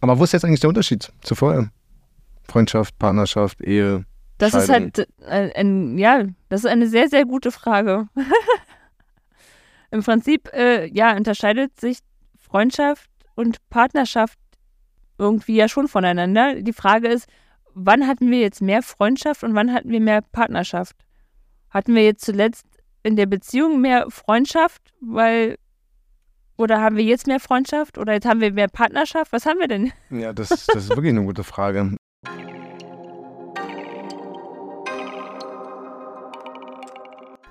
Aber 0.00 0.18
wo 0.18 0.24
ist 0.24 0.32
jetzt 0.32 0.44
eigentlich 0.44 0.60
der 0.60 0.68
Unterschied 0.68 1.10
zu 1.22 1.34
vorher? 1.34 1.70
Freundschaft, 2.44 2.98
Partnerschaft, 2.98 3.60
Ehe? 3.60 4.04
Das 4.38 4.54
ist 4.54 4.68
halt, 4.68 5.08
äh, 5.26 5.50
ein, 5.54 5.98
ja, 5.98 6.24
das 6.48 6.60
ist 6.60 6.70
eine 6.70 6.86
sehr, 6.86 7.08
sehr 7.08 7.24
gute 7.24 7.50
Frage. 7.50 8.08
Im 9.90 10.02
Prinzip, 10.02 10.48
äh, 10.52 10.86
ja, 10.86 11.16
unterscheidet 11.16 11.78
sich 11.80 11.98
Freundschaft 12.36 13.10
und 13.34 13.58
Partnerschaft 13.68 14.38
irgendwie 15.18 15.56
ja 15.56 15.68
schon 15.68 15.88
voneinander. 15.88 16.62
Die 16.62 16.72
Frage 16.72 17.08
ist, 17.08 17.26
wann 17.74 18.06
hatten 18.06 18.30
wir 18.30 18.40
jetzt 18.40 18.62
mehr 18.62 18.82
Freundschaft 18.82 19.42
und 19.42 19.54
wann 19.54 19.72
hatten 19.72 19.90
wir 19.90 20.00
mehr 20.00 20.22
Partnerschaft? 20.22 20.96
Hatten 21.70 21.94
wir 21.94 22.04
jetzt 22.04 22.24
zuletzt 22.24 22.66
in 23.02 23.16
der 23.16 23.26
Beziehung 23.26 23.80
mehr 23.80 24.10
Freundschaft, 24.10 24.94
weil 25.00 25.56
oder 26.58 26.80
haben 26.80 26.96
wir 26.96 27.04
jetzt 27.04 27.26
mehr 27.26 27.40
Freundschaft 27.40 27.96
oder 27.96 28.12
jetzt 28.12 28.26
haben 28.26 28.40
wir 28.40 28.52
mehr 28.52 28.68
Partnerschaft? 28.68 29.32
Was 29.32 29.46
haben 29.46 29.60
wir 29.60 29.68
denn? 29.68 29.92
Ja, 30.10 30.32
das, 30.32 30.48
das 30.48 30.84
ist 30.84 30.88
wirklich 30.90 31.10
eine 31.10 31.24
gute 31.24 31.44
Frage. 31.44 31.96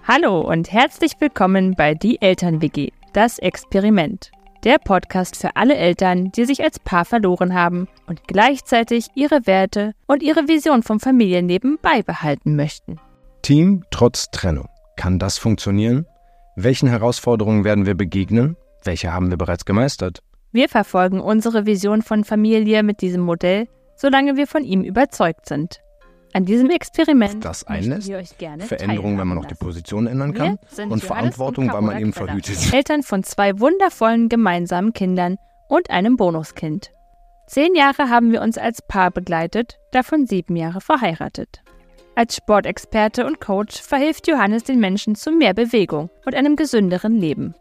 Hallo 0.04 0.41
und 0.41 0.72
herzlich 0.72 1.13
willkommen 1.20 1.76
bei 1.76 1.94
Die 1.94 2.22
Eltern-WG, 2.22 2.91
das 3.13 3.40
Experiment. 3.40 4.32
Der 4.63 4.80
Podcast 4.80 5.38
für 5.38 5.55
alle 5.55 5.76
Eltern, 5.76 6.32
die 6.32 6.46
sich 6.46 6.63
als 6.63 6.80
Paar 6.80 7.05
verloren 7.05 7.54
haben 7.54 7.88
und 8.08 8.27
gleichzeitig 8.27 9.08
ihre 9.16 9.46
Werte 9.46 9.94
und 10.08 10.24
ihre 10.24 10.48
Vision 10.48 10.84
vom 10.84 10.99
Familienleben 10.99 11.77
beibehalten 11.82 12.55
möchten. 12.55 12.99
Team 13.44 13.84
trotz 13.91 14.32
Trennung. 14.32 14.68
Kann 14.96 15.20
das 15.20 15.38
funktionieren? 15.38 16.08
Welchen 16.55 16.90
Herausforderungen 16.90 17.63
werden 17.63 17.85
wir 17.85 17.96
begegnen? 17.96 18.58
Welche 18.88 19.12
haben 19.12 19.30
wir 19.30 19.38
bereits 19.38 19.66
gemeistert? 19.66 20.23
Wir 20.54 20.70
verfolgen 20.70 21.20
unsere 21.20 21.66
Vision 21.66 22.02
von 22.02 22.23
Familie 22.23 22.84
mit 22.84 23.02
diesem 23.02 23.22
Modell, 23.22 23.68
solange 23.98 24.38
wir 24.38 24.48
von 24.48 24.63
ihm 24.63 24.82
überzeugt 24.82 25.46
sind. 25.46 25.82
An 26.32 26.46
diesem 26.46 26.70
Experiment 26.70 27.43
Das 27.43 27.65
einlässt, 27.65 28.08
wir 28.08 28.18
euch 28.18 28.38
gerne 28.38 28.63
Veränderungen, 28.63 29.18
wenn 29.20 29.27
man 29.27 29.38
noch 29.38 29.46
die 29.46 29.55
Position 29.55 30.08
ändern 30.08 30.34
kann 30.34 30.58
und 30.90 31.04
Verantwortung, 31.04 31.71
weil 31.71 31.82
man 31.82 31.99
eben 31.99 32.13
verhütet. 32.13 32.74
Eltern 32.74 33.04
von 33.04 33.24
zwei 33.24 33.60
wundervollen 33.60 34.30
gemeinsamen 34.30 34.93
Kindern 34.93 35.35
und 35.68 35.90
einem 35.90 36.15
Bonuskind. 36.15 36.91
Zehn 37.48 37.76
Jahre 37.76 38.10
haben 38.10 38.32
wir 38.32 38.41
uns 38.41 38.58
als 38.58 38.82
Paar 38.82 39.12
begleitet, 39.12 39.80
davon 39.91 40.27
sieben 40.27 40.55
Jahre 40.55 40.80
verheiratet. 40.80 41.62
Als 42.15 42.38
Sportexperte 42.38 43.26
und 43.26 43.41
Coach 43.41 43.82
verhilft 43.82 44.30
Johannes 44.30 44.63
den 44.63 44.80
Menschen 44.80 45.15
zu 45.15 45.32
mehr 45.32 45.54
Bewegung 45.54 46.10
und 46.26 46.35
einem 46.35 46.55
gesünderen 46.55 47.18
Leben. 47.18 47.54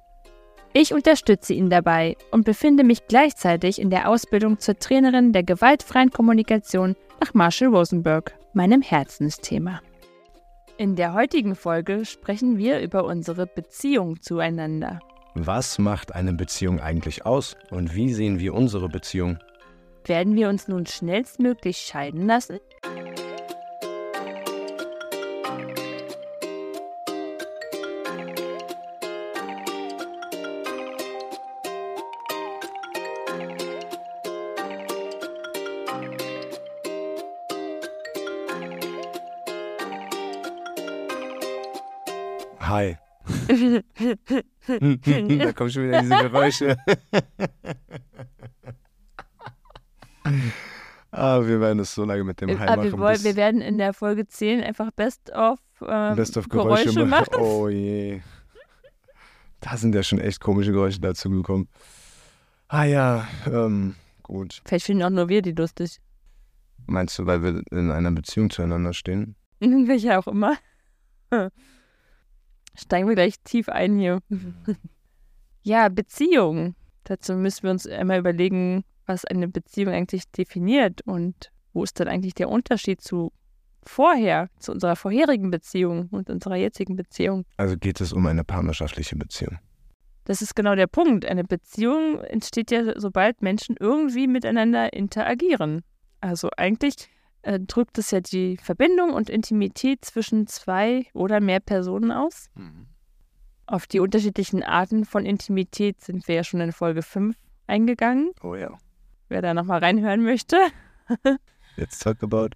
Ich 0.79 0.93
unterstütze 0.93 1.55
ihn 1.55 1.71
dabei 1.71 2.19
und 2.31 2.45
befinde 2.45 2.85
mich 2.85 3.07
gleichzeitig 3.09 3.81
in 3.81 3.89
der 3.89 4.11
Ausbildung 4.11 4.59
zur 4.59 4.79
Trainerin 4.79 5.33
der 5.33 5.43
gewaltfreien 5.43 6.11
Kommunikation 6.11 6.97
nach 7.19 7.33
Marshall 7.33 7.75
Rosenberg, 7.75 8.35
meinem 8.53 8.83
Herzensthema. 8.83 9.81
In 10.77 10.95
der 10.95 11.15
heutigen 11.15 11.55
Folge 11.55 12.05
sprechen 12.05 12.59
wir 12.59 12.81
über 12.81 13.07
unsere 13.07 13.47
Beziehung 13.47 14.21
zueinander. 14.21 15.01
Was 15.35 15.79
macht 15.79 16.15
eine 16.15 16.35
Beziehung 16.35 16.79
eigentlich 16.79 17.25
aus 17.25 17.57
und 17.71 17.95
wie 17.95 18.13
sehen 18.13 18.39
wir 18.39 18.53
unsere 18.53 18.91
Beziehung? 18.91 19.39
Werden 20.05 20.35
wir 20.35 20.51
uns 20.51 20.69
nun 20.69 20.85
schnellstmöglich 20.85 21.79
scheiden 21.79 22.27
lassen? 22.27 22.59
Hi. 42.69 42.97
da 44.67 45.53
kommen 45.53 45.71
schon 45.71 45.85
wieder 45.85 46.03
diese 46.03 46.17
Geräusche. 46.17 46.77
ah, 51.13 51.41
wir 51.47 51.61
werden 51.61 51.79
es 51.79 51.95
so 51.95 52.05
lange 52.05 52.25
mit 52.25 52.41
dem 52.41 52.49
Hi 52.59 52.67
wir, 52.69 52.77
machen. 52.77 52.99
wollen, 52.99 53.13
bis- 53.15 53.23
wir 53.25 53.37
werden 53.37 53.61
in 53.61 53.79
der 53.79 53.93
Folge 53.93 54.27
10 54.27 54.65
einfach 54.65 54.91
Best 54.91 55.31
of, 55.33 55.61
ähm, 55.87 56.17
Best 56.17 56.37
of 56.37 56.49
Geräusche, 56.49 56.87
Geräusche, 56.87 57.07
machen. 57.07 57.37
Oh 57.37 57.69
je. 57.69 58.21
Da 59.61 59.77
sind 59.77 59.95
ja 59.95 60.03
schon 60.03 60.19
echt 60.19 60.41
komische 60.41 60.73
Geräusche 60.73 60.99
dazu 61.01 61.31
gekommen. 61.31 61.69
Ah 62.67 62.83
ja, 62.85 63.29
ähm, 63.47 63.95
gut. 64.25 64.61
Vielleicht 64.67 64.87
finden 64.87 65.05
auch 65.05 65.11
nur 65.11 65.29
wir 65.29 65.41
die 65.41 65.53
lustig. 65.53 66.01
Meinst 66.87 67.17
du, 67.19 67.27
weil 67.27 67.43
wir 67.45 67.63
in 67.71 67.93
einer 67.93 68.11
Beziehung 68.11 68.51
zueinander 68.51 68.93
stehen? 68.93 69.37
Welche 69.61 70.19
auch 70.19 70.27
immer. 70.27 70.57
Steigen 72.77 73.09
wir 73.09 73.15
gleich 73.15 73.35
tief 73.45 73.69
ein 73.69 73.99
hier. 73.99 74.21
ja, 75.63 75.89
Beziehung. 75.89 76.75
Dazu 77.05 77.35
müssen 77.35 77.65
wir 77.65 77.71
uns 77.71 77.87
einmal 77.87 78.19
überlegen, 78.19 78.85
was 79.07 79.25
eine 79.25 79.49
Beziehung 79.49 79.93
eigentlich 79.95 80.31
definiert 80.31 81.03
und 81.03 81.51
wo 81.73 81.85
ist 81.85 81.99
dann 82.01 82.09
eigentlich 82.09 82.35
der 82.35 82.49
Unterschied 82.49 83.01
zu 83.01 83.33
vorher, 83.85 84.49
zu 84.59 84.73
unserer 84.73 84.97
vorherigen 84.97 85.51
Beziehung 85.51 86.09
und 86.11 86.29
unserer 86.29 86.57
jetzigen 86.57 86.97
Beziehung. 86.97 87.45
Also 87.57 87.77
geht 87.77 88.01
es 88.01 88.13
um 88.13 88.27
eine 88.27 88.45
partnerschaftliche 88.45 89.17
Beziehung. 89.17 89.59
Das 90.25 90.43
ist 90.43 90.57
genau 90.57 90.75
der 90.75 90.89
Punkt. 90.89 91.25
Eine 91.25 91.45
Beziehung 91.45 92.21
entsteht 92.21 92.73
ja, 92.73 92.99
sobald 92.99 93.43
Menschen 93.43 93.77
irgendwie 93.79 94.27
miteinander 94.27 94.93
interagieren. 94.93 95.83
Also 96.21 96.49
eigentlich 96.57 97.09
äh, 97.47 97.61
drückt 97.61 97.97
es 97.99 98.11
ja 98.11 98.21
die 98.21 98.57
Verbindung 98.57 99.13
und 99.13 99.31
Intimität 99.31 100.05
zwischen 100.05 100.47
zwei 100.49 101.07
oder 101.15 101.41
mehr 101.41 101.61
Personen 101.61 102.11
aus. 102.11 102.51
Auf 103.67 103.87
die 103.87 104.01
unterschiedlichen 104.01 104.63
Arten 104.63 105.05
von 105.05 105.25
Intimität 105.25 106.01
sind 106.01 106.27
wir 106.27 106.35
ja 106.35 106.45
schon 106.45 106.61
in 106.61 106.73
Folge 106.73 107.03
5 107.03 107.37
eingegangen. 107.69 108.33
Oh 108.43 108.55
ja. 108.57 108.77
Wer 109.29 109.43
da 109.43 109.55
nochmal 109.55 109.79
reinhören 109.79 110.23
möchte, 110.23 110.57
Let's 111.77 111.99
talk 111.99 112.23
about. 112.23 112.51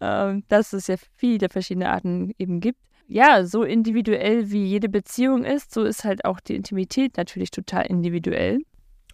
ähm, 0.00 0.44
dass 0.48 0.72
es 0.72 0.88
ja 0.88 0.96
viele 1.14 1.48
verschiedene 1.48 1.90
Arten 1.90 2.32
eben 2.38 2.60
gibt. 2.60 2.80
Ja, 3.06 3.44
so 3.44 3.62
individuell 3.62 4.50
wie 4.50 4.64
jede 4.64 4.88
Beziehung 4.88 5.44
ist, 5.44 5.72
so 5.72 5.84
ist 5.84 6.04
halt 6.04 6.24
auch 6.24 6.40
die 6.40 6.56
Intimität 6.56 7.16
natürlich 7.16 7.50
total 7.50 7.86
individuell. 7.86 8.60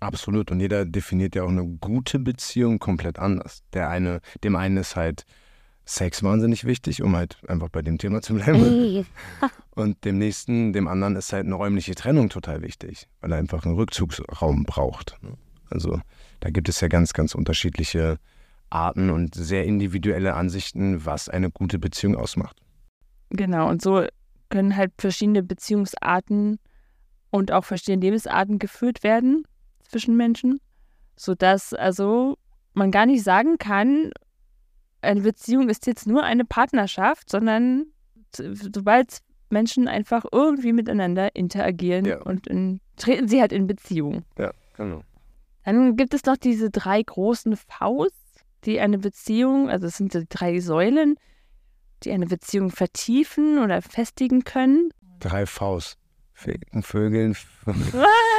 Absolut. 0.01 0.51
Und 0.51 0.61
jeder 0.61 0.85
definiert 0.85 1.35
ja 1.35 1.43
auch 1.43 1.49
eine 1.49 1.67
gute 1.67 2.19
Beziehung 2.19 2.79
komplett 2.79 3.19
anders. 3.19 3.63
Der 3.73 3.89
eine, 3.89 4.21
dem 4.45 4.57
einen 4.57 4.77
ist 4.77 4.97
halt 4.97 5.25
Sex 5.85 6.23
wahnsinnig 6.23 6.65
wichtig, 6.65 7.03
um 7.03 7.17
halt 7.17 7.39
einfach 7.49 7.71
bei 7.71 7.81
dem 7.81 7.97
Thema 7.97 8.21
zu 8.21 8.35
bleiben. 8.35 9.07
Und 9.75 10.05
dem 10.05 10.19
nächsten, 10.19 10.73
dem 10.73 10.87
anderen 10.87 11.17
ist 11.17 11.33
halt 11.33 11.47
eine 11.47 11.55
räumliche 11.55 11.95
Trennung 11.95 12.29
total 12.29 12.63
wichtig, 12.63 13.09
weil 13.21 13.33
er 13.33 13.39
einfach 13.39 13.65
einen 13.65 13.75
Rückzugsraum 13.75 14.65
braucht. 14.65 15.17
Also 15.71 16.01
da 16.41 16.51
gibt 16.51 16.69
es 16.69 16.81
ja 16.81 16.89
ganz, 16.89 17.15
ganz 17.15 17.35
unterschiedliche 17.35 18.19
Arten 18.71 19.09
und 19.09 19.35
sehr 19.35 19.65
individuelle 19.65 20.35
Ansichten, 20.35 21.07
was 21.07 21.31
eine 21.31 21.51
gute 21.51 21.79
Beziehung 21.79 22.17
ausmacht. 22.17 22.61
Genau, 23.31 23.69
und 23.69 23.81
so 23.81 24.05
können 24.51 24.77
halt 24.77 24.93
verschiedene 24.99 25.43
Beziehungsarten 25.43 26.59
und 27.31 27.51
auch 27.53 27.65
verschiedene 27.65 28.05
Lebensarten 28.05 28.59
geführt 28.59 29.03
werden 29.03 29.45
zwischen 29.89 30.17
Menschen, 30.17 30.61
sodass 31.17 31.75
also 31.75 32.37
man 32.75 32.91
gar 32.91 33.07
nicht 33.07 33.25
sagen 33.25 33.59
kann, 33.59 34.13
eine 35.03 35.21
Beziehung 35.23 35.69
ist 35.69 35.87
jetzt 35.87 36.07
nur 36.07 36.23
eine 36.23 36.45
Partnerschaft, 36.45 37.31
sondern 37.31 37.87
sobald 38.35 39.19
Menschen 39.51 39.89
einfach 39.89 40.25
irgendwie 40.31 40.73
miteinander 40.73 41.35
interagieren 41.35 42.05
Ja. 42.05 42.21
und 42.23 42.47
in, 42.47 42.81
treten 42.97 43.29
sie 43.29 43.41
halt 43.41 43.53
in 43.53 43.67
Beziehung. 43.67 44.25
Ja, 44.39 44.53
genau. 44.77 45.03
Dann 45.65 45.97
gibt 45.97 46.15
es 46.15 46.25
noch 46.25 46.37
diese 46.37 46.71
drei 46.71 47.03
großen 47.03 47.57
Vs, 47.57 48.13
die 48.65 48.81
eine 48.81 48.99
Beziehung, 48.99 49.69
also 49.71 49.87
es 49.87 49.97
sind 49.97 50.15
die 50.15 50.27
drei 50.29 50.61
Säulen, 50.61 51.17
die 52.05 52.13
eine 52.13 52.27
Beziehung 52.27 52.71
vertiefen 52.71 53.59
oder 53.59 53.83
festigen 53.83 54.45
können. 54.45 54.91
Drei 55.21 55.47
Vs. 55.47 55.97
Ficken, 56.33 56.83
Vögeln. 56.83 57.37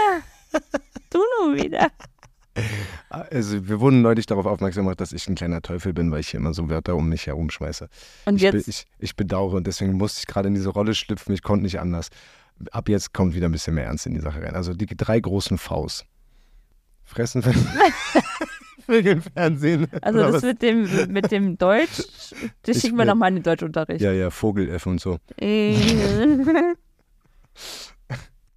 Du 1.12 1.20
nur 1.42 1.56
wieder. 1.56 1.88
Also 3.10 3.68
wir 3.68 3.80
wurden 3.80 4.02
neulich 4.02 4.26
darauf 4.28 4.46
aufmerksam 4.46 4.84
gemacht, 4.84 5.02
dass 5.02 5.12
ich 5.14 5.28
ein 5.28 5.36
kleiner 5.36 5.62
Teufel 5.62 5.94
bin, 5.94 6.12
weil 6.12 6.20
ich 6.20 6.30
hier 6.30 6.40
immer 6.40 6.54
so 6.54 6.70
Wörter 6.70 6.96
um 6.96 7.10
mich 7.10 7.26
herum 7.28 7.50
schmeiße. 7.50 7.88
Und 8.26 8.36
ich, 8.36 8.42
be- 8.52 8.58
jetzt, 8.58 8.68
ich, 8.68 8.86
ich 9.00 9.16
bedauere 9.16 9.54
und 9.56 9.66
deswegen 9.66 9.94
musste 9.94 10.20
ich 10.20 10.28
gerade 10.28 10.50
in 10.50 10.54
diese 10.54 10.70
Rolle 10.70 10.94
schlüpfen. 10.94 11.34
Ich 11.34 11.42
konnte 11.42 11.64
nicht 11.64 11.80
anders. 11.80 12.10
Ab 12.72 12.90
jetzt 12.90 13.14
kommt 13.14 13.34
wieder 13.34 13.48
ein 13.48 13.52
bisschen 13.54 13.74
mehr 13.76 13.86
Ernst 13.86 14.06
in 14.06 14.14
die 14.14 14.20
Sache 14.20 14.42
rein. 14.44 14.54
Also 14.56 14.74
die 14.74 14.86
drei 14.86 15.20
großen 15.20 15.58
Vs. 15.58 16.06
Fressen, 17.06 17.42
Vögeln, 18.86 19.22
Fernsehen. 19.22 19.88
also 20.02 20.20
das 20.20 20.34
was? 20.34 20.44
mit 20.44 20.62
dem, 20.62 21.12
mit 21.12 21.32
dem 21.32 21.58
Deutsch, 21.58 22.04
das 22.64 22.76
Ich 22.76 22.82
schicken 22.82 22.98
wir 22.98 23.06
nochmal 23.06 23.30
in 23.30 23.36
den 23.38 23.44
Deutschunterricht. 23.44 24.02
Ja, 24.02 24.12
ja, 24.12 24.30
Vogel-F 24.30 24.86
und 24.86 25.00
so. 25.02 25.18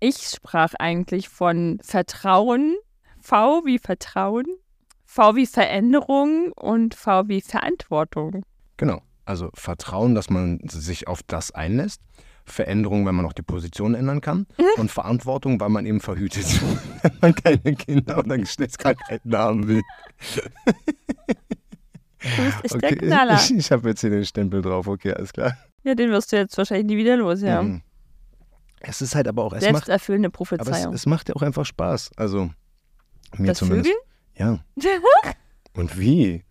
Ich 0.04 0.16
sprach 0.16 0.74
eigentlich 0.80 1.28
von 1.28 1.78
Vertrauen, 1.80 2.74
V 3.20 3.64
wie 3.64 3.78
Vertrauen, 3.78 4.46
V 5.04 5.36
wie 5.36 5.46
Veränderung 5.46 6.50
und 6.56 6.96
V 6.96 7.28
wie 7.28 7.40
Verantwortung. 7.40 8.44
Genau. 8.78 9.00
Also 9.26 9.50
Vertrauen, 9.54 10.16
dass 10.16 10.28
man 10.28 10.58
sich 10.64 11.06
auf 11.06 11.22
das 11.22 11.52
einlässt. 11.52 12.00
Veränderung, 12.44 13.06
wenn 13.06 13.14
man 13.14 13.26
auch 13.26 13.32
die 13.32 13.42
Position 13.42 13.94
ändern 13.94 14.20
kann. 14.20 14.48
Und 14.76 14.90
Verantwortung, 14.90 15.60
weil 15.60 15.68
man 15.68 15.86
eben 15.86 16.00
verhütet, 16.00 16.46
wenn 17.02 17.18
man 17.20 17.34
keine 17.36 17.76
Kinder 17.76 18.18
oder 18.18 18.38
Geschlechtskrankheiten 18.38 19.36
haben 19.36 19.68
will. 19.68 19.82
Du 22.18 22.60
bist 22.60 22.74
okay. 22.74 22.80
der 22.80 22.96
Knaller. 22.96 23.34
Ich, 23.36 23.54
ich 23.54 23.70
habe 23.70 23.90
jetzt 23.90 24.00
hier 24.00 24.10
den 24.10 24.24
Stempel 24.24 24.62
drauf, 24.62 24.88
okay, 24.88 25.12
alles 25.12 25.32
klar. 25.32 25.56
Ja, 25.84 25.94
den 25.94 26.10
wirst 26.10 26.32
du 26.32 26.36
jetzt 26.38 26.58
wahrscheinlich 26.58 26.86
nie 26.86 26.96
wieder 26.96 27.16
los, 27.16 27.40
ja. 27.40 27.62
Mhm. 27.62 27.82
Es 28.84 29.00
ist 29.00 29.14
halt 29.14 29.28
aber 29.28 29.44
auch. 29.44 29.52
Es 29.52 29.62
Selbsterfüllende 29.62 30.30
Prophezeiung. 30.30 30.86
Aber 30.86 30.94
es, 30.94 31.02
es, 31.02 31.06
macht 31.06 31.28
ja 31.28 31.36
auch 31.36 31.42
einfach 31.42 31.64
Spaß. 31.64 32.10
Also, 32.16 32.50
mir 33.36 33.48
das 33.48 33.58
zumindest. 33.58 33.90
Vögeln? 34.36 34.60
Ja. 34.76 34.92
Und 35.74 35.98
wie? 35.98 36.44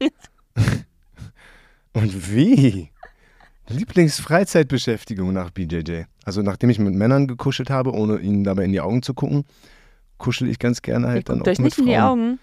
Und 1.94 2.32
wie? 2.32 2.90
Lieblingsfreizeitbeschäftigung 3.68 5.34
nach 5.34 5.52
BJJ. 5.52 6.04
Also 6.26 6.42
nachdem 6.42 6.70
ich 6.70 6.80
mit 6.80 6.94
Männern 6.94 7.28
gekuschelt 7.28 7.70
habe, 7.70 7.94
ohne 7.94 8.20
ihnen 8.20 8.44
dabei 8.44 8.66
in 8.66 8.72
die 8.72 8.82
Augen 8.82 9.02
zu 9.02 9.14
gucken, 9.14 9.46
kuschel 10.18 10.50
ich 10.50 10.60
ganz 10.60 10.82
gerne 10.82 11.08
halt 11.08 11.30
Ihr 11.30 11.36
dann 11.36 11.42
auch 11.42 11.48
euch 11.48 11.60
mit 11.60 11.66
nicht 11.66 11.76
Frauen. 11.76 11.88
in 11.88 11.94
die 11.94 12.00
Augen? 12.00 12.40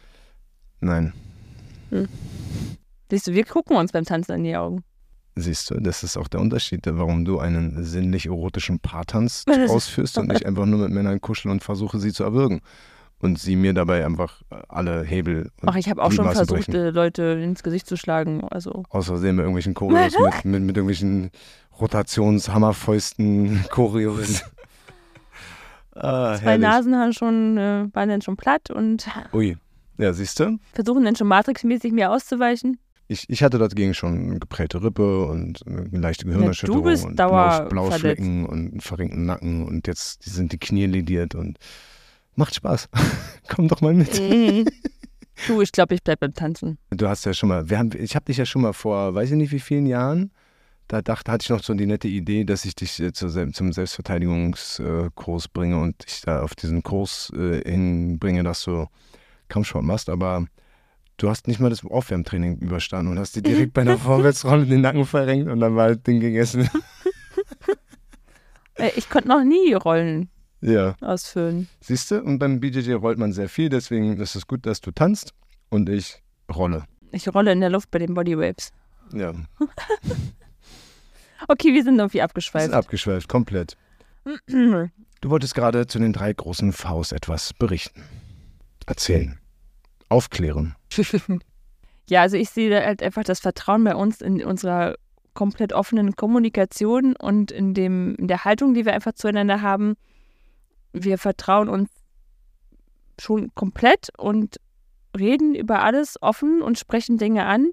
Nein. 0.81 1.13
Hm. 1.91 2.09
Siehst 3.11 3.27
du, 3.27 3.33
wir 3.33 3.45
gucken 3.45 3.77
uns 3.77 3.93
beim 3.93 4.05
Tanzen 4.05 4.33
in 4.33 4.45
die 4.45 4.57
Augen. 4.57 4.85
Siehst 5.41 5.71
du, 5.71 5.81
das 5.81 6.03
ist 6.03 6.17
auch 6.17 6.27
der 6.27 6.41
Unterschied, 6.41 6.83
warum 6.85 7.25
du 7.25 7.39
einen 7.39 7.85
sinnlich-erotischen 7.85 8.81
Paartanz 8.81 9.45
ausführst 9.69 10.19
und 10.19 10.29
nicht 10.29 10.45
einfach 10.45 10.67
nur 10.67 10.81
mit 10.81 10.91
Männern 10.91 11.21
kuschel 11.21 11.51
und 11.51 11.63
versuche, 11.63 11.99
sie 11.99 12.13
zu 12.13 12.25
erwürgen. 12.25 12.61
Und 13.21 13.39
sie 13.39 13.57
mir 13.57 13.75
dabei 13.75 14.07
einfach 14.07 14.43
alle 14.69 15.03
Hebel. 15.03 15.51
Ach, 15.67 15.75
ich 15.75 15.91
habe 15.91 16.03
auch 16.03 16.13
schon 16.13 16.31
versucht, 16.31 16.67
brechen. 16.67 16.75
Äh, 16.75 16.91
Leute 16.91 17.23
ins 17.43 17.65
Gesicht 17.65 17.89
zu 17.89 17.97
schlagen. 17.97 18.45
Also. 18.49 18.85
Versehen 18.91 19.35
mit 19.35 19.43
irgendwelchen 19.43 19.75
Choreos, 19.75 20.15
mit, 20.45 20.45
mit, 20.45 20.63
mit 20.63 20.77
irgendwelchen 20.77 21.31
Rotationshammerfäusten, 21.81 23.65
Choreos. 23.71 24.45
ah, 25.97 26.37
Zwei 26.37 26.43
herrlich. 26.43 26.61
Nasen 26.61 26.97
haben 26.97 27.13
schon, 27.13 27.59
äh, 27.59 27.89
waren 27.93 28.09
dann 28.09 28.23
schon 28.23 28.37
platt 28.37 28.71
und. 28.71 29.09
Ui, 29.33 29.57
ja, 29.97 30.13
siehst 30.13 30.39
du? 30.39 30.59
Versuchen 30.73 31.05
dann 31.05 31.17
schon 31.17 31.27
matrixmäßig 31.27 31.93
mir 31.93 32.13
auszuweichen 32.13 32.79
ich, 33.09 33.29
ich 33.29 33.43
hatte 33.43 33.59
dagegen 33.59 33.95
schon 33.95 34.31
eine 34.31 34.39
geprägte 34.39 34.83
Rippe 34.83 35.25
und 35.25 35.67
eine 35.67 35.99
leichte 35.99 36.27
Gehirnerschütterung 36.27 36.87
ja, 36.87 37.05
und 37.05 37.17
blaue, 37.17 37.67
blaue 37.69 37.93
Flecken 37.93 38.47
und 38.47 38.71
einen 38.73 38.81
verringten 38.81 39.25
Nacken 39.25 39.67
und 39.67 39.87
jetzt 39.87 40.23
sind 40.23 40.53
die 40.53 40.59
Knie 40.59 40.87
lidiert 40.87 41.35
und 41.35 41.59
macht 42.37 42.55
Spaß. 42.55 42.89
Komm 43.49 43.69
doch 43.69 43.81
mal 43.81 43.95
mit. 43.95 44.21
Mhm. 44.21 44.67
Du, 45.47 45.63
ich 45.63 45.71
glaube, 45.71 45.95
ich 45.95 46.03
bleibe 46.03 46.27
beim 46.27 46.35
Tanzen. 46.35 46.79
Du 46.91 47.07
hast 47.07 47.25
ja 47.25 47.33
schon 47.33 47.49
mal, 47.49 47.65
haben, 47.71 47.91
ich 47.97 48.17
habe 48.17 48.25
dich 48.25 48.39
ja 48.39 48.45
schon 48.45 48.61
mal 48.61 48.73
vor, 48.73 49.15
weiß 49.15 49.31
ich 49.31 49.37
nicht 49.37 49.53
wie 49.53 49.61
vielen 49.61 49.87
Jahren, 49.87 50.33
da 50.89 51.01
dachte, 51.01 51.31
hatte 51.31 51.45
ich 51.45 51.51
noch 51.51 51.63
so 51.63 51.75
die 51.75 51.87
nette 51.87 52.09
Idee, 52.09 52.43
dass 52.43 52.65
ich 52.65 52.75
dich 52.75 52.99
äh, 52.99 53.13
zu, 53.13 53.29
zum 53.53 53.73
Selbstverteidigungskurs 53.73 55.47
bringe 55.47 55.79
und 55.79 56.05
dich 56.05 56.23
da 56.23 56.43
auf 56.43 56.57
diesen 56.57 56.83
Kurs 56.83 57.31
äh, 57.37 57.63
hinbringe, 57.63 58.43
dass 58.43 58.65
du 58.65 58.89
Kampfsport 59.49 59.85
machst, 59.85 60.09
aber 60.09 60.47
du 61.19 61.29
hast 61.29 61.47
nicht 61.47 61.61
mal 61.61 61.69
das 61.69 61.85
Aufwärmtraining 61.85 62.59
überstanden 62.59 63.13
und 63.13 63.19
hast 63.19 63.37
dir 63.37 63.43
direkt 63.43 63.73
bei 63.75 63.83
einer 63.83 63.99
Vorwärtsrolle 63.99 64.65
den 64.65 64.81
Nacken 64.81 65.05
verrenkt 65.05 65.51
und 65.51 65.61
dann 65.61 65.77
war 65.77 65.89
das 65.89 66.03
Ding 66.03 66.21
gegessen. 66.21 66.71
Äh, 68.81 68.93
ich 68.95 69.11
konnte 69.11 69.27
noch 69.27 69.43
nie 69.43 69.75
Rollen 69.75 70.31
ja. 70.61 70.95
ausfüllen. 71.01 71.69
Siehst 71.81 72.13
du, 72.13 72.23
und 72.23 72.39
beim 72.39 72.61
BJJ 72.61 72.93
rollt 72.93 73.19
man 73.19 73.33
sehr 73.33 73.49
viel, 73.49 73.71
deswegen 73.71 74.17
ist 74.21 74.37
es 74.37 74.47
gut, 74.47 74.67
dass 74.67 74.81
du 74.81 74.93
tanzt 74.93 75.35
und 75.69 75.89
ich 75.89 76.23
rolle. 76.55 76.85
Ich 77.11 77.27
rolle 77.35 77.51
in 77.51 77.61
der 77.61 77.71
Luft 77.71 77.91
bei 77.91 77.99
den 77.99 78.15
Bodywaves. 78.15 78.71
Ja. 79.13 79.35
okay, 81.49 81.75
wir 81.75 81.83
sind 81.83 81.99
irgendwie 81.99 82.23
abgeschweift. 82.23 82.67
Wir 82.67 82.71
sind 82.71 82.79
abgeschweift, 82.79 83.29
komplett. 83.29 83.77
du 84.47 84.91
wolltest 85.25 85.57
gerade 85.57 85.89
zu 85.89 85.99
den 85.99 86.13
drei 86.13 86.33
großen 86.33 86.73
Vs 86.73 87.11
etwas 87.11 87.53
berichten. 87.55 88.05
Erzählen 88.87 89.41
aufklären? 90.09 90.75
ja, 92.09 92.23
also 92.23 92.37
ich 92.37 92.51
sehe 92.51 92.85
halt 92.85 93.03
einfach 93.03 93.25
das 93.25 93.41
Vertrauen 93.41 93.85
bei 93.85 93.95
uns 93.95 94.21
in 94.21 94.45
unserer 94.45 94.95
komplett 95.35 95.73
offenen 95.73 96.17
Kommunikation 96.17 97.15
und 97.17 97.53
in, 97.53 97.75
dem, 97.75 98.17
in 98.17 98.27
der 98.27 98.45
Haltung, 98.45 98.75
die 98.75 98.85
wir 98.85 98.93
einfach 98.93 99.13
zueinander 99.13 99.63
haben. 99.63 99.95
Wir 100.93 101.19
vertrauen 101.19 101.69
uns 101.69 101.91
schon 103.21 103.55
komplett 103.55 104.09
und 104.19 104.57
reden 105.17 105.55
über 105.55 105.83
alles 105.83 106.21
offen 106.21 106.63
und 106.63 106.79
sprechen 106.79 107.19
Dinge 107.19 107.47
an. 107.47 107.71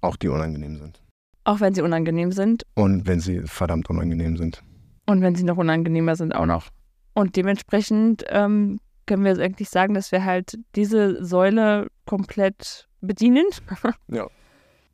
Auch 0.00 0.16
die 0.16 0.28
unangenehm 0.28 0.78
sind. 0.78 1.02
Auch 1.44 1.60
wenn 1.60 1.74
sie 1.74 1.82
unangenehm 1.82 2.32
sind. 2.32 2.64
Und 2.74 3.06
wenn 3.06 3.20
sie 3.20 3.42
verdammt 3.44 3.90
unangenehm 3.90 4.36
sind. 4.36 4.62
Und 5.06 5.22
wenn 5.22 5.34
sie 5.34 5.44
noch 5.44 5.56
unangenehmer 5.56 6.16
sind, 6.16 6.34
auch 6.34 6.46
noch. 6.46 6.68
Und 7.14 7.36
dementsprechend 7.36 8.24
ähm, 8.28 8.78
können 9.10 9.24
wir 9.24 9.36
eigentlich 9.42 9.68
sagen, 9.68 9.94
dass 9.94 10.12
wir 10.12 10.24
halt 10.24 10.56
diese 10.76 11.24
Säule 11.24 11.88
komplett 12.06 12.88
bedienen. 13.00 13.46
Ja. 14.08 14.28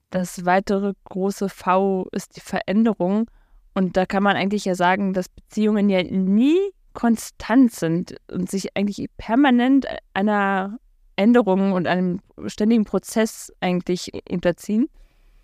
Das 0.08 0.46
weitere 0.46 0.94
große 1.04 1.50
V 1.50 2.08
ist 2.12 2.36
die 2.36 2.40
Veränderung. 2.40 3.28
Und 3.74 3.98
da 3.98 4.06
kann 4.06 4.22
man 4.22 4.36
eigentlich 4.36 4.64
ja 4.64 4.74
sagen, 4.74 5.12
dass 5.12 5.28
Beziehungen 5.28 5.90
ja 5.90 6.02
nie 6.02 6.56
konstant 6.94 7.72
sind 7.72 8.16
und 8.30 8.50
sich 8.50 8.74
eigentlich 8.74 9.06
permanent 9.18 9.86
einer 10.14 10.78
Änderung 11.16 11.72
und 11.72 11.86
einem 11.86 12.20
ständigen 12.46 12.86
Prozess 12.86 13.52
eigentlich 13.60 14.12
unterziehen. 14.30 14.88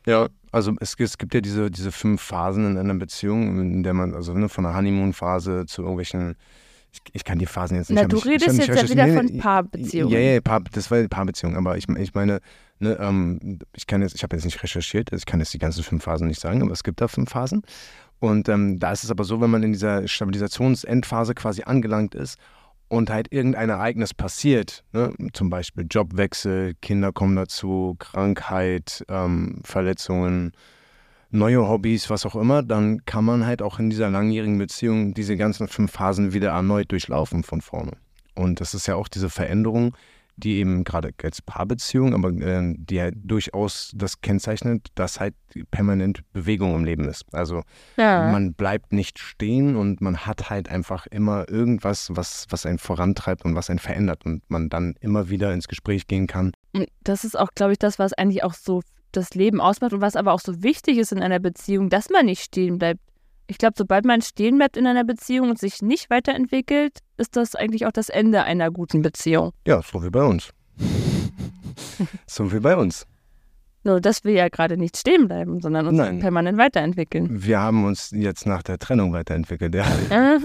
Ja, 0.06 0.28
also 0.50 0.72
es, 0.80 0.94
es, 0.98 1.18
gibt 1.18 1.34
ja 1.34 1.42
diese, 1.42 1.70
diese 1.70 1.92
fünf 1.92 2.22
Phasen 2.22 2.70
in 2.70 2.78
einer 2.78 2.94
Beziehung, 2.94 3.60
in 3.60 3.82
der 3.82 3.92
man, 3.92 4.14
also 4.14 4.32
ne, 4.32 4.48
von 4.48 4.64
der 4.64 4.75
Honeymoon-Phase 4.75 5.66
zu 5.66 5.82
irgendwelchen 5.82 6.36
ich, 6.92 7.00
ich, 7.12 7.24
kann 7.24 7.38
die 7.38 7.46
Phasen 7.46 7.76
jetzt 7.76 7.90
nicht. 7.90 8.00
Na, 8.00 8.06
du 8.06 8.16
mich, 8.16 8.26
redest 8.26 8.58
jetzt 8.58 8.68
ja 8.68 8.88
wieder 8.88 9.08
von 9.08 9.38
Paarbeziehungen. 9.38 10.12
Ja, 10.12 10.18
ja, 10.18 10.40
Paar, 10.40 10.60
das 10.72 10.90
war 10.90 11.02
Paarbeziehung, 11.08 11.56
aber 11.56 11.76
ich, 11.76 11.88
ich 11.88 12.14
meine, 12.14 12.40
ne, 12.78 12.98
ähm, 13.00 13.58
ich 13.74 13.86
kann 13.86 14.02
jetzt, 14.02 14.14
ich 14.14 14.22
habe 14.22 14.36
jetzt 14.36 14.44
nicht 14.44 14.62
recherchiert, 14.62 15.12
also 15.12 15.22
ich 15.22 15.26
kann 15.26 15.40
jetzt 15.40 15.54
die 15.54 15.58
ganzen 15.58 15.82
fünf 15.82 16.04
Phasen 16.04 16.28
nicht 16.28 16.40
sagen, 16.40 16.62
aber 16.62 16.72
es 16.72 16.84
gibt 16.84 17.00
da 17.00 17.08
fünf 17.08 17.30
Phasen. 17.30 17.62
Und 18.18 18.48
ähm, 18.48 18.78
da 18.78 18.92
ist 18.92 19.04
es 19.04 19.10
aber 19.10 19.24
so, 19.24 19.40
wenn 19.40 19.50
man 19.50 19.62
in 19.62 19.72
dieser 19.72 20.06
Stabilisationsendphase 20.06 21.34
quasi 21.34 21.62
angelangt 21.64 22.14
ist 22.14 22.38
und 22.88 23.10
halt 23.10 23.32
irgendein 23.32 23.70
Ereignis 23.70 24.14
passiert, 24.14 24.84
ne, 24.92 25.12
zum 25.32 25.50
Beispiel 25.50 25.86
Jobwechsel, 25.90 26.74
Kinder 26.82 27.10
kommen 27.10 27.34
dazu, 27.36 27.96
Krankheit, 27.98 29.04
ähm, 29.08 29.61
Verletzungen, 29.64 30.52
neue 31.32 31.66
Hobbys, 31.68 32.10
was 32.10 32.26
auch 32.26 32.36
immer, 32.36 32.62
dann 32.62 33.04
kann 33.04 33.24
man 33.24 33.46
halt 33.46 33.62
auch 33.62 33.78
in 33.78 33.90
dieser 33.90 34.10
langjährigen 34.10 34.58
Beziehung 34.58 35.14
diese 35.14 35.36
ganzen 35.36 35.68
fünf 35.68 35.92
Phasen 35.92 36.32
wieder 36.32 36.50
erneut 36.50 36.92
durchlaufen 36.92 37.42
von 37.42 37.60
vorne. 37.60 37.92
Und 38.34 38.60
das 38.60 38.74
ist 38.74 38.86
ja 38.86 38.94
auch 38.94 39.08
diese 39.08 39.30
Veränderung, 39.30 39.94
die 40.36 40.56
eben 40.56 40.84
gerade 40.84 41.10
als 41.22 41.42
Paarbeziehung, 41.42 42.14
aber 42.14 42.30
äh, 42.30 42.74
die 42.76 43.00
halt 43.00 43.16
durchaus 43.22 43.92
das 43.94 44.20
kennzeichnet, 44.20 44.88
dass 44.94 45.20
halt 45.20 45.34
permanent 45.70 46.20
Bewegung 46.32 46.74
im 46.74 46.84
Leben 46.84 47.06
ist. 47.06 47.24
Also 47.32 47.62
ja. 47.96 48.30
man 48.30 48.54
bleibt 48.54 48.92
nicht 48.92 49.18
stehen 49.18 49.76
und 49.76 50.00
man 50.00 50.18
hat 50.18 50.48
halt 50.50 50.68
einfach 50.68 51.06
immer 51.06 51.48
irgendwas, 51.48 52.08
was, 52.12 52.46
was 52.48 52.64
einen 52.64 52.78
vorantreibt 52.78 53.44
und 53.44 53.54
was 53.54 53.68
einen 53.68 53.78
verändert 53.78 54.24
und 54.24 54.42
man 54.48 54.68
dann 54.68 54.94
immer 55.00 55.28
wieder 55.28 55.52
ins 55.52 55.68
Gespräch 55.68 56.06
gehen 56.06 56.26
kann. 56.26 56.52
Das 57.04 57.24
ist 57.24 57.38
auch, 57.38 57.50
glaube 57.54 57.72
ich, 57.72 57.78
das, 57.78 57.98
was 57.98 58.14
eigentlich 58.14 58.42
auch 58.42 58.54
so 58.54 58.82
das 59.12 59.35
Leben 59.35 59.61
ausmacht 59.61 59.92
und 59.92 60.00
was 60.00 60.16
aber 60.16 60.33
auch 60.33 60.40
so 60.40 60.62
wichtig 60.62 60.99
ist 60.99 61.12
in 61.12 61.23
einer 61.23 61.38
Beziehung, 61.38 61.90
dass 61.90 62.11
man 62.11 62.26
nicht 62.26 62.42
stehen 62.42 62.78
bleibt. 62.78 63.00
Ich 63.47 63.59
glaube, 63.59 63.75
sobald 63.76 64.04
man 64.04 64.23
stehen 64.23 64.57
bleibt 64.57 64.76
in 64.76 64.87
einer 64.87 65.04
Beziehung 65.04 65.50
und 65.50 65.59
sich 65.59 65.83
nicht 65.83 66.11
weiterentwickelt, 66.11 66.99
ist 67.16 67.37
das 67.37 67.54
eigentlich 67.54 67.87
auch 67.87 67.92
das 67.92 68.09
Ende 68.09 68.45
einer 68.45 68.71
guten 68.71 69.02
Beziehung. 69.02 69.52
Ja, 69.66 69.83
so 69.83 70.02
wie 70.02 70.11
bei 70.11 70.25
uns. 70.25 70.50
so 72.26 72.52
wie 72.52 72.61
bei 72.61 72.76
uns. 72.76 73.07
Nur, 73.85 74.00
dass 74.00 74.23
wir 74.25 74.33
ja 74.33 74.49
gerade 74.49 74.76
nicht 74.76 74.97
stehen 74.97 75.26
bleiben, 75.26 75.61
sondern 75.61 75.88
uns 75.88 75.99
Nein. 75.99 76.21
permanent 76.21 76.57
weiterentwickeln. 76.57 77.42
Wir 77.45 77.59
haben 77.59 77.85
uns 77.85 78.11
jetzt 78.12 78.47
nach 78.47 78.62
der 78.62 78.78
Trennung 78.78 79.12
weiterentwickelt, 79.12 79.75
ja. 79.75 79.85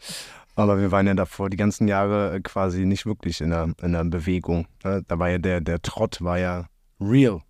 Aber 0.60 0.78
wir 0.78 0.90
waren 0.90 1.06
ja 1.06 1.14
davor 1.14 1.50
die 1.50 1.56
ganzen 1.56 1.88
Jahre 1.88 2.34
äh, 2.34 2.40
quasi 2.40 2.84
nicht 2.84 3.06
wirklich 3.06 3.40
in 3.40 3.50
der, 3.50 3.72
in 3.82 3.92
der 3.92 4.04
Bewegung. 4.04 4.66
Ne? 4.84 5.02
Da 5.06 5.18
war 5.18 5.28
ja 5.28 5.38
der, 5.38 5.60
der 5.60 5.80
Trott 5.80 6.22
war 6.22 6.38
ja 6.38 6.66
real. 7.00 7.40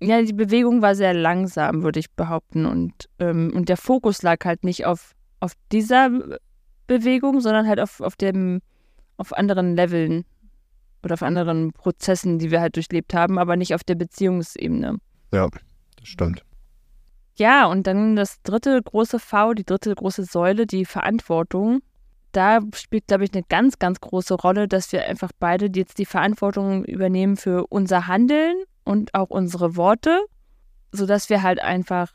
Ja, 0.00 0.20
die 0.20 0.32
Bewegung 0.32 0.82
war 0.82 0.94
sehr 0.94 1.14
langsam, 1.14 1.82
würde 1.82 2.00
ich 2.00 2.10
behaupten. 2.10 2.66
Und, 2.66 3.08
ähm, 3.18 3.52
und 3.54 3.68
der 3.68 3.76
Fokus 3.76 4.22
lag 4.22 4.44
halt 4.44 4.64
nicht 4.64 4.84
auf, 4.84 5.12
auf 5.40 5.52
dieser 5.72 6.10
Bewegung, 6.86 7.40
sondern 7.40 7.66
halt 7.66 7.80
auf, 7.80 8.00
auf, 8.00 8.16
dem, 8.16 8.60
auf 9.16 9.32
anderen 9.32 9.76
Leveln 9.76 10.24
oder 11.02 11.14
auf 11.14 11.22
anderen 11.22 11.72
Prozessen, 11.72 12.38
die 12.38 12.50
wir 12.50 12.60
halt 12.60 12.76
durchlebt 12.76 13.14
haben, 13.14 13.38
aber 13.38 13.56
nicht 13.56 13.74
auf 13.74 13.84
der 13.84 13.94
Beziehungsebene. 13.94 14.98
Ja, 15.32 15.48
das 15.96 16.08
stimmt. 16.08 16.44
Ja, 17.36 17.66
und 17.66 17.86
dann 17.86 18.14
das 18.16 18.42
dritte 18.42 18.80
große 18.82 19.18
V, 19.18 19.54
die 19.54 19.64
dritte 19.64 19.94
große 19.94 20.24
Säule, 20.24 20.66
die 20.66 20.84
Verantwortung. 20.84 21.80
Da 22.36 22.60
spielt, 22.74 23.06
glaube 23.06 23.24
ich, 23.24 23.32
eine 23.32 23.44
ganz, 23.48 23.78
ganz 23.78 24.00
große 24.00 24.34
Rolle, 24.34 24.68
dass 24.68 24.92
wir 24.92 25.04
einfach 25.04 25.30
beide 25.38 25.70
jetzt 25.74 25.98
die 25.98 26.06
Verantwortung 26.06 26.84
übernehmen 26.84 27.36
für 27.36 27.66
unser 27.68 28.06
Handeln 28.06 28.56
und 28.84 29.14
auch 29.14 29.30
unsere 29.30 29.76
Worte, 29.76 30.24
sodass 30.92 31.30
wir 31.30 31.42
halt 31.42 31.60
einfach 31.60 32.12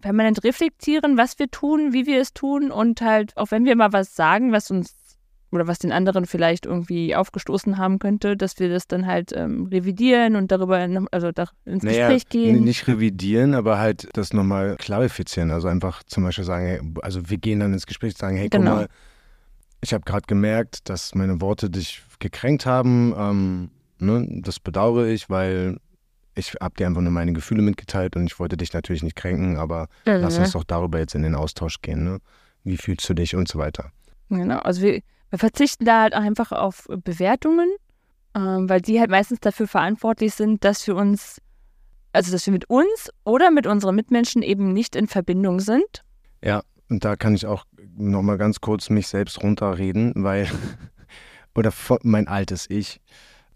permanent 0.00 0.44
reflektieren, 0.44 1.16
was 1.16 1.38
wir 1.38 1.50
tun, 1.50 1.92
wie 1.92 2.06
wir 2.06 2.20
es 2.20 2.34
tun 2.34 2.70
und 2.70 3.00
halt, 3.00 3.36
auch 3.36 3.50
wenn 3.50 3.64
wir 3.64 3.76
mal 3.76 3.92
was 3.92 4.14
sagen, 4.14 4.52
was 4.52 4.70
uns 4.70 4.94
oder 5.52 5.66
was 5.66 5.78
den 5.78 5.92
anderen 5.92 6.24
vielleicht 6.24 6.64
irgendwie 6.64 7.14
aufgestoßen 7.14 7.76
haben 7.76 7.98
könnte, 7.98 8.36
dass 8.36 8.58
wir 8.58 8.70
das 8.70 8.88
dann 8.88 9.06
halt 9.06 9.32
ähm, 9.34 9.66
revidieren 9.66 10.34
und 10.34 10.50
darüber 10.50 10.88
also 11.10 11.30
da 11.30 11.46
ins 11.66 11.84
naja, 11.84 12.08
Gespräch 12.08 12.28
gehen. 12.30 12.64
Nicht 12.64 12.88
revidieren, 12.88 13.54
aber 13.54 13.78
halt 13.78 14.08
das 14.14 14.32
nochmal 14.32 14.76
klarifizieren. 14.76 15.50
Also 15.50 15.68
einfach 15.68 16.02
zum 16.04 16.24
Beispiel 16.24 16.44
sagen, 16.44 16.64
hey, 16.64 16.80
also 17.02 17.28
wir 17.28 17.36
gehen 17.36 17.60
dann 17.60 17.74
ins 17.74 17.86
Gespräch 17.86 18.14
und 18.14 18.18
sagen, 18.18 18.36
hey, 18.38 18.48
genau. 18.48 18.70
guck 18.70 18.80
mal, 18.80 18.88
ich 19.82 19.92
habe 19.92 20.04
gerade 20.04 20.26
gemerkt, 20.26 20.88
dass 20.88 21.14
meine 21.14 21.40
Worte 21.40 21.68
dich 21.68 22.02
gekränkt 22.20 22.64
haben. 22.66 23.12
Ähm, 23.16 23.70
ne, 23.98 24.26
das 24.42 24.60
bedauere 24.60 25.08
ich, 25.08 25.28
weil 25.28 25.78
ich 26.34 26.54
habe 26.60 26.74
dir 26.76 26.86
einfach 26.86 27.02
nur 27.02 27.12
meine 27.12 27.32
Gefühle 27.32 27.62
mitgeteilt 27.62 28.16
und 28.16 28.26
ich 28.26 28.38
wollte 28.38 28.56
dich 28.56 28.72
natürlich 28.72 29.02
nicht 29.02 29.16
kränken, 29.16 29.58
aber 29.58 29.88
mhm. 30.06 30.22
lass 30.22 30.38
uns 30.38 30.52
doch 30.52 30.64
darüber 30.64 30.98
jetzt 30.98 31.14
in 31.14 31.22
den 31.22 31.34
Austausch 31.34 31.82
gehen. 31.82 32.04
Ne? 32.04 32.18
Wie 32.64 32.76
fühlst 32.76 33.08
du 33.10 33.14
dich 33.14 33.34
und 33.34 33.48
so 33.48 33.58
weiter. 33.58 33.90
Genau, 34.30 34.60
also 34.60 34.82
wir, 34.82 35.02
wir 35.30 35.38
verzichten 35.38 35.84
da 35.84 36.02
halt 36.02 36.14
einfach 36.14 36.52
auf 36.52 36.88
Bewertungen, 37.04 37.68
ähm, 38.34 38.68
weil 38.68 38.80
die 38.80 39.00
halt 39.00 39.10
meistens 39.10 39.40
dafür 39.40 39.66
verantwortlich 39.66 40.32
sind, 40.34 40.64
dass 40.64 40.86
wir 40.86 40.94
uns, 40.96 41.38
also 42.12 42.30
dass 42.30 42.46
wir 42.46 42.52
mit 42.52 42.70
uns 42.70 43.10
oder 43.24 43.50
mit 43.50 43.66
unseren 43.66 43.96
Mitmenschen 43.96 44.42
eben 44.42 44.72
nicht 44.72 44.94
in 44.94 45.08
Verbindung 45.08 45.60
sind. 45.60 46.04
Ja, 46.42 46.62
und 46.88 47.04
da 47.04 47.16
kann 47.16 47.34
ich 47.34 47.46
auch 47.46 47.64
nochmal 47.96 48.38
ganz 48.38 48.60
kurz 48.60 48.90
mich 48.90 49.08
selbst 49.08 49.42
runterreden, 49.42 50.12
weil, 50.16 50.48
oder 51.54 51.72
mein 52.02 52.28
altes 52.28 52.68
Ich, 52.68 53.00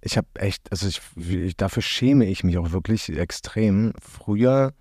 ich 0.00 0.16
habe 0.16 0.28
echt, 0.34 0.70
also 0.70 0.86
ich, 0.86 1.56
dafür 1.56 1.82
schäme 1.82 2.26
ich 2.26 2.44
mich 2.44 2.58
auch 2.58 2.72
wirklich 2.72 3.08
extrem. 3.16 3.92
Früher, 4.00 4.72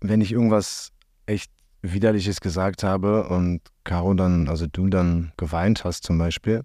wenn 0.00 0.20
ich 0.20 0.32
irgendwas 0.32 0.92
echt 1.26 1.50
Widerliches 1.82 2.40
gesagt 2.40 2.82
habe 2.82 3.28
und 3.28 3.60
Caro 3.84 4.14
dann, 4.14 4.48
also 4.48 4.66
du 4.66 4.88
dann 4.88 5.32
geweint 5.36 5.84
hast 5.84 6.04
zum 6.04 6.18
Beispiel, 6.18 6.62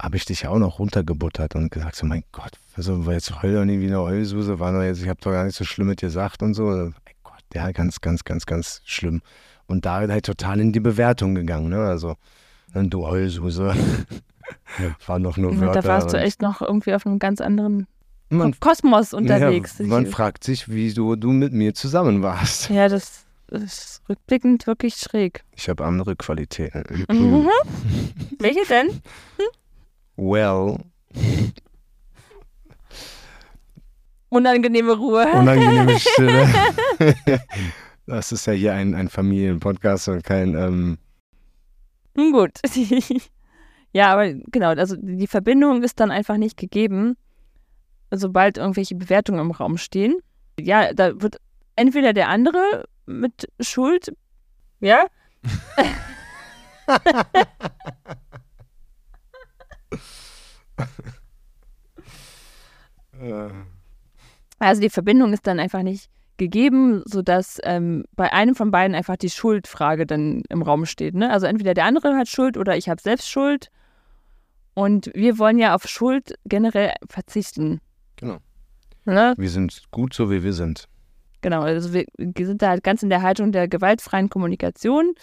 habe 0.00 0.16
ich 0.16 0.24
dich 0.24 0.42
ja 0.42 0.50
auch 0.50 0.58
noch 0.58 0.78
runtergebuttert 0.78 1.54
und 1.54 1.70
gesagt, 1.70 1.96
so 1.96 2.06
mein 2.06 2.24
Gott, 2.32 2.52
also 2.74 3.06
war 3.06 3.12
jetzt 3.12 3.42
heul 3.42 3.54
doch 3.54 3.64
nie 3.64 3.80
wie 3.80 3.86
eine 3.86 4.00
Heulsuse, 4.00 4.58
war 4.58 4.72
doch 4.72 4.82
jetzt, 4.82 5.02
ich 5.02 5.08
habe 5.08 5.20
doch 5.20 5.30
gar 5.30 5.44
nicht 5.44 5.56
so 5.56 5.64
schlimm 5.64 5.88
mit 5.88 6.02
dir 6.02 6.06
gesagt 6.06 6.42
und 6.42 6.54
so. 6.54 6.64
Mein 6.64 6.94
Gott, 7.22 7.44
ja, 7.54 7.70
ganz, 7.72 8.00
ganz, 8.00 8.24
ganz, 8.24 8.46
ganz 8.46 8.80
schlimm. 8.84 9.22
Und 9.70 9.86
da 9.86 10.00
halt 10.00 10.26
total 10.26 10.58
in 10.58 10.72
die 10.72 10.80
Bewertung 10.80 11.36
gegangen, 11.36 11.68
ne? 11.68 11.78
Also, 11.78 12.16
du 12.74 13.06
Heulsuse. 13.06 13.72
war 15.06 15.20
noch 15.20 15.36
nur 15.36 15.60
Wörter. 15.60 15.82
Da 15.82 15.88
warst 15.88 16.12
du 16.12 16.18
echt 16.18 16.42
noch 16.42 16.60
irgendwie 16.60 16.92
auf 16.92 17.06
einem 17.06 17.20
ganz 17.20 17.40
anderen 17.40 17.86
man, 18.30 18.58
Kosmos 18.58 19.14
unterwegs. 19.14 19.78
Ja, 19.78 19.86
man 19.86 20.06
fragt 20.06 20.42
sich, 20.42 20.68
wieso 20.68 21.14
du 21.14 21.30
mit 21.30 21.52
mir 21.52 21.72
zusammen 21.72 22.20
warst. 22.20 22.68
Ja, 22.68 22.88
das 22.88 23.26
ist 23.46 24.02
rückblickend 24.08 24.66
wirklich 24.66 24.96
schräg. 24.96 25.44
Ich 25.54 25.68
habe 25.68 25.84
andere 25.84 26.16
Qualitäten. 26.16 27.04
Mhm. 27.08 27.48
Welche 28.40 28.66
denn? 28.68 28.88
Hm? 28.88 29.46
Well. 30.16 30.78
Unangenehme 34.30 34.94
Ruhe. 34.94 35.28
Unangenehme 35.32 35.96
Stille. 36.00 36.48
das 38.10 38.32
ist 38.32 38.46
ja 38.46 38.52
hier 38.52 38.74
ein, 38.74 38.94
ein 38.94 39.08
Familienpodcast 39.08 40.08
und 40.08 40.24
kein. 40.24 40.54
Ähm 40.54 40.98
Gut. 42.14 42.58
ja, 43.92 44.12
aber 44.12 44.34
genau, 44.50 44.70
also 44.70 44.96
die 44.98 45.26
Verbindung 45.26 45.82
ist 45.82 46.00
dann 46.00 46.10
einfach 46.10 46.36
nicht 46.36 46.56
gegeben, 46.56 47.16
sobald 48.10 48.58
irgendwelche 48.58 48.96
Bewertungen 48.96 49.40
im 49.40 49.52
Raum 49.52 49.78
stehen. 49.78 50.16
Ja, 50.58 50.92
da 50.92 51.20
wird 51.20 51.36
entweder 51.76 52.12
der 52.12 52.28
andere 52.28 52.84
mit 53.06 53.48
Schuld. 53.60 54.12
Ja? 54.80 55.06
also 64.58 64.80
die 64.80 64.90
Verbindung 64.90 65.32
ist 65.32 65.46
dann 65.46 65.60
einfach 65.60 65.82
nicht 65.82 66.10
gegeben, 66.40 67.02
sodass 67.04 67.60
ähm, 67.64 68.04
bei 68.16 68.32
einem 68.32 68.54
von 68.54 68.70
beiden 68.70 68.96
einfach 68.96 69.16
die 69.16 69.30
Schuldfrage 69.30 70.06
dann 70.06 70.42
im 70.48 70.62
Raum 70.62 70.86
steht. 70.86 71.14
Ne? 71.14 71.30
Also 71.30 71.46
entweder 71.46 71.74
der 71.74 71.84
andere 71.84 72.16
hat 72.16 72.28
Schuld 72.28 72.56
oder 72.56 72.76
ich 72.76 72.88
habe 72.88 73.00
selbst 73.00 73.30
Schuld. 73.30 73.70
Und 74.74 75.10
wir 75.14 75.38
wollen 75.38 75.58
ja 75.58 75.74
auf 75.74 75.86
Schuld 75.86 76.34
generell 76.46 76.94
verzichten. 77.08 77.80
Genau. 78.16 78.38
Ne? 79.04 79.34
Wir 79.36 79.50
sind 79.50 79.82
gut 79.90 80.14
so, 80.14 80.30
wie 80.30 80.42
wir 80.42 80.54
sind. 80.54 80.88
Genau, 81.42 81.60
also 81.62 81.92
wir 81.92 82.46
sind 82.46 82.62
da 82.62 82.70
halt 82.70 82.84
ganz 82.84 83.02
in 83.02 83.10
der 83.10 83.22
Haltung 83.22 83.52
der 83.52 83.68
gewaltfreien 83.68 84.30
Kommunikation. 84.30 85.14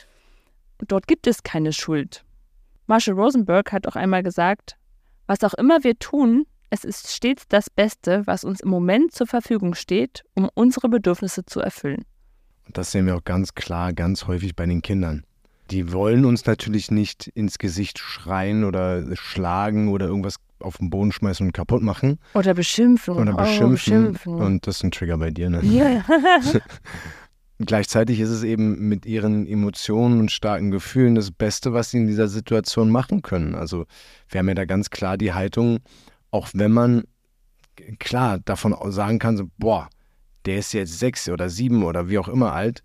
Dort 0.88 1.08
gibt 1.08 1.26
es 1.26 1.44
keine 1.44 1.74
Schuld. 1.74 2.24
Marshall 2.86 3.16
Rosenberg 3.16 3.72
hat 3.72 3.88
auch 3.88 3.96
einmal 3.96 4.24
gesagt, 4.24 4.78
was 5.26 5.44
auch 5.44 5.56
immer 5.56 5.84
wir 5.84 5.98
tun, 5.98 6.46
es 6.70 6.84
ist 6.84 7.12
stets 7.12 7.48
das 7.48 7.70
Beste, 7.70 8.24
was 8.26 8.44
uns 8.44 8.60
im 8.60 8.70
Moment 8.70 9.14
zur 9.14 9.28
Verfügung 9.28 9.76
steht, 9.76 10.24
um 10.34 10.50
unsere 10.54 10.90
Bedürfnisse 10.90 11.46
zu 11.46 11.60
erfüllen. 11.60 12.06
Und 12.66 12.78
das 12.78 12.92
sehen 12.92 13.06
wir 13.06 13.16
auch 13.16 13.24
ganz 13.24 13.56
klar, 13.56 13.94
ganz 13.94 14.28
häufig 14.28 14.56
bei 14.56 14.66
den 14.66 14.82
Kindern. 14.82 15.24
Die 15.72 15.92
wollen 15.92 16.26
uns 16.26 16.46
natürlich 16.46 16.92
nicht 16.92 17.28
ins 17.28 17.58
Gesicht 17.58 18.00
schreien 18.00 18.64
oder 18.64 19.16
schlagen 19.16 19.90
oder 19.90 20.08
irgendwas 20.08 20.36
auf 20.60 20.78
den 20.78 20.90
Boden 20.90 21.12
schmeißen 21.12 21.46
und 21.46 21.54
kaputt 21.54 21.82
machen. 21.82 22.20
Oder 22.34 22.54
beschimpfen. 22.54 23.16
Oder 23.16 23.34
beschimpfen. 23.34 23.66
Oh, 23.66 23.72
beschimpfen. 23.72 24.34
Und 24.36 24.68
das 24.68 24.78
ist 24.78 24.84
ein 24.84 24.92
Trigger 24.92 25.18
bei 25.18 25.32
dir, 25.32 25.50
ne? 25.50 25.62
Ja. 25.64 26.04
Gleichzeitig 27.60 28.20
ist 28.20 28.30
es 28.30 28.44
eben 28.44 28.88
mit 28.88 29.06
ihren 29.06 29.48
Emotionen 29.48 30.20
und 30.20 30.32
starken 30.32 30.70
Gefühlen 30.70 31.16
das 31.16 31.32
Beste, 31.32 31.74
was 31.74 31.92
sie 31.92 31.98
in 31.98 32.08
dieser 32.08 32.28
Situation 32.28 32.92
machen 32.92 33.24
können. 33.24 33.56
Also 33.56 33.86
wir 34.30 34.40
haben 34.40 34.48
ja 34.48 34.54
da 34.54 34.66
ganz 34.66 34.90
klar 34.92 35.18
die 35.18 35.34
Haltung, 35.34 35.80
auch 36.38 36.50
wenn 36.54 36.72
man 36.72 37.04
klar 37.98 38.38
davon 38.40 38.76
sagen 38.92 39.18
kann, 39.18 39.38
so, 39.38 39.50
boah, 39.58 39.90
der 40.46 40.58
ist 40.58 40.74
jetzt 40.74 41.00
sechs 41.00 41.28
oder 41.30 41.50
sieben 41.50 41.84
oder 41.84 42.10
wie 42.10 42.20
auch 42.20 42.28
immer 42.28 42.54
alt 42.54 42.84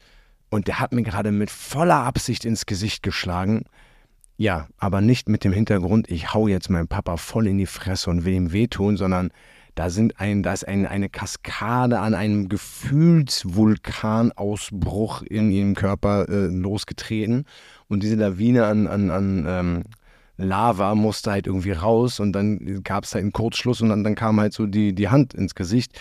und 0.51 0.69
der 0.69 0.81
hat 0.81 0.93
mir 0.93 1.03
gerade 1.03 1.33
mit 1.33 1.51
voller 1.51 1.97
Absicht 1.97 2.47
ins 2.47 2.65
Gesicht 2.65 3.03
geschlagen, 3.03 3.65
ja, 4.39 4.69
aber 4.79 5.03
nicht 5.03 5.29
mit 5.29 5.45
dem 5.45 5.53
Hintergrund, 5.53 6.11
ich 6.11 6.33
hau 6.33 6.49
jetzt 6.49 6.71
meinem 6.71 6.89
Papa 6.89 7.19
voll 7.19 7.47
in 7.47 7.59
die 7.59 7.67
Fresse 7.67 8.09
und 8.09 8.25
will 8.25 8.33
ihm 8.33 8.53
wehtun, 8.53 8.97
sondern 8.97 9.31
da, 9.75 9.91
sind 9.91 10.19
ein, 10.19 10.43
da 10.43 10.55
ist 10.55 10.67
ein, 10.67 10.87
eine 10.87 11.11
Kaskade 11.11 12.01
an 12.01 12.15
einem 12.15 12.49
Gefühlsvulkanausbruch 12.49 15.21
in 15.23 15.51
ihrem 15.51 15.75
Körper 15.75 16.27
äh, 16.29 16.47
losgetreten. 16.47 17.45
Und 17.89 18.03
diese 18.03 18.17
Lawine 18.17 18.67
an, 18.67 18.87
an, 18.87 19.11
an 19.11 19.45
ähm, 19.47 19.83
Lava 20.43 20.95
musste 20.95 21.31
halt 21.31 21.47
irgendwie 21.47 21.73
raus 21.73 22.21
und 22.21 22.33
dann 22.33 22.83
gab 22.83 23.05
es 23.05 23.15
halt 23.15 23.23
einen 23.23 23.33
Kurzschluss 23.33 23.81
und 23.81 23.89
dann, 23.89 24.05
dann 24.05 24.15
kam 24.15 24.41
halt 24.41 24.53
so 24.53 24.67
die, 24.67 24.95
die 24.95 25.09
Hand 25.09 25.35
ins 25.35 25.55
Gesicht. 25.55 26.01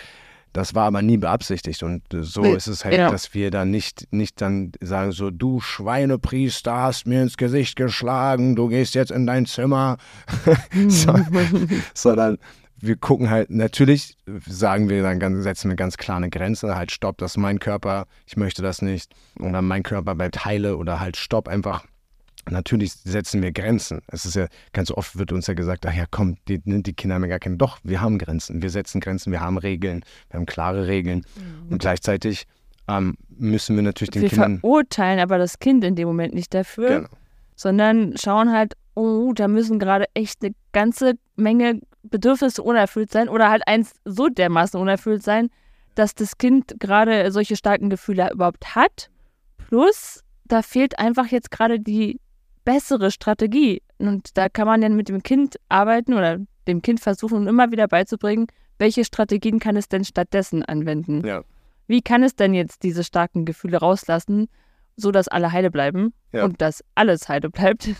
Das 0.53 0.75
war 0.75 0.85
aber 0.85 1.01
nie 1.01 1.15
beabsichtigt 1.15 1.81
und 1.81 2.13
äh, 2.13 2.23
so 2.23 2.41
nee, 2.41 2.53
ist 2.53 2.67
es 2.67 2.83
halt, 2.83 2.97
ja. 2.97 3.09
dass 3.09 3.33
wir 3.33 3.51
dann 3.51 3.71
nicht, 3.71 4.07
nicht 4.11 4.41
dann 4.41 4.73
sagen 4.81 5.13
so, 5.13 5.31
du 5.31 5.61
Schweinepriester 5.61 6.75
hast 6.75 7.07
mir 7.07 7.21
ins 7.21 7.37
Gesicht 7.37 7.77
geschlagen, 7.77 8.57
du 8.57 8.67
gehst 8.67 8.93
jetzt 8.93 9.11
in 9.11 9.25
dein 9.25 9.45
Zimmer, 9.45 9.97
so, 10.89 11.15
sondern 11.93 12.37
wir 12.81 12.97
gucken 12.97 13.29
halt, 13.29 13.49
natürlich 13.49 14.17
sagen 14.45 14.89
wir 14.89 15.03
dann, 15.03 15.19
ganz, 15.19 15.41
setzen 15.43 15.69
wir 15.69 15.77
ganz 15.77 15.95
klar 15.95 16.17
eine 16.17 16.29
Grenze, 16.29 16.75
halt 16.75 16.91
stopp, 16.91 17.19
das 17.19 17.31
ist 17.31 17.37
mein 17.37 17.59
Körper, 17.59 18.07
ich 18.25 18.35
möchte 18.35 18.61
das 18.61 18.81
nicht 18.81 19.13
oder 19.39 19.61
mein 19.61 19.83
Körper 19.83 20.15
bleibt 20.15 20.43
heile 20.43 20.75
oder 20.75 20.99
halt 20.99 21.15
stopp 21.15 21.47
einfach 21.47 21.85
Natürlich 22.49 22.93
setzen 22.93 23.41
wir 23.41 23.51
Grenzen. 23.51 24.01
Es 24.07 24.25
ist 24.25 24.35
ja, 24.35 24.47
ganz 24.73 24.91
oft 24.91 25.17
wird 25.17 25.31
uns 25.31 25.47
ja 25.47 25.53
gesagt, 25.53 25.85
ach 25.85 25.93
ja, 25.93 26.05
komm, 26.09 26.37
die, 26.47 26.59
die 26.63 26.93
Kinder 26.93 27.15
haben 27.15 27.23
ja 27.23 27.29
gar 27.29 27.39
keine. 27.39 27.57
Doch, 27.57 27.79
wir 27.83 28.01
haben 28.01 28.17
Grenzen. 28.17 28.61
Wir 28.61 28.69
setzen 28.69 28.99
Grenzen, 29.01 29.31
wir 29.31 29.41
haben 29.41 29.57
Regeln, 29.57 30.03
wir 30.29 30.39
haben 30.39 30.45
klare 30.45 30.87
Regeln. 30.87 31.25
Mhm. 31.35 31.73
Und 31.73 31.79
gleichzeitig 31.79 32.47
ähm, 32.87 33.17
müssen 33.29 33.75
wir 33.75 33.83
natürlich 33.83 34.11
den 34.11 34.23
wir 34.23 34.29
Kindern. 34.29 34.53
Wir 34.53 34.59
verurteilen 34.61 35.19
aber 35.19 35.37
das 35.37 35.59
Kind 35.59 35.83
in 35.83 35.95
dem 35.95 36.07
Moment 36.07 36.33
nicht 36.33 36.53
dafür, 36.53 36.89
genau. 36.89 37.09
sondern 37.55 38.15
schauen 38.17 38.51
halt, 38.51 38.73
oh, 38.95 39.33
da 39.33 39.47
müssen 39.47 39.79
gerade 39.79 40.05
echt 40.13 40.43
eine 40.43 40.53
ganze 40.71 41.13
Menge 41.35 41.81
Bedürfnisse 42.03 42.63
unerfüllt 42.63 43.11
sein 43.11 43.29
oder 43.29 43.49
halt 43.49 43.67
eins 43.67 43.93
so 44.05 44.27
dermaßen 44.27 44.79
unerfüllt 44.79 45.23
sein, 45.23 45.49
dass 45.95 46.15
das 46.15 46.37
Kind 46.37 46.75
gerade 46.79 47.31
solche 47.31 47.55
starken 47.55 47.89
Gefühle 47.89 48.31
überhaupt 48.31 48.75
hat. 48.75 49.09
Plus, 49.69 50.23
da 50.45 50.61
fehlt 50.61 50.99
einfach 50.99 51.27
jetzt 51.27 51.51
gerade 51.51 51.79
die 51.79 52.19
bessere 52.63 53.11
Strategie. 53.11 53.81
Und 53.97 54.37
da 54.37 54.49
kann 54.49 54.67
man 54.67 54.81
dann 54.81 54.95
mit 54.95 55.09
dem 55.09 55.23
Kind 55.23 55.57
arbeiten 55.69 56.13
oder 56.13 56.39
dem 56.67 56.81
Kind 56.81 56.99
versuchen, 56.99 57.47
immer 57.47 57.71
wieder 57.71 57.87
beizubringen, 57.87 58.47
welche 58.77 59.05
Strategien 59.05 59.59
kann 59.59 59.75
es 59.75 59.89
denn 59.89 60.03
stattdessen 60.03 60.63
anwenden? 60.63 61.25
Ja. 61.25 61.43
Wie 61.87 62.01
kann 62.01 62.23
es 62.23 62.35
denn 62.35 62.53
jetzt 62.53 62.83
diese 62.83 63.03
starken 63.03 63.45
Gefühle 63.45 63.77
rauslassen, 63.77 64.47
so 64.95 65.11
dass 65.11 65.27
alle 65.27 65.51
heile 65.51 65.69
bleiben 65.69 66.13
ja. 66.31 66.45
und 66.45 66.61
dass 66.61 66.83
alles 66.95 67.29
heile 67.29 67.49
bleibt? 67.49 67.89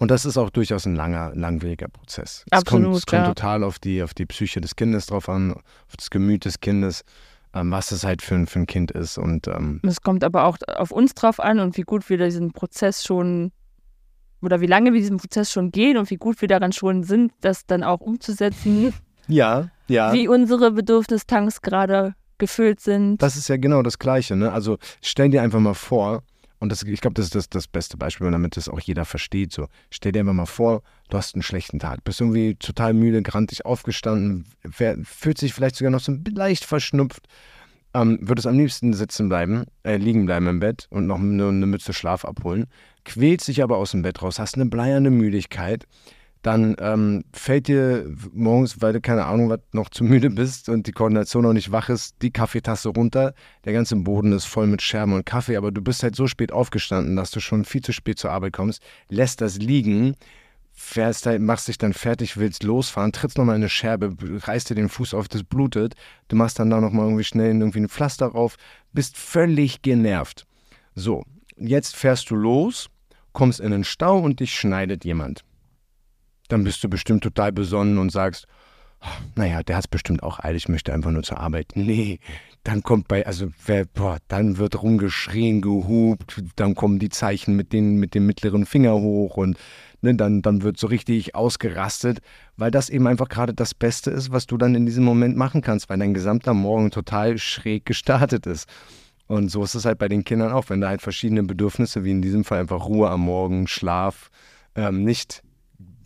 Und 0.00 0.12
das 0.12 0.24
ist 0.24 0.36
auch 0.38 0.50
durchaus 0.50 0.86
ein 0.86 0.94
langer, 0.94 1.32
langwieriger 1.34 1.88
Prozess. 1.88 2.44
Absolut, 2.52 2.84
es 2.84 2.86
kommt, 2.86 2.96
es 2.98 3.06
kommt 3.06 3.22
ja. 3.22 3.26
total 3.34 3.64
auf 3.64 3.80
die, 3.80 4.00
auf 4.00 4.14
die 4.14 4.26
Psyche 4.26 4.60
des 4.60 4.76
Kindes 4.76 5.06
drauf 5.06 5.28
an, 5.28 5.52
auf 5.54 5.96
das 5.96 6.08
Gemüt 6.10 6.44
des 6.44 6.60
Kindes, 6.60 7.02
was 7.64 7.92
es 7.92 8.04
halt 8.04 8.22
für, 8.22 8.34
ein- 8.34 8.46
für 8.46 8.60
ein 8.60 8.66
Kind 8.66 8.90
ist. 8.90 9.18
Und 9.18 9.46
ähm, 9.48 9.80
Es 9.84 10.00
kommt 10.02 10.24
aber 10.24 10.44
auch 10.44 10.58
auf 10.76 10.90
uns 10.90 11.14
drauf 11.14 11.40
an 11.40 11.58
und 11.60 11.76
wie 11.76 11.82
gut 11.82 12.08
wir 12.08 12.18
diesen 12.18 12.52
Prozess 12.52 13.04
schon 13.04 13.52
oder 14.40 14.60
wie 14.60 14.66
lange 14.66 14.92
wir 14.92 15.00
diesen 15.00 15.16
Prozess 15.16 15.50
schon 15.50 15.70
gehen 15.72 15.96
und 15.96 16.10
wie 16.10 16.16
gut 16.16 16.40
wir 16.40 16.48
daran 16.48 16.72
schon 16.72 17.02
sind, 17.02 17.32
das 17.40 17.66
dann 17.66 17.82
auch 17.82 18.00
umzusetzen, 18.00 18.92
ja, 19.28 19.68
ja. 19.88 20.12
wie 20.12 20.28
unsere 20.28 20.70
Bedürfnistanks 20.70 21.60
gerade 21.60 22.14
gefüllt 22.38 22.78
sind. 22.80 23.20
Das 23.20 23.36
ist 23.36 23.48
ja 23.48 23.56
genau 23.56 23.82
das 23.82 23.98
Gleiche. 23.98 24.36
Ne? 24.36 24.52
Also 24.52 24.78
stell 25.02 25.28
dir 25.30 25.42
einfach 25.42 25.58
mal 25.58 25.74
vor, 25.74 26.22
und 26.60 26.70
das, 26.70 26.82
ich 26.82 27.00
glaube, 27.00 27.14
das 27.14 27.26
ist 27.26 27.34
das, 27.34 27.48
das 27.48 27.68
beste 27.68 27.96
Beispiel, 27.96 28.30
damit 28.30 28.56
das 28.56 28.68
auch 28.68 28.80
jeder 28.80 29.04
versteht. 29.04 29.52
So, 29.52 29.68
stell 29.90 30.12
dir 30.12 30.24
mal 30.24 30.46
vor, 30.46 30.82
du 31.08 31.16
hast 31.16 31.34
einen 31.34 31.42
schlechten 31.42 31.78
Tag, 31.78 32.04
bist 32.04 32.20
irgendwie 32.20 32.54
total 32.56 32.94
müde, 32.94 33.22
grantig 33.22 33.64
aufgestanden, 33.64 34.46
fühlt 35.04 35.38
sich 35.38 35.54
vielleicht 35.54 35.76
sogar 35.76 35.90
noch 35.90 36.00
so 36.00 36.16
leicht 36.34 36.64
verschnupft, 36.64 37.28
ähm, 37.94 38.18
würdest 38.20 38.46
am 38.46 38.58
liebsten 38.58 38.92
sitzen 38.92 39.28
bleiben, 39.28 39.64
äh, 39.84 39.96
liegen 39.96 40.26
bleiben 40.26 40.46
im 40.46 40.60
Bett 40.60 40.88
und 40.90 41.06
noch 41.06 41.18
eine, 41.18 41.48
eine 41.48 41.66
Mütze 41.66 41.92
Schlaf 41.92 42.24
abholen, 42.24 42.66
quälst 43.04 43.48
dich 43.48 43.62
aber 43.62 43.76
aus 43.76 43.92
dem 43.92 44.02
Bett 44.02 44.20
raus, 44.22 44.38
hast 44.38 44.56
eine 44.56 44.66
bleierne 44.66 45.10
Müdigkeit, 45.10 45.86
dann 46.42 46.76
ähm, 46.78 47.24
fällt 47.32 47.66
dir 47.68 48.06
morgens, 48.32 48.80
weil 48.80 48.92
du 48.92 49.00
keine 49.00 49.24
Ahnung 49.26 49.50
was, 49.50 49.60
noch 49.72 49.88
zu 49.88 50.04
müde 50.04 50.30
bist 50.30 50.68
und 50.68 50.86
die 50.86 50.92
Koordination 50.92 51.42
noch 51.42 51.52
nicht 51.52 51.72
wach 51.72 51.88
ist, 51.88 52.14
die 52.22 52.30
Kaffeetasse 52.30 52.90
runter. 52.90 53.34
Der 53.64 53.72
ganze 53.72 53.96
Boden 53.96 54.32
ist 54.32 54.44
voll 54.44 54.66
mit 54.66 54.80
Scherben 54.82 55.14
und 55.14 55.26
Kaffee, 55.26 55.56
aber 55.56 55.72
du 55.72 55.82
bist 55.82 56.02
halt 56.02 56.14
so 56.14 56.26
spät 56.26 56.52
aufgestanden, 56.52 57.16
dass 57.16 57.30
du 57.30 57.40
schon 57.40 57.64
viel 57.64 57.82
zu 57.82 57.92
spät 57.92 58.18
zur 58.18 58.30
Arbeit 58.30 58.52
kommst, 58.52 58.82
lässt 59.08 59.40
das 59.40 59.58
liegen, 59.58 60.14
fährst 60.72 61.26
halt, 61.26 61.42
machst 61.42 61.66
dich 61.66 61.78
dann 61.78 61.92
fertig, 61.92 62.36
willst 62.36 62.62
losfahren, 62.62 63.10
trittst 63.10 63.36
nochmal 63.36 63.56
in 63.56 63.62
eine 63.62 63.68
Scherbe, 63.68 64.14
reißt 64.20 64.70
dir 64.70 64.76
den 64.76 64.88
Fuß 64.88 65.14
auf, 65.14 65.26
das 65.26 65.42
blutet, 65.42 65.94
du 66.28 66.36
machst 66.36 66.60
dann 66.60 66.70
da 66.70 66.80
nochmal 66.80 67.06
irgendwie 67.06 67.24
schnell 67.24 67.48
irgendwie 67.48 67.80
ein 67.80 67.88
Pflaster 67.88 68.30
drauf, 68.30 68.56
bist 68.92 69.16
völlig 69.16 69.82
genervt. 69.82 70.46
So, 70.94 71.24
jetzt 71.56 71.96
fährst 71.96 72.30
du 72.30 72.36
los, 72.36 72.90
kommst 73.32 73.58
in 73.58 73.72
den 73.72 73.82
Stau 73.82 74.20
und 74.20 74.38
dich 74.38 74.54
schneidet 74.54 75.04
jemand 75.04 75.42
dann 76.48 76.64
bist 76.64 76.82
du 76.82 76.88
bestimmt 76.88 77.22
total 77.22 77.52
besonnen 77.52 77.98
und 77.98 78.10
sagst, 78.10 78.46
"Oh, 79.02 79.06
naja, 79.36 79.62
der 79.62 79.76
hat 79.76 79.84
es 79.84 79.88
bestimmt 79.88 80.22
auch 80.22 80.38
eilig, 80.40 80.68
möchte 80.68 80.92
einfach 80.92 81.10
nur 81.10 81.22
zur 81.22 81.38
Arbeit. 81.38 81.72
Nee, 81.74 82.20
dann 82.64 82.82
kommt 82.82 83.08
bei, 83.08 83.26
also 83.26 83.48
boah, 83.94 84.18
dann 84.28 84.58
wird 84.58 84.82
rumgeschrien, 84.82 85.60
gehupt, 85.62 86.42
dann 86.56 86.74
kommen 86.74 86.98
die 86.98 87.08
Zeichen 87.08 87.56
mit, 87.56 87.72
den, 87.72 87.96
mit 87.96 88.14
dem 88.14 88.26
mittleren 88.26 88.66
Finger 88.66 88.94
hoch 88.94 89.36
und 89.36 89.56
ne, 90.02 90.14
dann, 90.14 90.42
dann 90.42 90.62
wird 90.62 90.78
so 90.78 90.86
richtig 90.88 91.34
ausgerastet, 91.34 92.20
weil 92.56 92.70
das 92.70 92.90
eben 92.90 93.06
einfach 93.06 93.28
gerade 93.28 93.54
das 93.54 93.74
Beste 93.74 94.10
ist, 94.10 94.32
was 94.32 94.46
du 94.46 94.56
dann 94.56 94.74
in 94.74 94.86
diesem 94.86 95.04
Moment 95.04 95.36
machen 95.36 95.62
kannst, 95.62 95.88
weil 95.88 95.98
dein 95.98 96.14
gesamter 96.14 96.54
Morgen 96.54 96.90
total 96.90 97.38
schräg 97.38 97.86
gestartet 97.86 98.46
ist. 98.46 98.68
Und 99.26 99.50
so 99.50 99.62
ist 99.62 99.74
es 99.74 99.84
halt 99.84 99.98
bei 99.98 100.08
den 100.08 100.24
Kindern 100.24 100.52
auch, 100.52 100.70
wenn 100.70 100.80
da 100.80 100.88
halt 100.88 101.02
verschiedene 101.02 101.42
Bedürfnisse, 101.42 102.02
wie 102.04 102.10
in 102.10 102.22
diesem 102.22 102.44
Fall 102.44 102.60
einfach 102.60 102.86
Ruhe 102.86 103.10
am 103.10 103.20
Morgen, 103.20 103.66
Schlaf, 103.66 104.30
ähm, 104.74 105.04
nicht 105.04 105.42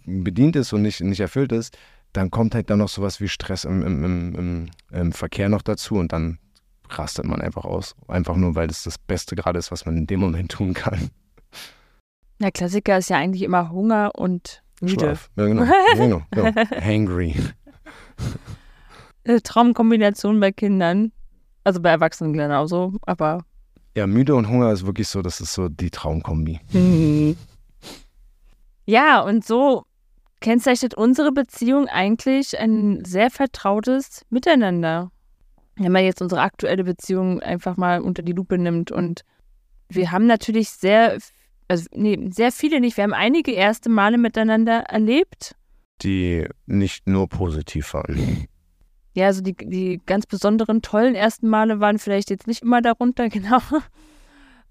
bedient 0.04 0.56
ist 0.56 0.72
und 0.72 0.82
nicht, 0.82 1.00
nicht 1.00 1.20
erfüllt 1.20 1.52
ist, 1.52 1.76
dann 2.12 2.30
kommt 2.30 2.54
halt 2.54 2.70
dann 2.70 2.78
noch 2.78 2.88
sowas 2.88 3.20
wie 3.20 3.28
Stress 3.28 3.64
im, 3.64 3.82
im, 3.82 4.34
im, 4.34 4.70
im, 4.90 5.12
Verkehr 5.12 5.48
noch 5.48 5.62
dazu 5.62 5.96
und 5.96 6.12
dann 6.12 6.38
rastet 6.90 7.24
man 7.24 7.40
einfach 7.40 7.64
aus. 7.64 7.94
Einfach 8.08 8.36
nur, 8.36 8.54
weil 8.54 8.66
das 8.66 8.82
das 8.82 8.98
Beste 8.98 9.34
gerade 9.34 9.58
ist, 9.58 9.72
was 9.72 9.86
man 9.86 9.96
in 9.96 10.06
dem 10.06 10.20
Moment 10.20 10.52
tun 10.52 10.74
kann. 10.74 11.10
Der 12.40 12.52
Klassiker 12.52 12.98
ist 12.98 13.08
ja 13.08 13.16
eigentlich 13.16 13.42
immer 13.42 13.70
Hunger 13.70 14.10
und 14.14 14.62
müde. 14.80 14.94
Schlaf. 14.94 15.30
Ja, 15.36 15.46
genau. 15.46 15.64
genau. 15.96 16.22
Ja. 16.34 16.52
Hangry. 16.80 17.34
Traumkombination 19.44 20.40
bei 20.40 20.52
Kindern. 20.52 21.12
Also 21.64 21.80
bei 21.80 21.90
Erwachsenen 21.90 22.32
genauso, 22.32 22.94
aber 23.02 23.44
Ja, 23.96 24.08
müde 24.08 24.34
und 24.34 24.48
Hunger 24.48 24.72
ist 24.72 24.84
wirklich 24.84 25.06
so, 25.06 25.22
das 25.22 25.40
ist 25.40 25.54
so 25.54 25.68
die 25.68 25.90
Traumkombi. 25.90 26.58
Ja, 28.84 29.20
und 29.20 29.44
so 29.44 29.84
kennzeichnet 30.42 30.94
unsere 30.94 31.32
Beziehung 31.32 31.88
eigentlich 31.88 32.58
ein 32.58 33.02
sehr 33.04 33.30
vertrautes 33.30 34.26
Miteinander. 34.28 35.10
Wenn 35.76 35.92
man 35.92 36.04
jetzt 36.04 36.20
unsere 36.20 36.42
aktuelle 36.42 36.84
Beziehung 36.84 37.40
einfach 37.40 37.78
mal 37.78 38.02
unter 38.02 38.22
die 38.22 38.32
Lupe 38.32 38.58
nimmt 38.58 38.92
und 38.92 39.24
wir 39.88 40.12
haben 40.12 40.26
natürlich 40.26 40.68
sehr, 40.68 41.18
also 41.68 41.86
nee, 41.94 42.18
sehr 42.30 42.52
viele 42.52 42.80
nicht, 42.80 42.98
wir 42.98 43.04
haben 43.04 43.14
einige 43.14 43.52
erste 43.52 43.88
Male 43.88 44.18
miteinander 44.18 44.80
erlebt. 44.80 45.54
Die 46.02 46.46
nicht 46.66 47.08
nur 47.08 47.28
positiv 47.28 47.94
waren. 47.94 48.48
Ja, 49.14 49.26
also 49.26 49.42
die, 49.42 49.54
die 49.54 50.00
ganz 50.04 50.26
besonderen, 50.26 50.82
tollen 50.82 51.14
ersten 51.14 51.48
Male 51.48 51.80
waren 51.80 51.98
vielleicht 51.98 52.30
jetzt 52.30 52.46
nicht 52.46 52.62
immer 52.62 52.82
darunter, 52.82 53.28
genau. 53.30 53.60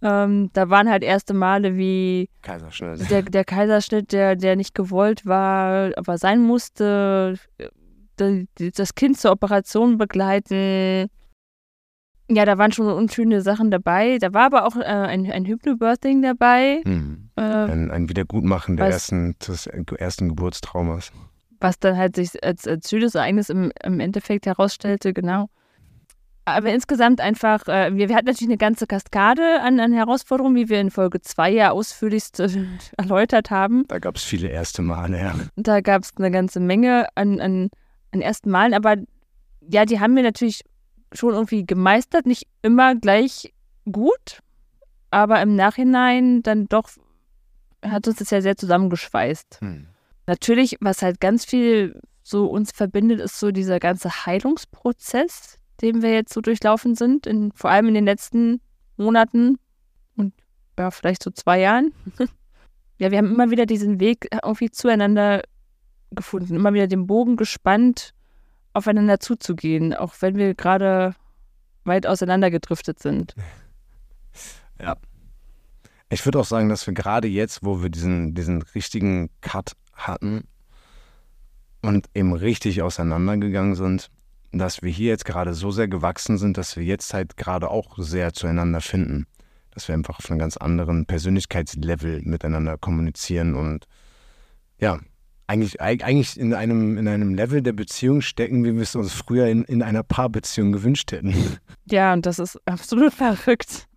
Ähm, 0.03 0.49
da 0.53 0.69
waren 0.69 0.89
halt 0.89 1.03
erste 1.03 1.33
Male 1.33 1.77
wie 1.77 2.27
Kaiserschnitt. 2.41 3.09
der, 3.11 3.21
der 3.21 3.45
Kaiserschnitt, 3.45 4.11
der, 4.11 4.35
der 4.35 4.55
nicht 4.55 4.73
gewollt 4.73 5.25
war, 5.25 5.91
aber 5.95 6.17
sein 6.17 6.41
musste, 6.41 7.35
d- 8.19 8.47
das 8.75 8.95
Kind 8.95 9.19
zur 9.19 9.31
Operation 9.31 9.97
begleiten. 9.97 11.07
Ja, 12.29 12.45
da 12.45 12.57
waren 12.57 12.71
schon 12.71 12.87
unschöne 12.87 13.41
Sachen 13.41 13.71
dabei. 13.71 14.17
Da 14.17 14.33
war 14.33 14.45
aber 14.45 14.65
auch 14.65 14.77
äh, 14.77 14.83
ein, 14.85 15.29
ein 15.29 15.45
Hypnobirthing 15.45 16.21
dabei, 16.21 16.81
Mhm. 16.85 17.29
äh, 17.35 17.41
Ein, 17.41 17.91
ein 17.91 18.09
Wiedergutmachen 18.09 18.77
der 18.77 18.87
Was- 18.87 18.93
ersten, 18.93 19.35
des 19.45 19.67
ersten 19.67 20.29
Geburtstraumas. 20.29 21.11
was 21.59 21.77
dann 21.77 21.95
halt 21.97 22.15
sich 22.15 22.43
als, 22.43 22.67
als 22.67 22.89
schönes 22.89 23.13
Ereignis 23.15 23.49
im, 23.49 23.71
im 23.83 23.99
Endeffekt 23.99 24.45
herausstellte, 24.47 25.13
genau. 25.13 25.49
Aber 26.45 26.69
insgesamt 26.69 27.21
einfach, 27.21 27.67
äh, 27.67 27.95
wir, 27.95 28.09
wir 28.09 28.15
hatten 28.15 28.25
natürlich 28.25 28.49
eine 28.49 28.57
ganze 28.57 28.87
Kaskade 28.87 29.61
an, 29.61 29.79
an 29.79 29.93
Herausforderungen, 29.93 30.55
wie 30.55 30.69
wir 30.69 30.81
in 30.81 30.89
Folge 30.89 31.21
2 31.21 31.51
ja 31.51 31.71
ausführlichst 31.71 32.39
äh, 32.39 32.49
erläutert 32.97 33.51
haben. 33.51 33.85
Da 33.87 33.99
gab 33.99 34.15
es 34.15 34.23
viele 34.23 34.47
erste 34.47 34.81
Male, 34.81 35.19
ja. 35.19 35.35
Da 35.55 35.81
gab 35.81 36.03
es 36.03 36.11
eine 36.17 36.31
ganze 36.31 36.59
Menge 36.59 37.07
an, 37.15 37.39
an, 37.39 37.69
an 38.11 38.21
ersten 38.21 38.49
Malen, 38.49 38.73
aber 38.73 38.95
ja, 39.61 39.85
die 39.85 39.99
haben 39.99 40.15
wir 40.15 40.23
natürlich 40.23 40.63
schon 41.13 41.33
irgendwie 41.33 41.65
gemeistert, 41.65 42.25
nicht 42.25 42.47
immer 42.61 42.95
gleich 42.95 43.53
gut, 43.91 44.39
aber 45.11 45.41
im 45.41 45.55
Nachhinein 45.55 46.41
dann 46.41 46.67
doch 46.67 46.89
hat 47.83 48.07
uns 48.07 48.17
das 48.17 48.29
ja 48.29 48.41
sehr 48.41 48.57
zusammengeschweißt. 48.57 49.59
Hm. 49.61 49.87
Natürlich, 50.27 50.77
was 50.81 51.01
halt 51.01 51.19
ganz 51.19 51.45
viel 51.45 51.99
so 52.23 52.47
uns 52.47 52.71
verbindet, 52.71 53.19
ist 53.19 53.39
so 53.39 53.51
dieser 53.51 53.79
ganze 53.79 54.25
Heilungsprozess, 54.25 55.57
den 55.81 56.01
wir 56.01 56.13
jetzt 56.13 56.33
so 56.33 56.41
durchlaufen 56.41 56.95
sind, 56.95 57.25
in, 57.27 57.51
vor 57.53 57.69
allem 57.69 57.87
in 57.87 57.93
den 57.93 58.05
letzten 58.05 58.61
Monaten 58.97 59.57
und 60.15 60.33
ja, 60.77 60.91
vielleicht 60.91 61.23
so 61.23 61.31
zwei 61.31 61.59
Jahren. 61.59 61.93
ja, 62.97 63.11
wir 63.11 63.17
haben 63.17 63.31
immer 63.33 63.51
wieder 63.51 63.65
diesen 63.65 63.99
Weg 63.99 64.27
irgendwie 64.31 64.71
zueinander 64.71 65.41
gefunden, 66.11 66.55
immer 66.55 66.73
wieder 66.73 66.87
den 66.87 67.07
Bogen 67.07 67.37
gespannt, 67.37 68.13
aufeinander 68.73 69.19
zuzugehen, 69.19 69.93
auch 69.93 70.13
wenn 70.19 70.35
wir 70.35 70.53
gerade 70.55 71.15
weit 71.83 72.05
auseinandergedriftet 72.05 72.99
sind. 72.99 73.35
Ich 76.13 76.25
würde 76.25 76.39
auch 76.39 76.45
sagen, 76.45 76.67
dass 76.67 76.85
wir 76.87 76.93
gerade 76.93 77.29
jetzt, 77.29 77.63
wo 77.63 77.81
wir 77.81 77.89
diesen, 77.89 78.35
diesen 78.35 78.61
richtigen 78.61 79.29
Cut 79.39 79.77
hatten 79.93 80.43
und 81.81 82.09
eben 82.13 82.33
richtig 82.33 82.81
auseinandergegangen 82.81 83.75
sind, 83.75 84.09
dass 84.51 84.81
wir 84.81 84.91
hier 84.91 85.09
jetzt 85.09 85.25
gerade 85.25 85.53
so 85.53 85.71
sehr 85.71 85.87
gewachsen 85.87 86.37
sind, 86.37 86.57
dass 86.57 86.75
wir 86.75 86.83
jetzt 86.83 87.13
halt 87.13 87.37
gerade 87.37 87.69
auch 87.69 87.97
sehr 87.97 88.33
zueinander 88.33 88.81
finden. 88.81 89.25
Dass 89.73 89.87
wir 89.87 89.95
einfach 89.95 90.19
auf 90.19 90.29
einem 90.29 90.39
ganz 90.39 90.57
anderen 90.57 91.05
Persönlichkeitslevel 91.05 92.21
miteinander 92.23 92.77
kommunizieren 92.77 93.55
und 93.55 93.87
ja, 94.79 94.99
eigentlich, 95.47 95.81
eig- 95.81 96.03
eigentlich 96.03 96.39
in, 96.39 96.53
einem, 96.53 96.97
in 96.97 97.07
einem 97.07 97.33
Level 97.35 97.61
der 97.61 97.73
Beziehung 97.73 98.21
stecken, 98.21 98.63
wie 98.63 98.73
wir 98.73 98.81
es 98.81 98.95
uns 98.95 99.13
früher 99.13 99.47
in, 99.47 99.63
in 99.63 99.83
einer 99.83 100.03
Paarbeziehung 100.03 100.71
gewünscht 100.71 101.11
hätten. 101.11 101.33
Ja, 101.89 102.13
und 102.13 102.25
das 102.25 102.39
ist 102.39 102.57
absolut 102.65 103.13
verrückt. 103.13 103.87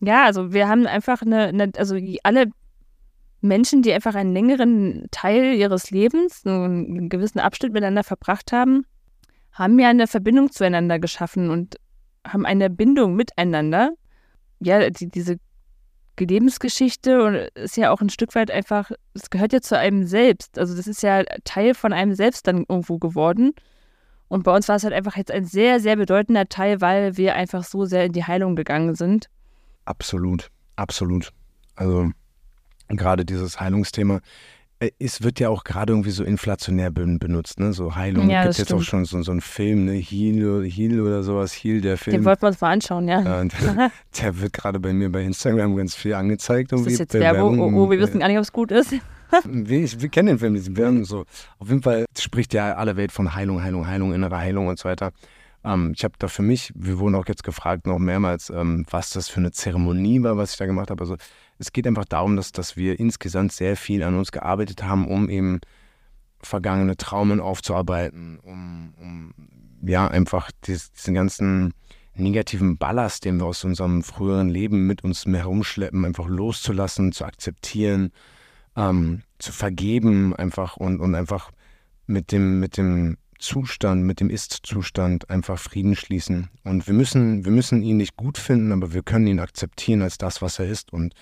Ja, 0.00 0.24
also 0.24 0.52
wir 0.54 0.68
haben 0.68 0.86
einfach 0.86 1.20
eine, 1.20 1.44
eine 1.48 1.70
also 1.76 1.98
alle 2.22 2.46
Menschen, 3.42 3.82
die 3.82 3.92
einfach 3.92 4.14
einen 4.14 4.32
längeren 4.32 5.06
Teil 5.10 5.54
ihres 5.54 5.90
Lebens, 5.90 6.46
einen 6.46 7.08
gewissen 7.10 7.40
Abschnitt 7.40 7.72
miteinander 7.72 8.04
verbracht 8.04 8.52
haben, 8.52 8.86
haben 9.52 9.78
ja 9.78 9.88
eine 9.88 10.06
Verbindung 10.06 10.50
zueinander 10.50 10.98
geschaffen 10.98 11.50
und 11.50 11.76
haben 12.26 12.46
eine 12.46 12.70
Bindung 12.70 13.14
miteinander. 13.14 13.92
Ja, 14.60 14.88
die, 14.90 15.08
diese 15.08 15.36
Lebensgeschichte 16.18 17.50
ist 17.54 17.76
ja 17.76 17.90
auch 17.90 18.00
ein 18.00 18.10
Stück 18.10 18.34
weit 18.34 18.50
einfach, 18.50 18.90
es 19.14 19.30
gehört 19.30 19.52
ja 19.52 19.60
zu 19.60 19.76
einem 19.76 20.06
selbst. 20.06 20.58
Also 20.58 20.76
das 20.76 20.86
ist 20.86 21.02
ja 21.02 21.24
Teil 21.44 21.74
von 21.74 21.92
einem 21.92 22.14
selbst 22.14 22.46
dann 22.46 22.64
irgendwo 22.68 22.98
geworden. 22.98 23.54
Und 24.28 24.44
bei 24.44 24.54
uns 24.54 24.68
war 24.68 24.76
es 24.76 24.84
halt 24.84 24.94
einfach 24.94 25.16
jetzt 25.16 25.30
ein 25.30 25.44
sehr, 25.44 25.80
sehr 25.80 25.96
bedeutender 25.96 26.48
Teil, 26.48 26.80
weil 26.80 27.16
wir 27.16 27.34
einfach 27.34 27.64
so 27.64 27.84
sehr 27.84 28.06
in 28.06 28.12
die 28.12 28.24
Heilung 28.24 28.56
gegangen 28.56 28.94
sind. 28.94 29.28
Absolut, 29.84 30.48
absolut. 30.76 31.32
Also 31.74 32.10
gerade 32.88 33.24
dieses 33.24 33.60
Heilungsthema. 33.60 34.20
Äh, 34.82 34.90
es 34.98 35.22
wird 35.22 35.38
ja 35.40 35.48
auch 35.48 35.64
gerade 35.64 35.92
irgendwie 35.92 36.10
so 36.10 36.24
inflationär 36.24 36.90
benutzt, 36.90 37.60
ne? 37.60 37.72
So 37.72 37.94
Heilung. 37.94 38.28
Ja, 38.28 38.42
Gibt 38.42 38.52
es 38.52 38.58
jetzt 38.58 38.72
auch 38.72 38.82
schon 38.82 39.04
so, 39.04 39.22
so 39.22 39.30
einen 39.30 39.40
Film, 39.40 39.84
ne? 39.84 39.92
Heal, 39.92 40.64
Heal 40.64 41.00
oder 41.00 41.22
sowas, 41.22 41.52
Heal, 41.52 41.80
der 41.80 41.96
Film. 41.96 42.16
Den 42.16 42.24
wollten 42.24 42.42
wir 42.42 42.48
uns 42.48 42.60
mal 42.60 42.72
anschauen, 42.72 43.08
ja. 43.08 43.20
ja 43.20 43.44
der, 43.44 43.90
der, 44.20 44.40
wird 44.40 44.52
gerade 44.52 44.80
bei 44.80 44.92
mir 44.92 45.10
bei 45.10 45.22
Instagram 45.22 45.76
ganz 45.76 45.94
viel 45.94 46.14
angezeigt. 46.14 46.72
Ist 46.72 46.86
das 46.86 46.98
jetzt 46.98 47.14
Werbung? 47.14 47.60
Oh, 47.60 47.84
oh, 47.84 47.90
wir 47.90 47.98
wissen 47.98 48.20
gar 48.20 48.28
nicht, 48.28 48.38
ob 48.38 48.42
es 48.42 48.52
gut 48.52 48.72
ist. 48.72 48.92
wir, 49.44 50.00
wir, 50.00 50.08
kennen 50.08 50.28
den 50.28 50.38
Film, 50.38 50.76
wir 50.76 50.86
haben 50.86 51.04
so. 51.04 51.24
Auf 51.58 51.68
jeden 51.68 51.82
Fall 51.82 52.04
spricht 52.18 52.52
ja 52.52 52.74
alle 52.74 52.96
Welt 52.96 53.12
von 53.12 53.34
Heilung, 53.34 53.62
Heilung, 53.62 53.86
Heilung, 53.86 54.12
innere 54.12 54.36
Heilung 54.36 54.66
und 54.66 54.78
so 54.78 54.88
weiter. 54.88 55.12
Ähm, 55.64 55.92
ich 55.96 56.04
habe 56.04 56.14
da 56.18 56.28
für 56.28 56.42
mich, 56.42 56.72
wir 56.74 56.98
wurden 56.98 57.14
auch 57.14 57.26
jetzt 57.26 57.44
gefragt 57.44 57.86
noch 57.86 57.98
mehrmals, 57.98 58.50
ähm, 58.50 58.84
was 58.90 59.10
das 59.10 59.28
für 59.28 59.40
eine 59.40 59.52
Zeremonie 59.52 60.22
war, 60.22 60.36
was 60.36 60.52
ich 60.52 60.58
da 60.58 60.66
gemacht 60.66 60.90
habe. 60.90 61.02
Also 61.02 61.16
es 61.58 61.72
geht 61.72 61.86
einfach 61.86 62.04
darum, 62.04 62.36
dass, 62.36 62.52
dass 62.52 62.76
wir 62.76 62.98
insgesamt 62.98 63.52
sehr 63.52 63.76
viel 63.76 64.02
an 64.02 64.16
uns 64.16 64.32
gearbeitet 64.32 64.82
haben, 64.82 65.06
um 65.06 65.28
eben 65.28 65.60
vergangene 66.40 66.96
Traumen 66.96 67.40
aufzuarbeiten, 67.40 68.38
um, 68.40 68.94
um 69.00 69.34
ja 69.82 70.08
einfach 70.08 70.50
dies, 70.64 70.92
diesen 70.92 71.14
ganzen 71.14 71.72
negativen 72.14 72.76
Ballast, 72.76 73.24
den 73.24 73.38
wir 73.38 73.46
aus 73.46 73.64
unserem 73.64 74.02
früheren 74.02 74.48
Leben 74.48 74.86
mit 74.86 75.04
uns 75.04 75.24
herumschleppen, 75.24 76.04
einfach 76.04 76.26
loszulassen, 76.26 77.12
zu 77.12 77.24
akzeptieren, 77.24 78.12
ähm, 78.76 79.22
zu 79.38 79.52
vergeben 79.52 80.34
einfach 80.34 80.76
und, 80.76 81.00
und 81.00 81.14
einfach 81.14 81.52
mit 82.06 82.32
dem, 82.32 82.60
mit 82.60 82.76
dem 82.76 83.16
Zustand, 83.42 84.04
mit 84.04 84.20
dem 84.20 84.30
Ist-Zustand 84.30 85.28
einfach 85.28 85.58
Frieden 85.58 85.96
schließen. 85.96 86.48
Und 86.64 86.86
wir 86.86 86.94
müssen, 86.94 87.44
wir 87.44 87.52
müssen 87.52 87.82
ihn 87.82 87.96
nicht 87.96 88.16
gut 88.16 88.38
finden, 88.38 88.72
aber 88.72 88.94
wir 88.94 89.02
können 89.02 89.26
ihn 89.26 89.40
akzeptieren 89.40 90.00
als 90.00 90.16
das, 90.16 90.40
was 90.40 90.58
er 90.58 90.68
ist. 90.68 90.92
Und 90.92 91.14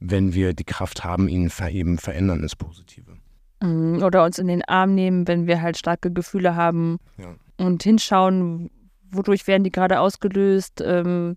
wenn 0.00 0.34
wir 0.34 0.54
die 0.54 0.64
Kraft 0.64 1.04
haben, 1.04 1.28
ihn 1.28 1.50
eben 1.70 1.98
verändern 1.98 2.42
ins 2.42 2.56
Positive. 2.56 3.18
Mhm, 3.60 4.02
oder 4.02 4.24
uns 4.24 4.38
in 4.38 4.46
den 4.46 4.64
Arm 4.64 4.94
nehmen, 4.94 5.28
wenn 5.28 5.46
wir 5.46 5.60
halt 5.60 5.76
starke 5.76 6.10
Gefühle 6.10 6.56
haben 6.56 6.98
ja. 7.18 7.34
und 7.58 7.82
hinschauen, 7.82 8.70
wodurch 9.10 9.46
werden 9.46 9.64
die 9.64 9.72
gerade 9.72 10.00
ausgelöst. 10.00 10.82
Ähm, 10.84 11.36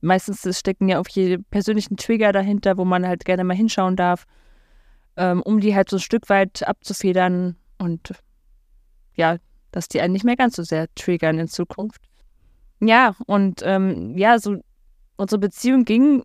meistens 0.00 0.46
stecken 0.58 0.88
ja 0.88 0.98
auch 0.98 1.08
jede 1.08 1.42
persönlichen 1.42 1.96
Trigger 1.96 2.32
dahinter, 2.32 2.76
wo 2.76 2.84
man 2.84 3.06
halt 3.06 3.24
gerne 3.24 3.44
mal 3.44 3.56
hinschauen 3.56 3.96
darf, 3.96 4.26
ähm, 5.16 5.42
um 5.42 5.60
die 5.60 5.74
halt 5.74 5.88
so 5.88 5.96
ein 5.96 6.00
Stück 6.00 6.28
weit 6.28 6.66
abzufedern 6.66 7.56
und 7.78 8.12
ja, 9.14 9.36
dass 9.72 9.88
die 9.88 10.00
einen 10.00 10.12
nicht 10.12 10.24
mehr 10.24 10.36
ganz 10.36 10.56
so 10.56 10.62
sehr 10.62 10.92
triggern 10.94 11.38
in 11.38 11.48
Zukunft. 11.48 12.02
Ja, 12.80 13.14
und 13.26 13.62
ähm, 13.64 14.16
ja, 14.16 14.38
so 14.38 14.56
unsere 15.16 15.38
Beziehung 15.38 15.84
ging, 15.84 16.22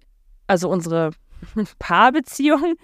also 0.48 0.70
unsere 0.70 1.12
Paarbeziehung 1.80 2.76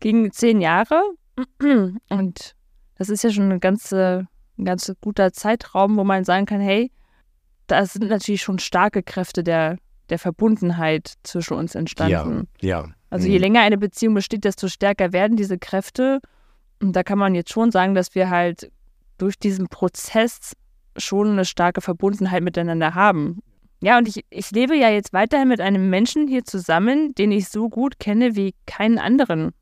ging 0.00 0.30
zehn 0.32 0.60
Jahre. 0.60 1.02
Und 2.08 2.54
das 2.96 3.08
ist 3.08 3.22
ja 3.24 3.30
schon 3.30 3.44
eine 3.44 3.60
ganze, 3.60 4.26
ein 4.58 4.64
ganz 4.64 4.92
guter 5.00 5.32
Zeitraum, 5.32 5.96
wo 5.96 6.04
man 6.04 6.24
sagen 6.24 6.46
kann, 6.46 6.60
hey, 6.60 6.90
da 7.66 7.84
sind 7.86 8.08
natürlich 8.08 8.42
schon 8.42 8.58
starke 8.58 9.02
Kräfte 9.02 9.44
der, 9.44 9.78
der 10.10 10.18
Verbundenheit 10.18 11.14
zwischen 11.22 11.54
uns 11.54 11.74
entstanden. 11.74 12.48
Ja, 12.60 12.84
ja. 12.84 12.88
Also 13.10 13.26
je 13.28 13.36
mhm. 13.36 13.42
länger 13.42 13.60
eine 13.60 13.78
Beziehung 13.78 14.14
besteht, 14.14 14.44
desto 14.44 14.68
stärker 14.68 15.12
werden 15.12 15.36
diese 15.36 15.58
Kräfte. 15.58 16.20
Und 16.80 16.94
da 16.94 17.02
kann 17.02 17.18
man 17.18 17.34
jetzt 17.34 17.52
schon 17.52 17.70
sagen, 17.70 17.94
dass 17.94 18.14
wir 18.14 18.30
halt 18.30 18.70
durch 19.18 19.38
diesen 19.38 19.68
Prozess 19.68 20.52
schon 20.96 21.30
eine 21.30 21.44
starke 21.44 21.80
Verbundenheit 21.80 22.42
miteinander 22.42 22.94
haben. 22.94 23.40
Ja, 23.80 23.98
und 23.98 24.08
ich, 24.08 24.24
ich 24.30 24.50
lebe 24.50 24.76
ja 24.76 24.90
jetzt 24.90 25.12
weiterhin 25.12 25.48
mit 25.48 25.60
einem 25.60 25.88
Menschen 25.90 26.26
hier 26.26 26.44
zusammen, 26.44 27.14
den 27.14 27.30
ich 27.30 27.48
so 27.48 27.68
gut 27.68 28.00
kenne 28.00 28.34
wie 28.34 28.54
keinen 28.66 28.98
anderen. 28.98 29.52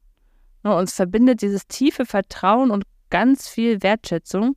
Uns 0.62 0.94
verbindet 0.94 1.42
dieses 1.42 1.66
tiefe 1.66 2.06
Vertrauen 2.06 2.70
und 2.70 2.84
ganz 3.10 3.48
viel 3.48 3.82
Wertschätzung. 3.82 4.56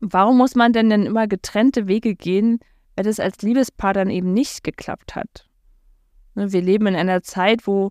Warum 0.00 0.36
muss 0.36 0.54
man 0.54 0.72
denn 0.72 0.90
denn 0.90 1.06
immer 1.06 1.26
getrennte 1.26 1.88
Wege 1.88 2.14
gehen, 2.14 2.60
wenn 2.96 3.06
es 3.06 3.18
als 3.18 3.42
Liebespaar 3.42 3.94
dann 3.94 4.10
eben 4.10 4.32
nicht 4.32 4.62
geklappt 4.62 5.16
hat? 5.16 5.48
Ne, 6.34 6.52
wir 6.52 6.62
leben 6.62 6.86
in 6.86 6.94
einer 6.94 7.22
Zeit, 7.22 7.66
wo 7.66 7.90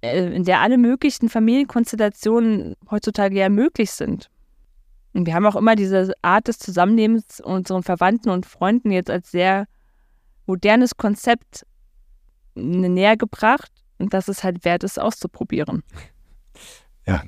äh, 0.00 0.34
in 0.34 0.44
der 0.44 0.60
alle 0.60 0.78
möglichen 0.78 1.28
Familienkonstellationen 1.28 2.74
heutzutage 2.90 3.38
ja 3.38 3.48
möglich 3.50 3.90
sind. 3.90 4.30
Und 5.14 5.26
wir 5.26 5.34
haben 5.34 5.46
auch 5.46 5.56
immer 5.56 5.74
diese 5.74 6.12
Art 6.22 6.48
des 6.48 6.58
Zusammenlebens 6.58 7.40
unseren 7.40 7.82
Verwandten 7.82 8.30
und 8.30 8.46
Freunden 8.46 8.90
jetzt 8.90 9.10
als 9.10 9.30
sehr 9.30 9.66
modernes 10.46 10.96
Konzept 10.96 11.66
näher 12.54 13.16
gebracht 13.16 13.70
und 13.98 14.14
dass 14.14 14.28
es 14.28 14.44
halt 14.44 14.64
wert 14.64 14.84
ist, 14.84 15.00
auszuprobieren. 15.00 15.82
Ja, 17.06 17.22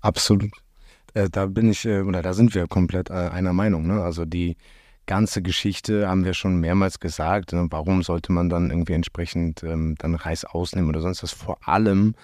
absolut. 0.00 0.50
Äh, 1.14 1.30
da 1.30 1.46
bin 1.46 1.70
ich, 1.70 1.84
äh, 1.84 2.00
oder 2.00 2.22
da 2.22 2.32
sind 2.32 2.54
wir 2.54 2.66
komplett 2.66 3.10
äh, 3.10 3.14
einer 3.14 3.52
Meinung. 3.52 3.86
Ne? 3.86 4.02
Also 4.02 4.24
die 4.24 4.56
ganze 5.06 5.42
Geschichte 5.42 6.08
haben 6.08 6.24
wir 6.24 6.34
schon 6.34 6.58
mehrmals 6.58 6.98
gesagt. 6.98 7.52
Ne? 7.52 7.66
Warum 7.70 8.02
sollte 8.02 8.32
man 8.32 8.48
dann 8.48 8.70
irgendwie 8.70 8.94
entsprechend 8.94 9.62
ähm, 9.62 9.94
dann 9.98 10.14
Reis 10.14 10.44
ausnehmen 10.44 10.88
oder 10.88 11.00
sonst 11.00 11.22
was? 11.22 11.32
Vor 11.32 11.58
allem, 11.66 12.14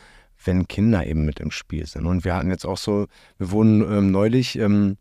wenn 0.44 0.68
Kinder 0.68 1.07
eben 1.07 1.24
mit 1.24 1.40
im 1.40 1.50
Spiel 1.50 1.87
sind. 1.87 2.07
Und 2.07 2.24
wir 2.24 2.35
hatten 2.35 2.50
jetzt 2.50 2.64
auch 2.64 2.79
so, 2.79 3.07
wir 3.38 3.50
wurden 3.50 3.83
ähm, 3.83 4.11
neulich 4.11 4.59
ähm, 4.59 4.96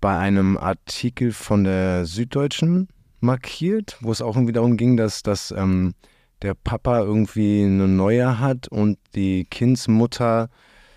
bei 0.00 0.16
einem 0.18 0.56
Artikel 0.56 1.32
von 1.32 1.64
der 1.64 2.04
Süddeutschen 2.04 2.88
markiert, 3.20 3.96
wo 4.00 4.12
es 4.12 4.22
auch 4.22 4.36
irgendwie 4.36 4.52
darum 4.52 4.76
ging, 4.76 4.96
dass, 4.96 5.22
dass 5.22 5.50
ähm, 5.50 5.94
der 6.42 6.54
Papa 6.54 7.00
irgendwie 7.00 7.64
eine 7.64 7.88
neue 7.88 8.38
hat 8.38 8.68
und 8.68 8.98
die 9.14 9.44
Kindsmutter, 9.44 10.48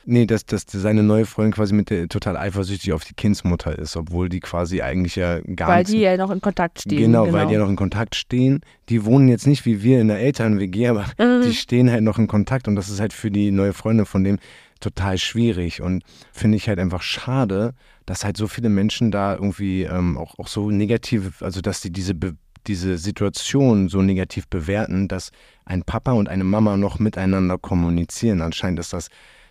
nee, 0.10 0.26
dass, 0.26 0.46
dass 0.46 0.66
seine 0.68 1.04
neue 1.04 1.26
Freundin 1.26 1.54
quasi 1.54 1.74
mit 1.74 1.90
der 1.90 2.08
total 2.08 2.36
eifersüchtig 2.38 2.94
auf 2.94 3.06
die 3.06 3.14
Kindsmutter 3.14 3.78
ist, 3.78 3.96
obwohl 3.96 4.30
die 4.30 4.40
quasi 4.40 4.82
eigentlich 4.82 5.16
ja 5.16 5.40
gar 5.40 5.70
Weil 5.70 5.84
die 5.84 6.00
ja 6.00 6.18
noch 6.18 6.32
in 6.32 6.42
Kontakt 6.42 6.82
stehen. 6.82 6.98
Genau, 6.98 7.26
genau, 7.26 7.38
weil 7.38 7.48
die 7.48 7.54
ja 7.54 7.60
noch 7.60 7.70
in 7.70 7.76
Kontakt 7.76 8.16
stehen. 8.16 8.62
Die 8.90 9.06
wohnen 9.06 9.28
jetzt 9.28 9.48
nicht 9.48 9.66
wie 9.66 9.84
wir 9.84 10.02
in 10.02 10.08
der 10.08 10.20
Eltern-WG, 10.20 10.88
aber 10.88 11.06
mhm. 11.18 11.44
die 11.44 11.54
stehen 11.54 11.92
halt 11.92 12.04
noch 12.04 12.18
in 12.18 12.28
Kontakt 12.28 12.68
und 12.68 12.76
das 12.76 12.90
ist 12.90 13.00
halt 13.00 13.14
für 13.14 13.32
die 13.32 13.52
neue 13.52 13.74
Freundin 13.74 14.06
von 14.06 14.24
dem 14.24 14.40
total 14.80 15.18
schwierig 15.18 15.82
und 15.82 16.04
finde 16.32 16.58
ich 16.58 16.70
halt 16.70 16.80
einfach 16.80 17.02
schade, 17.02 17.74
dass 18.06 18.24
halt 18.24 18.38
so 18.38 18.48
viele 18.48 18.70
Menschen 18.70 19.12
da 19.12 19.34
irgendwie 19.34 19.84
ähm, 19.84 20.18
auch, 20.18 20.40
auch 20.40 20.48
so 20.48 20.72
negativ, 20.72 21.42
also 21.42 21.62
dass 21.62 21.82
sie 21.82 21.92
diese, 21.92 22.16
diese 22.68 22.98
Situation 22.98 23.90
so 23.90 24.02
negativ 24.02 24.48
bewerten, 24.48 25.08
dass 25.08 25.32
ein 25.66 25.84
Papa 25.84 26.14
und 26.14 26.30
eine 26.30 26.44
Mama 26.44 26.78
noch 26.78 26.98
miteinander 26.98 27.58
kommunizieren. 27.58 28.42
Anscheinend 28.42 28.80
ist 28.80 28.94
das 28.94 29.10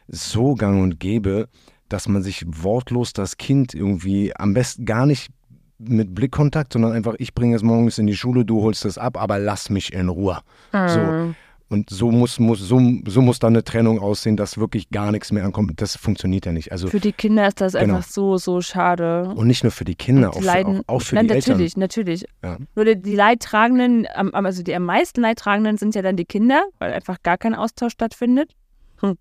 so 0.08 0.54
gang 0.54 0.82
und 0.82 0.98
gäbe, 0.98 1.48
dass 1.88 2.08
man 2.08 2.22
sich 2.22 2.44
wortlos 2.46 3.12
das 3.12 3.36
Kind 3.36 3.74
irgendwie 3.74 4.34
am 4.36 4.54
besten 4.54 4.84
gar 4.84 5.06
nicht 5.06 5.30
mit 5.78 6.14
Blickkontakt, 6.14 6.72
sondern 6.72 6.92
einfach, 6.92 7.14
ich 7.18 7.34
bringe 7.34 7.54
es 7.54 7.62
morgens 7.62 7.98
in 7.98 8.06
die 8.06 8.16
Schule, 8.16 8.44
du 8.44 8.62
holst 8.62 8.84
es 8.84 8.98
ab, 8.98 9.16
aber 9.16 9.38
lass 9.38 9.70
mich 9.70 9.92
in 9.92 10.08
Ruhe. 10.08 10.40
Mhm. 10.72 10.88
So. 10.88 11.34
Und 11.70 11.90
so 11.90 12.10
muss, 12.10 12.38
muss, 12.38 12.60
so, 12.60 12.80
so 13.06 13.20
muss 13.20 13.40
dann 13.40 13.52
eine 13.52 13.62
Trennung 13.62 13.98
aussehen, 13.98 14.38
dass 14.38 14.56
wirklich 14.56 14.88
gar 14.88 15.12
nichts 15.12 15.30
mehr 15.32 15.44
ankommt. 15.44 15.70
Das 15.82 15.96
funktioniert 15.96 16.46
ja 16.46 16.52
nicht. 16.52 16.72
Also, 16.72 16.88
für 16.88 16.98
die 16.98 17.12
Kinder 17.12 17.46
ist 17.46 17.60
das 17.60 17.74
genau. 17.74 17.96
einfach 17.96 18.08
so, 18.08 18.38
so 18.38 18.62
schade. 18.62 19.30
Und 19.36 19.46
nicht 19.46 19.64
nur 19.64 19.70
für 19.70 19.84
die 19.84 19.94
Kinder, 19.94 20.30
die 20.30 20.38
auch, 20.38 20.42
leiden, 20.42 20.76
für, 20.76 20.82
auch, 20.88 20.94
auch, 20.94 21.02
für 21.02 21.14
nein, 21.16 21.28
die 21.28 21.34
natürlich, 21.34 21.76
Eltern. 21.76 21.80
Natürlich, 21.80 22.24
natürlich. 22.24 22.58
Ja. 22.58 22.66
Nur 22.74 22.84
die, 22.86 23.02
die 23.02 23.14
Leidtragenden, 23.14 24.06
also 24.06 24.62
die 24.62 24.74
am 24.74 24.84
meisten 24.84 25.20
Leidtragenden 25.20 25.76
sind 25.76 25.94
ja 25.94 26.00
dann 26.00 26.16
die 26.16 26.24
Kinder, 26.24 26.64
weil 26.78 26.90
einfach 26.90 27.22
gar 27.22 27.36
kein 27.36 27.54
Austausch 27.54 27.92
stattfindet. 27.92 28.52
Hm. 29.00 29.18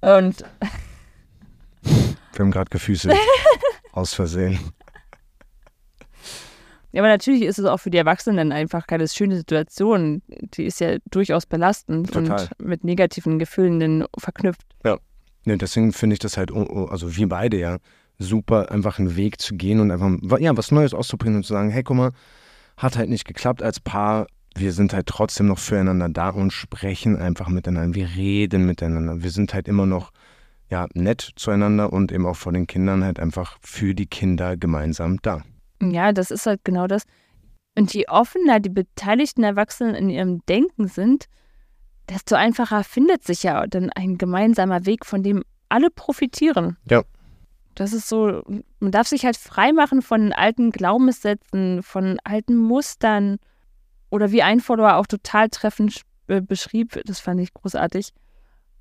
Und. 0.00 0.44
Wir 1.82 2.38
haben 2.38 2.50
gerade 2.50 2.70
gefüßelt. 2.70 3.16
aus 3.92 4.14
Versehen. 4.14 4.58
Ja, 6.92 7.02
aber 7.02 7.08
natürlich 7.08 7.42
ist 7.42 7.58
es 7.58 7.66
auch 7.66 7.78
für 7.78 7.90
die 7.90 7.98
Erwachsenen 7.98 8.50
einfach 8.50 8.86
keine 8.86 9.06
schöne 9.08 9.36
Situation. 9.36 10.22
Die 10.54 10.64
ist 10.64 10.80
ja 10.80 10.96
durchaus 11.10 11.44
belastend 11.44 12.12
Total. 12.12 12.48
und 12.58 12.66
mit 12.66 12.84
negativen 12.84 13.38
Gefühlen 13.38 14.04
verknüpft. 14.16 14.62
Ja. 14.84 14.98
ja 15.44 15.56
deswegen 15.56 15.92
finde 15.92 16.14
ich 16.14 16.20
das 16.20 16.36
halt, 16.36 16.50
also 16.52 17.16
wir 17.16 17.28
beide 17.28 17.58
ja, 17.58 17.76
super, 18.18 18.70
einfach 18.70 18.98
einen 18.98 19.16
Weg 19.16 19.40
zu 19.40 19.54
gehen 19.54 19.80
und 19.80 19.90
einfach 19.90 20.40
ja, 20.40 20.56
was 20.56 20.70
Neues 20.70 20.94
auszuprobieren 20.94 21.36
und 21.36 21.44
zu 21.44 21.52
sagen, 21.52 21.70
hey, 21.70 21.82
guck 21.82 21.96
mal, 21.96 22.12
hat 22.76 22.96
halt 22.96 23.10
nicht 23.10 23.26
geklappt 23.26 23.62
als 23.62 23.80
Paar. 23.80 24.26
Wir 24.58 24.72
sind 24.72 24.92
halt 24.92 25.06
trotzdem 25.06 25.46
noch 25.46 25.58
füreinander 25.58 26.08
da 26.08 26.30
und 26.30 26.52
sprechen 26.52 27.16
einfach 27.16 27.48
miteinander. 27.48 27.94
Wir 27.94 28.08
reden 28.16 28.66
miteinander. 28.66 29.22
Wir 29.22 29.30
sind 29.30 29.54
halt 29.54 29.68
immer 29.68 29.86
noch 29.86 30.12
ja, 30.70 30.86
nett 30.94 31.32
zueinander 31.36 31.92
und 31.92 32.12
eben 32.12 32.26
auch 32.26 32.36
vor 32.36 32.52
den 32.52 32.66
Kindern 32.66 33.04
halt 33.04 33.18
einfach 33.18 33.58
für 33.62 33.94
die 33.94 34.06
Kinder 34.06 34.56
gemeinsam 34.56 35.18
da. 35.22 35.42
Ja, 35.80 36.12
das 36.12 36.30
ist 36.30 36.46
halt 36.46 36.60
genau 36.64 36.86
das. 36.86 37.04
Und 37.76 37.94
je 37.94 38.08
offener 38.08 38.60
die 38.60 38.70
beteiligten 38.70 39.44
Erwachsenen 39.44 39.94
in 39.94 40.10
ihrem 40.10 40.44
Denken 40.46 40.88
sind, 40.88 41.26
desto 42.08 42.34
einfacher 42.34 42.84
findet 42.84 43.24
sich 43.24 43.44
ja 43.44 43.66
dann 43.66 43.90
ein 43.90 44.18
gemeinsamer 44.18 44.84
Weg, 44.84 45.06
von 45.06 45.22
dem 45.22 45.44
alle 45.68 45.90
profitieren. 45.90 46.76
Ja. 46.90 47.02
Das 47.74 47.92
ist 47.92 48.08
so, 48.08 48.42
man 48.80 48.90
darf 48.90 49.06
sich 49.06 49.24
halt 49.24 49.36
freimachen 49.36 50.02
von 50.02 50.32
alten 50.32 50.72
Glaubenssätzen, 50.72 51.82
von 51.82 52.18
alten 52.24 52.56
Mustern 52.56 53.38
oder 54.10 54.32
wie 54.32 54.42
ein 54.42 54.60
Follower 54.60 54.96
auch 54.96 55.06
total 55.06 55.48
treffend 55.48 56.02
beschrieb, 56.26 57.00
das 57.06 57.20
fand 57.20 57.40
ich 57.40 57.54
großartig. 57.54 58.12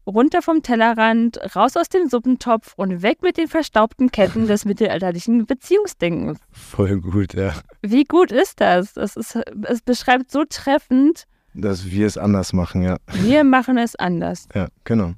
runter 0.05 0.41
vom 0.41 0.63
Tellerrand, 0.63 1.37
raus 1.55 1.75
aus 1.75 1.89
dem 1.89 2.07
Suppentopf 2.09 2.73
und 2.77 3.01
weg 3.01 3.21
mit 3.21 3.37
den 3.37 3.47
verstaubten 3.47 4.11
Ketten 4.11 4.47
des 4.47 4.65
mittelalterlichen 4.65 5.45
Beziehungsdenkens. 5.45 6.39
Voll 6.51 6.99
gut, 7.01 7.33
ja. 7.33 7.53
Wie 7.81 8.03
gut 8.05 8.31
ist 8.31 8.61
das? 8.61 8.95
Es, 8.95 9.15
ist, 9.15 9.37
es 9.63 9.81
beschreibt 9.81 10.31
so 10.31 10.43
treffend, 10.47 11.25
Dass 11.53 11.85
wir 11.85 12.07
es 12.07 12.17
anders 12.17 12.53
machen, 12.53 12.81
ja. 12.83 12.97
wir 13.13 13.43
machen 13.43 13.77
es 13.77 13.95
anders. 13.95 14.47
Ja, 14.53 14.67
genau. 14.83 15.13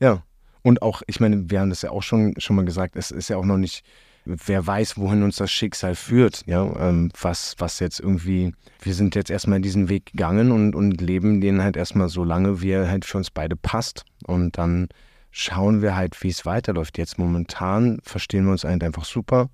Ja. 0.00 0.22
Und 0.62 0.80
auch, 0.82 1.02
ich 1.06 1.18
meine, 1.18 1.50
wir 1.50 1.60
haben 1.60 1.70
das 1.70 1.82
ja 1.82 1.90
auch 1.90 2.02
schon, 2.02 2.34
schon 2.38 2.56
mal 2.56 2.64
gesagt, 2.64 2.94
es 2.96 3.10
ist 3.10 3.28
ja 3.28 3.36
auch 3.36 3.44
noch 3.44 3.56
nicht, 3.58 3.84
wer 4.24 4.66
weiß, 4.66 4.98
wohin 4.98 5.22
uns 5.22 5.36
das 5.36 5.50
Schicksal 5.50 5.94
führt, 5.94 6.44
ja, 6.46 6.64
ähm, 6.78 7.10
was, 7.20 7.54
was 7.58 7.80
jetzt 7.80 8.00
irgendwie, 8.00 8.54
wir 8.80 8.94
sind 8.94 9.14
jetzt 9.14 9.30
erstmal 9.30 9.60
diesen 9.60 9.88
Weg 9.88 10.06
gegangen 10.06 10.52
und, 10.52 10.74
und 10.74 11.00
leben 11.00 11.40
den 11.40 11.62
halt 11.62 11.76
erstmal 11.76 12.08
so 12.08 12.24
lange, 12.24 12.60
wie 12.60 12.70
er 12.70 12.88
halt 12.88 13.04
für 13.04 13.18
uns 13.18 13.30
beide 13.30 13.56
passt. 13.56 14.04
Und 14.24 14.58
dann 14.58 14.88
schauen 15.30 15.82
wir 15.82 15.96
halt, 15.96 16.22
wie 16.22 16.28
es 16.28 16.46
weiterläuft. 16.46 16.98
Jetzt 16.98 17.18
momentan 17.18 17.98
verstehen 18.02 18.44
wir 18.44 18.52
uns 18.52 18.64
halt 18.64 18.84
einfach 18.84 19.04
super, 19.04 19.50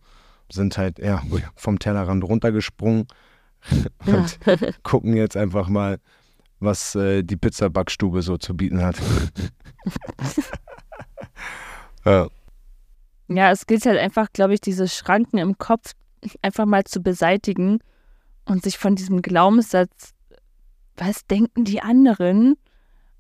sind 0.51 0.77
halt, 0.77 0.99
ja, 0.99 1.23
vom 1.57 1.79
Tellerrand 1.79 2.25
runtergesprungen 2.25 3.07
und 4.07 4.39
gucken 4.83 5.17
jetzt 5.17 5.37
einfach 5.37 5.69
mal, 5.69 5.99
was 6.61 6.95
äh, 6.95 7.23
die 7.23 7.37
Pizza-Backstube 7.37 8.23
so 8.23 8.37
zu 8.37 8.57
bieten 8.57 8.83
hat. 8.83 8.97
ja. 12.05 12.29
Ja, 13.29 13.51
es 13.51 13.67
gilt 13.67 13.85
halt 13.87 13.99
einfach, 13.99 14.29
glaube 14.33 14.55
ich, 14.55 14.61
diese 14.61 14.89
Schranken 14.89 15.39
im 15.39 15.59
Kopf 15.59 15.93
einfach 16.43 16.67
mal 16.67 16.85
zu 16.85 17.03
beseitigen 17.03 17.81
und 18.47 18.63
sich 18.65 18.79
von 18.79 18.97
diesem 18.97 19.23
Glaubenssatz, 19.23 20.15
was 20.97 21.27
denken 21.27 21.65
die 21.65 21.81
anderen, 21.81 22.57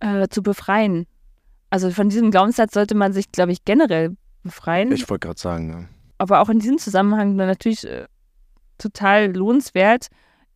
äh, 0.00 0.28
zu 0.28 0.42
befreien. 0.42 1.06
Also 1.70 1.90
von 1.90 2.08
diesem 2.08 2.30
Glaubenssatz 2.30 2.74
sollte 2.74 2.94
man 2.94 3.12
sich, 3.12 3.30
glaube 3.30 3.52
ich, 3.52 3.64
generell 3.64 4.16
befreien. 4.42 4.90
Ich 4.92 5.08
wollte 5.10 5.26
gerade 5.26 5.40
sagen, 5.40 5.70
ja. 5.70 5.88
aber 6.16 6.40
auch 6.40 6.48
in 6.48 6.60
diesem 6.60 6.78
Zusammenhang 6.78 7.36
natürlich 7.36 7.86
äh, 7.86 8.06
total 8.78 9.34
lohnenswert, 9.34 10.06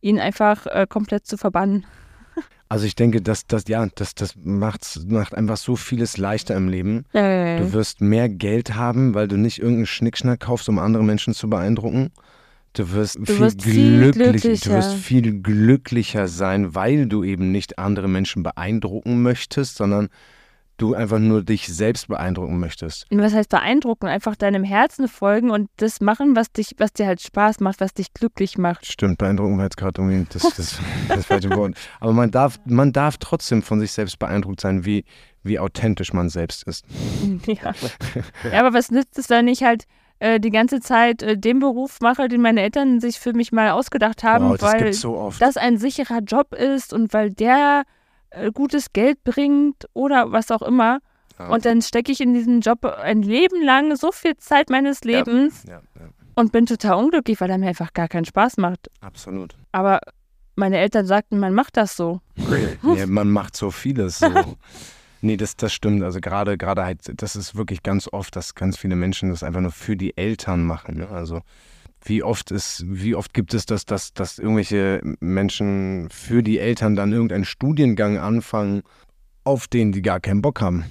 ihn 0.01 0.19
einfach 0.19 0.65
äh, 0.65 0.87
komplett 0.89 1.27
zu 1.27 1.37
verbannen. 1.37 1.85
Also 2.73 2.87
ich 2.87 2.95
denke, 2.95 3.21
dass 3.21 3.45
das, 3.45 3.65
ja, 3.67 3.85
das, 3.93 4.15
das 4.15 4.35
macht, 4.35 5.07
macht 5.07 5.35
einfach 5.35 5.57
so 5.57 5.75
vieles 5.75 6.17
leichter 6.17 6.55
im 6.55 6.69
Leben. 6.69 7.05
Du 7.59 7.71
wirst 7.71 8.01
mehr 8.01 8.29
Geld 8.29 8.73
haben, 8.73 9.13
weil 9.13 9.27
du 9.27 9.37
nicht 9.37 9.59
irgendeinen 9.59 9.85
Schnickschnack 9.85 10.39
kaufst, 10.39 10.67
um 10.69 10.79
andere 10.79 11.03
Menschen 11.03 11.35
zu 11.35 11.51
beeindrucken. 11.51 12.09
Du 12.73 12.91
wirst, 12.93 13.19
viel, 13.23 13.39
wirst 13.39 13.61
viel 13.61 13.99
glücklich, 13.99 14.15
du 14.15 14.31
glücklicher. 14.31 14.71
wirst 14.71 14.93
viel 14.95 15.39
glücklicher 15.39 16.27
sein, 16.27 16.73
weil 16.73 17.05
du 17.05 17.23
eben 17.23 17.51
nicht 17.51 17.77
andere 17.77 18.07
Menschen 18.07 18.41
beeindrucken 18.41 19.21
möchtest, 19.21 19.75
sondern 19.75 20.09
du 20.83 20.93
einfach 20.93 21.19
nur 21.19 21.43
dich 21.43 21.67
selbst 21.67 22.09
beeindrucken 22.09 22.59
möchtest. 22.59 23.09
Und 23.09 23.19
was 23.19 23.33
heißt 23.33 23.49
beeindrucken? 23.49 24.07
Einfach 24.07 24.35
deinem 24.35 24.65
Herzen 24.65 25.07
folgen 25.07 25.49
und 25.49 25.69
das 25.77 26.01
machen, 26.01 26.35
was 26.35 26.51
dich, 26.51 26.75
was 26.77 26.91
dir 26.91 27.07
halt 27.07 27.21
Spaß 27.21 27.61
macht, 27.61 27.79
was 27.79 27.93
dich 27.93 28.13
glücklich 28.13 28.57
macht. 28.57 28.85
Stimmt, 28.85 29.17
beeindrucken 29.17 29.57
war 29.57 29.63
jetzt 29.63 29.77
gerade 29.77 30.01
irgendwie 30.01 30.27
das, 30.29 30.41
das, 30.55 30.79
das 31.07 31.25
falsche 31.25 31.49
Wort. 31.51 31.75
Aber 32.01 32.11
man 32.11 32.31
darf, 32.31 32.59
man 32.65 32.91
darf 32.91 33.17
trotzdem 33.17 33.61
von 33.61 33.79
sich 33.79 33.93
selbst 33.93 34.19
beeindruckt 34.19 34.59
sein, 34.59 34.83
wie, 34.83 35.05
wie 35.41 35.57
authentisch 35.57 36.11
man 36.11 36.29
selbst 36.29 36.63
ist. 36.63 36.85
Ja. 37.45 37.73
ja, 38.51 38.59
aber 38.59 38.73
was 38.73 38.91
nützt 38.91 39.17
es, 39.17 39.29
wenn 39.29 39.47
ich 39.47 39.63
halt 39.63 39.85
äh, 40.19 40.39
die 40.39 40.49
ganze 40.49 40.79
Zeit 40.79 41.23
äh, 41.23 41.37
den 41.37 41.59
Beruf 41.59 41.99
mache, 42.01 42.27
den 42.27 42.41
meine 42.41 42.61
Eltern 42.61 42.99
sich 42.99 43.19
für 43.19 43.33
mich 43.33 43.51
mal 43.51 43.69
ausgedacht 43.69 44.23
haben, 44.23 44.49
wow, 44.49 44.57
das 44.57 44.73
weil 44.73 44.93
so 44.93 45.17
oft. 45.17 45.41
das 45.41 45.57
ein 45.57 45.77
sicherer 45.77 46.19
Job 46.19 46.53
ist 46.53 46.93
und 46.93 47.13
weil 47.13 47.31
der 47.31 47.83
gutes 48.53 48.93
Geld 48.93 49.23
bringt 49.23 49.87
oder 49.93 50.31
was 50.31 50.51
auch 50.51 50.61
immer. 50.61 50.99
Ja. 51.39 51.47
Und 51.47 51.65
dann 51.65 51.81
stecke 51.81 52.11
ich 52.11 52.21
in 52.21 52.33
diesen 52.33 52.61
Job 52.61 52.85
ein 52.85 53.21
Leben 53.21 53.63
lang 53.63 53.95
so 53.95 54.11
viel 54.11 54.37
Zeit 54.37 54.69
meines 54.69 55.03
Lebens 55.03 55.63
ja, 55.67 55.81
ja, 55.99 56.09
und 56.35 56.51
bin 56.51 56.65
total 56.65 57.03
unglücklich, 57.03 57.41
weil 57.41 57.49
er 57.49 57.57
mir 57.57 57.67
einfach 57.67 57.93
gar 57.93 58.07
keinen 58.07 58.25
Spaß 58.25 58.57
macht. 58.57 58.89
absolut. 59.01 59.55
Aber 59.71 59.99
meine 60.55 60.77
Eltern 60.77 61.07
sagten, 61.07 61.39
man 61.39 61.53
macht 61.53 61.77
das 61.77 61.95
so. 61.95 62.21
Nee, 62.83 63.05
man 63.07 63.31
macht 63.31 63.55
so 63.55 63.71
vieles 63.71 64.19
so. 64.19 64.29
Nee, 65.25 65.37
das, 65.37 65.55
das 65.55 65.71
stimmt. 65.71 66.03
Also 66.03 66.19
gerade, 66.19 66.57
gerade 66.57 66.83
halt, 66.83 66.99
das 67.15 67.37
ist 67.37 67.55
wirklich 67.55 67.81
ganz 67.81 68.09
oft, 68.11 68.35
dass 68.35 68.55
ganz 68.55 68.77
viele 68.77 68.97
Menschen 68.97 69.29
das 69.29 69.41
einfach 69.41 69.61
nur 69.61 69.71
für 69.71 69.95
die 69.95 70.17
Eltern 70.17 70.65
machen. 70.65 70.97
Ne? 70.97 71.07
Also 71.07 71.43
wie 72.05 72.23
oft 72.23 72.51
ist, 72.51 72.83
wie 72.85 73.15
oft 73.15 73.33
gibt 73.33 73.53
es 73.53 73.65
das, 73.65 73.85
dass, 73.85 74.13
dass 74.13 74.39
irgendwelche 74.39 75.01
Menschen 75.19 76.09
für 76.09 76.43
die 76.43 76.59
Eltern 76.59 76.95
dann 76.95 77.11
irgendeinen 77.11 77.45
Studiengang 77.45 78.17
anfangen, 78.17 78.83
auf 79.43 79.67
den 79.67 79.91
die 79.91 80.01
gar 80.01 80.19
keinen 80.19 80.41
Bock 80.41 80.61
haben. 80.61 80.85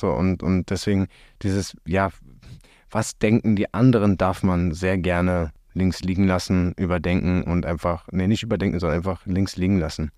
So, 0.00 0.10
und, 0.10 0.42
und 0.42 0.70
deswegen 0.70 1.08
dieses, 1.42 1.76
ja, 1.86 2.10
was 2.90 3.18
denken 3.18 3.56
die 3.56 3.72
anderen, 3.72 4.18
darf 4.18 4.42
man 4.42 4.72
sehr 4.72 4.98
gerne 4.98 5.52
links 5.74 6.00
liegen 6.02 6.26
lassen, 6.26 6.74
überdenken 6.76 7.42
und 7.44 7.64
einfach, 7.64 8.06
nee, 8.12 8.26
nicht 8.26 8.42
überdenken, 8.42 8.78
sondern 8.78 8.98
einfach 8.98 9.24
links 9.24 9.56
liegen 9.56 9.78
lassen. 9.78 10.10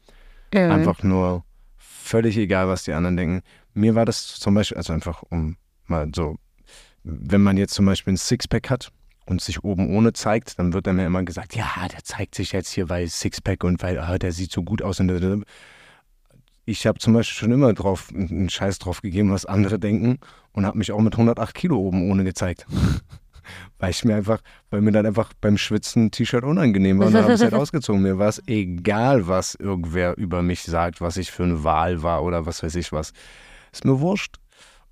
Einfach 0.70 1.03
nur 1.03 1.44
völlig 1.77 2.37
egal, 2.37 2.68
was 2.68 2.85
die 2.85 2.92
anderen 2.92 3.16
denken. 3.16 3.42
Mir 3.73 3.94
war 3.94 4.05
das 4.05 4.27
zum 4.38 4.55
Beispiel, 4.55 4.77
also 4.77 4.92
einfach 4.92 5.23
um 5.31 5.57
mal 5.87 6.11
so, 6.14 6.37
wenn 7.05 7.42
man 7.42 7.57
jetzt 7.57 7.75
zum 7.75 7.87
Beispiel 7.87 8.14
ein 8.14 8.16
Sixpack 8.16 8.70
hat 8.70 8.90
und 9.26 9.40
sich 9.40 9.64
oben 9.64 9.94
ohne 9.94 10.12
zeigt, 10.12 10.58
dann 10.58 10.72
wird 10.72 10.87
dann 10.87 10.96
mir 10.96 11.06
immer 11.06 11.22
gesagt, 11.22 11.56
ja, 11.56 11.88
der 11.90 12.04
zeigt 12.04 12.34
sich 12.34 12.52
jetzt 12.52 12.70
hier, 12.70 12.88
weil 12.88 13.08
Sixpack 13.08 13.64
und 13.64 13.82
weil, 13.82 13.98
ah, 13.98 14.18
der 14.18 14.32
sieht 14.32 14.52
so 14.52 14.62
gut 14.62 14.82
aus. 14.82 15.00
Und 15.00 15.44
ich 16.66 16.87
habe 16.87 16.98
zum 16.98 17.14
Beispiel 17.14 17.38
schon 17.38 17.52
immer 17.52 17.72
drauf, 17.72 18.10
einen 18.14 18.48
Scheiß 18.48 18.78
drauf 18.78 19.02
gegeben, 19.02 19.30
was 19.30 19.46
andere 19.46 19.78
denken 19.78 20.18
und 20.52 20.66
habe 20.66 20.78
mich 20.78 20.92
auch 20.92 21.00
mit 21.00 21.14
108 21.14 21.54
Kilo 21.54 21.78
oben 21.78 22.10
ohne 22.10 22.24
gezeigt. 22.24 22.66
weil 23.78 23.90
ich 23.90 24.04
mir 24.04 24.16
einfach, 24.16 24.40
weil 24.70 24.80
mir 24.80 24.92
dann 24.92 25.06
einfach 25.06 25.32
beim 25.40 25.58
Schwitzen 25.58 26.06
ein 26.06 26.10
T-Shirt 26.10 26.44
unangenehm 26.44 26.98
war 26.98 27.08
und 27.08 27.12
dann 27.12 27.24
habe 27.24 27.34
ich 27.34 27.40
es 27.40 27.44
halt 27.44 27.54
ausgezogen. 27.62 28.02
Mir 28.02 28.18
war 28.18 28.28
es 28.28 28.42
egal, 28.46 29.28
was 29.28 29.54
irgendwer 29.54 30.16
über 30.16 30.42
mich 30.42 30.62
sagt, 30.62 31.00
was 31.00 31.16
ich 31.16 31.30
für 31.30 31.44
eine 31.44 31.64
Wahl 31.64 32.02
war 32.02 32.22
oder 32.22 32.46
was 32.46 32.62
weiß 32.62 32.74
ich 32.76 32.92
was. 32.92 33.12
Ist 33.72 33.84
mir 33.84 34.00
wurscht. 34.00 34.37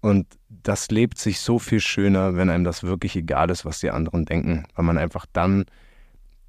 Und 0.02 0.26
das 0.50 0.90
lebt 0.90 1.16
sich 1.18 1.40
so 1.40 1.58
viel 1.58 1.80
schöner, 1.80 2.36
wenn 2.36 2.50
einem 2.50 2.64
das 2.64 2.82
wirklich 2.82 3.16
egal 3.16 3.48
ist, 3.50 3.64
was 3.64 3.80
die 3.80 3.90
anderen 3.90 4.24
denken, 4.26 4.64
weil 4.74 4.84
man 4.84 4.98
einfach 4.98 5.24
dann 5.32 5.64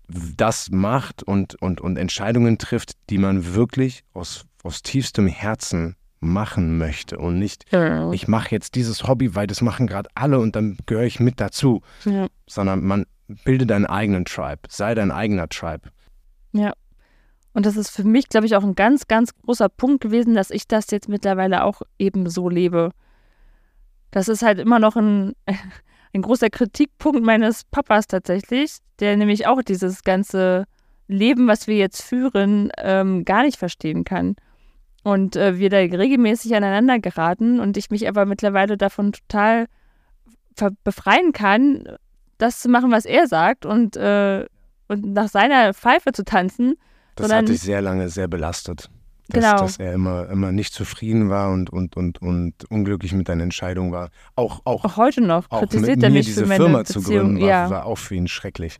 das 0.08 0.70
macht 0.70 1.24
und, 1.24 1.56
und, 1.62 1.80
und 1.80 1.98
Entscheidungen 1.98 2.58
trifft, 2.58 2.94
die 3.10 3.18
man 3.18 3.54
wirklich 3.56 4.04
aus, 4.14 4.46
aus 4.64 4.82
tiefstem 4.82 5.28
Herzen 5.28 5.96
machen 6.20 6.78
möchte 6.78 7.18
und 7.18 7.38
nicht, 7.40 7.66
Ja. 7.72 8.12
ich 8.12 8.28
mache 8.28 8.52
jetzt 8.52 8.76
dieses 8.76 9.08
Hobby, 9.08 9.36
weil 9.36 9.48
das 9.48 9.62
machen 9.62 9.88
gerade 9.88 10.10
alle 10.16 10.40
und 10.40 10.56
dann 10.56 10.78
gehöre 10.86 11.04
ich 11.06 11.20
mit 11.20 11.40
dazu, 11.40 11.82
Ja. 12.06 12.28
sondern 12.48 12.84
man 12.84 13.06
bilde 13.46 13.66
deinen 13.66 13.86
eigenen 13.86 14.26
Tribe, 14.26 14.62
sei 14.68 14.94
dein 14.96 15.12
eigener 15.12 15.48
Tribe. 15.48 15.90
Und 17.56 17.68
das 17.68 17.78
ist 17.78 17.92
für 17.92 18.04
mich, 18.04 18.30
glaube 18.30 18.48
ich, 18.48 18.56
auch 18.56 18.64
ein 18.64 18.74
ganz, 18.74 19.08
ganz 19.08 19.36
großer 19.36 19.70
Punkt 19.70 20.02
gewesen, 20.02 20.34
dass 20.34 20.50
ich 20.50 20.68
das 20.68 20.90
jetzt 20.90 21.08
mittlerweile 21.08 21.64
auch 21.64 21.84
eben 22.00 22.28
so 22.28 22.50
lebe. 22.50 22.90
Das 24.14 24.28
ist 24.28 24.44
halt 24.44 24.60
immer 24.60 24.78
noch 24.78 24.96
ein, 24.96 25.34
ein 26.14 26.22
großer 26.22 26.52
Kritikpunkt 26.52 27.24
meines 27.24 27.64
Papas 27.66 28.06
tatsächlich, 28.06 28.78
der 29.00 29.18
nämlich 29.18 29.48
auch 29.48 29.64
dieses 29.64 30.04
ganze 30.04 30.66
Leben, 31.08 31.48
was 31.48 31.66
wir 31.66 31.76
jetzt 31.78 32.04
führen, 32.04 32.70
ähm, 32.78 33.26
gar 33.26 33.42
nicht 33.44 33.58
verstehen 33.58 34.04
kann. 34.04 34.36
Und 35.04 35.36
äh, 35.36 35.58
wir 35.58 35.70
da 35.70 35.78
regelmäßig 35.78 36.56
aneinander 36.56 37.00
geraten 37.00 37.60
und 37.60 37.76
ich 37.76 37.90
mich 37.90 38.08
aber 38.08 38.26
mittlerweile 38.26 38.78
davon 38.78 39.14
total 39.14 39.66
befreien 40.84 41.34
kann, 41.34 41.98
das 42.38 42.60
zu 42.60 42.70
machen, 42.70 42.92
was 42.92 43.06
er 43.06 43.28
sagt 43.28 43.66
und, 43.66 43.98
äh, 43.98 44.46
und 44.88 45.14
nach 45.14 45.28
seiner 45.28 45.74
Pfeife 45.74 46.12
zu 46.12 46.24
tanzen. 46.24 46.76
Das 47.16 47.32
hat 47.32 47.50
dich 47.50 47.62
sehr 47.62 47.82
lange 47.82 48.10
sehr 48.10 48.28
belastet. 48.28 48.92
Dass, 49.30 49.42
Genau. 49.44 49.58
dass 49.62 49.78
er 49.78 49.94
immer, 49.94 50.30
immer 50.30 50.52
nicht 50.52 50.74
zufrieden 50.74 51.30
war 51.30 51.52
und, 51.52 51.70
und, 51.70 51.96
und, 51.96 52.22
und 52.22 52.54
unglücklich 52.70 53.14
mit 53.14 53.30
deinen 53.30 53.42
Entscheidungen 53.42 53.92
war. 53.92 54.10
Auch, 54.36 54.62
auch, 54.66 54.84
Auch 54.84 54.98
heute 54.98 55.22
noch 55.22 55.50
auch 55.50 55.60
kritisiert 55.60 55.96
mit 55.98 56.04
er 56.04 56.10
mich 56.10 56.26
diese 56.26 56.42
für 56.42 56.48
meine 56.48 56.64
Firma 56.64 56.84
zu 56.84 57.00
Beziehung. 57.00 57.20
gründen, 57.36 57.42
war, 57.42 57.48
ja, 57.48 57.70
war 57.70 57.86
auch 57.86 57.98
für 57.98 58.16
ihn 58.16 58.28
schrecklich. 58.28 58.78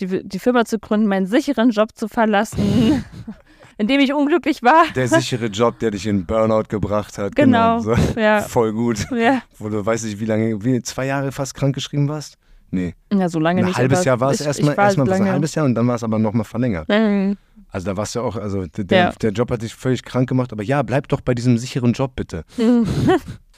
die, 0.00 0.26
die 0.26 0.38
Firma 0.40 0.64
zu 0.64 0.78
gründen, 0.80 1.06
meinen 1.06 1.26
sicheren 1.26 1.70
Job 1.70 1.90
zu 1.94 2.08
verlassen, 2.08 3.04
in 3.78 3.86
dem 3.86 4.00
ich 4.00 4.12
unglücklich 4.12 4.64
war. 4.64 4.82
Der 4.96 5.06
sichere 5.06 5.46
Job, 5.46 5.78
der 5.78 5.92
dich 5.92 6.06
in 6.08 6.26
Burnout 6.26 6.64
gebracht 6.68 7.16
hat. 7.16 7.36
Genau. 7.36 7.78
So. 7.78 7.94
Ja, 8.16 8.40
Voll 8.48 8.72
gut. 8.72 9.06
ja. 9.12 9.42
Wo 9.58 9.68
du 9.68 9.86
weiß 9.86 10.02
nicht, 10.02 10.18
wie 10.18 10.24
lange, 10.24 10.64
wie 10.64 10.82
zwei 10.82 11.06
Jahre 11.06 11.30
fast 11.30 11.54
krankgeschrieben 11.54 12.08
warst? 12.08 12.36
Nee. 12.70 12.94
ja 13.12 13.28
so 13.30 13.38
lange 13.38 13.60
Ein 13.60 13.66
nicht. 13.66 13.78
halbes 13.78 14.00
aber 14.00 14.06
Jahr 14.06 14.20
war 14.20 14.30
es 14.32 14.40
erstmal, 14.42 14.74
erstmal 14.76 15.10
ein 15.10 15.24
halbes 15.30 15.54
Jahr 15.54 15.64
und 15.64 15.74
dann 15.74 15.86
war 15.86 15.94
es 15.94 16.02
aber 16.02 16.18
nochmal 16.18 16.44
verlängert. 16.44 16.86
Mhm. 16.88 17.38
Also 17.70 17.86
da 17.86 17.96
warst 17.96 18.14
du 18.14 18.20
auch, 18.20 18.36
also 18.36 18.66
der, 18.66 18.98
Ja. 18.98 19.12
der 19.12 19.32
Job 19.32 19.50
hat 19.50 19.62
dich 19.62 19.74
völlig 19.74 20.02
krank 20.02 20.28
gemacht, 20.28 20.52
aber 20.52 20.62
ja, 20.62 20.82
bleib 20.82 21.08
doch 21.08 21.20
bei 21.20 21.34
diesem 21.34 21.58
sicheren 21.58 21.92
Job 21.92 22.16
bitte. 22.16 22.44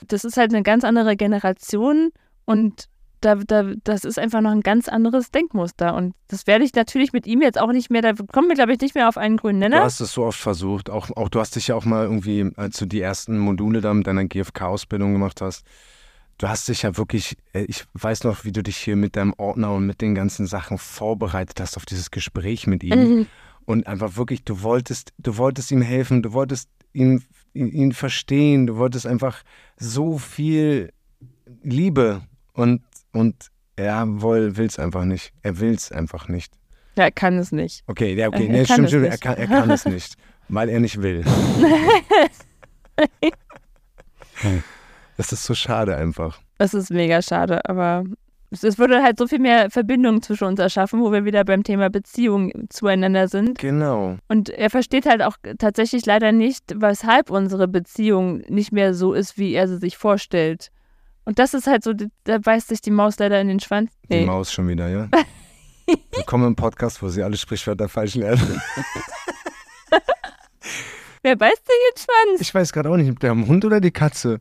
Das 0.09 0.25
ist 0.25 0.39
halt 0.39 0.55
eine 0.55 0.63
ganz 0.63 0.83
andere 0.83 1.15
Generation 1.15 2.11
und 2.47 2.89
da, 3.21 3.35
da, 3.35 3.75
das 3.85 4.05
ist 4.05 4.19
einfach 4.19 4.41
noch 4.41 4.51
ein 4.51 4.63
ganz 4.63 4.89
anderes 4.89 5.31
Denkmuster. 5.31 5.95
Und 5.95 6.15
das 6.29 6.47
werde 6.47 6.65
ich 6.65 6.75
natürlich 6.75 7.13
mit 7.13 7.27
ihm 7.27 7.43
jetzt 7.43 7.61
auch 7.61 7.71
nicht 7.71 7.91
mehr, 7.91 8.01
da 8.01 8.15
kommen 8.15 8.49
wir, 8.49 8.55
glaube 8.55 8.73
ich, 8.73 8.81
nicht 8.81 8.95
mehr 8.95 9.09
auf 9.09 9.19
einen 9.19 9.37
grünen 9.37 9.59
Nenner. 9.59 9.77
Du 9.79 9.85
hast 9.85 10.01
es 10.01 10.13
so 10.13 10.25
oft 10.25 10.41
versucht. 10.41 10.89
Auch, 10.89 11.11
auch 11.17 11.29
du 11.29 11.39
hast 11.39 11.55
dich 11.57 11.69
ja 11.69 11.75
auch 11.75 11.85
mal 11.85 12.05
irgendwie, 12.05 12.51
als 12.57 12.79
du 12.79 12.87
die 12.87 13.01
ersten 13.03 13.39
Module 13.39 13.83
da 13.83 13.93
mit 13.93 14.07
deiner 14.07 14.25
GFK-Ausbildung 14.25 15.13
gemacht 15.13 15.43
hast, 15.43 15.67
du 16.39 16.49
hast 16.49 16.67
dich 16.69 16.83
ja 16.83 16.97
wirklich, 16.97 17.37
äh, 17.53 17.65
ich 17.65 17.85
weiß 17.93 18.25
noch, 18.25 18.45
wie 18.45 18.53
du 18.53 18.63
dich 18.63 18.79
hier 18.79 18.97
mit 18.97 19.17
deinem 19.17 19.35
Ordner 19.37 19.75
und 19.75 19.87
mit 19.87 20.01
den 20.01 20.15
ganzen 20.15 20.47
Sachen 20.47 20.79
vorbereitet 20.79 21.61
hast 21.61 21.77
auf 21.77 21.85
dieses 21.85 22.11
Gespräch 22.11 22.67
mit 22.67 22.83
ihm. 22.83 22.99
Mhm. 22.99 23.27
Und 23.71 23.87
einfach 23.87 24.17
wirklich, 24.17 24.43
du 24.43 24.63
wolltest, 24.63 25.13
du 25.19 25.37
wolltest 25.37 25.71
ihm 25.71 25.81
helfen, 25.81 26.25
du 26.25 26.33
wolltest 26.33 26.69
ihn, 26.93 27.23
ihn 27.55 27.93
verstehen, 27.93 28.67
du 28.67 28.79
wolltest 28.79 29.07
einfach 29.07 29.45
so 29.77 30.19
viel 30.19 30.93
Liebe 31.63 32.23
und, 32.53 32.83
und 33.13 33.37
er 33.77 34.09
will 34.09 34.67
es 34.67 34.81
einfach 34.81 35.05
nicht. 35.05 35.33
Er 35.43 35.61
will 35.61 35.73
es 35.73 35.93
einfach 35.93 36.27
nicht. 36.27 36.53
Ja, 36.97 37.05
er 37.05 37.13
kann 37.13 37.39
es 37.39 37.53
nicht. 37.53 37.85
Okay, 37.87 38.15
ja, 38.15 38.27
okay, 38.27 38.49
er, 38.49 38.53
nee, 38.53 38.65
stimmt, 38.65 38.89
stimmt. 38.89 39.07
Er, 39.07 39.19
kann, 39.19 39.37
er 39.37 39.47
kann 39.47 39.71
es 39.71 39.85
nicht, 39.85 40.17
weil 40.49 40.69
er 40.69 40.81
nicht 40.81 41.01
will. 41.01 41.23
das 45.17 45.31
ist 45.31 45.45
so 45.45 45.55
schade 45.55 45.97
einfach. 45.97 46.41
Das 46.59 46.75
ist 46.75 46.91
mega 46.91 47.23
schade, 47.23 47.65
aber 47.69 48.03
es 48.51 48.79
würde 48.79 49.03
halt 49.03 49.19
so 49.19 49.27
viel 49.29 49.39
mehr 49.39 49.71
Verbindung 49.71 50.23
zwischen 50.23 50.45
uns 50.45 50.59
erschaffen, 50.59 51.01
wo 51.01 51.13
wir 51.13 51.25
wieder 51.25 51.45
beim 51.45 51.63
Thema 51.63 51.89
Beziehung 51.89 52.51
zueinander 52.69 53.29
sind. 53.29 53.59
Genau. 53.59 54.17
Und 54.29 54.49
er 54.49 54.71
versteht 54.71 55.07
halt 55.07 55.23
auch 55.23 55.37
tatsächlich 55.59 56.05
leider 56.05 56.33
nicht, 56.33 56.65
weshalb 56.75 57.31
unsere 57.31 57.69
Beziehung 57.69 58.39
nicht 58.49 58.73
mehr 58.73 58.93
so 58.95 59.13
ist, 59.13 59.39
wie 59.39 59.53
er 59.53 59.69
sie 59.69 59.79
sich 59.79 59.97
vorstellt. 59.97 60.73
Und 61.25 61.39
das 61.39 61.55
ist 61.55 61.69
halt 61.69 61.85
so, 61.85 61.93
da 62.25 62.39
beißt 62.39 62.67
sich 62.69 62.81
die 62.81 62.91
Maus 62.91 63.17
leider 63.19 63.41
in 63.41 63.47
den 63.47 63.61
Schwanz. 63.61 63.93
Nee. 64.09 64.21
Die 64.21 64.27
Maus 64.27 64.53
schon 64.53 64.67
wieder, 64.67 64.89
ja? 64.89 65.09
Willkommen 66.13 66.49
im 66.49 66.57
Podcast, 66.57 67.01
wo 67.03 67.09
sie 67.09 67.23
alle 67.23 67.37
Sprichwörter 67.37 67.89
falsch 67.89 68.17
lernen. 68.17 68.41
Wer 71.23 71.37
beißt 71.37 71.67
sich 71.67 71.69
in 71.69 71.95
den 71.95 72.03
Schwanz? 72.03 72.41
Ich 72.41 72.55
weiß 72.55 72.73
gerade 72.73 72.91
auch 72.91 72.97
nicht, 72.97 73.23
der 73.23 73.33
Hund 73.33 73.65
oder 73.65 73.81
die 73.81 73.93
Katze? 73.93 74.41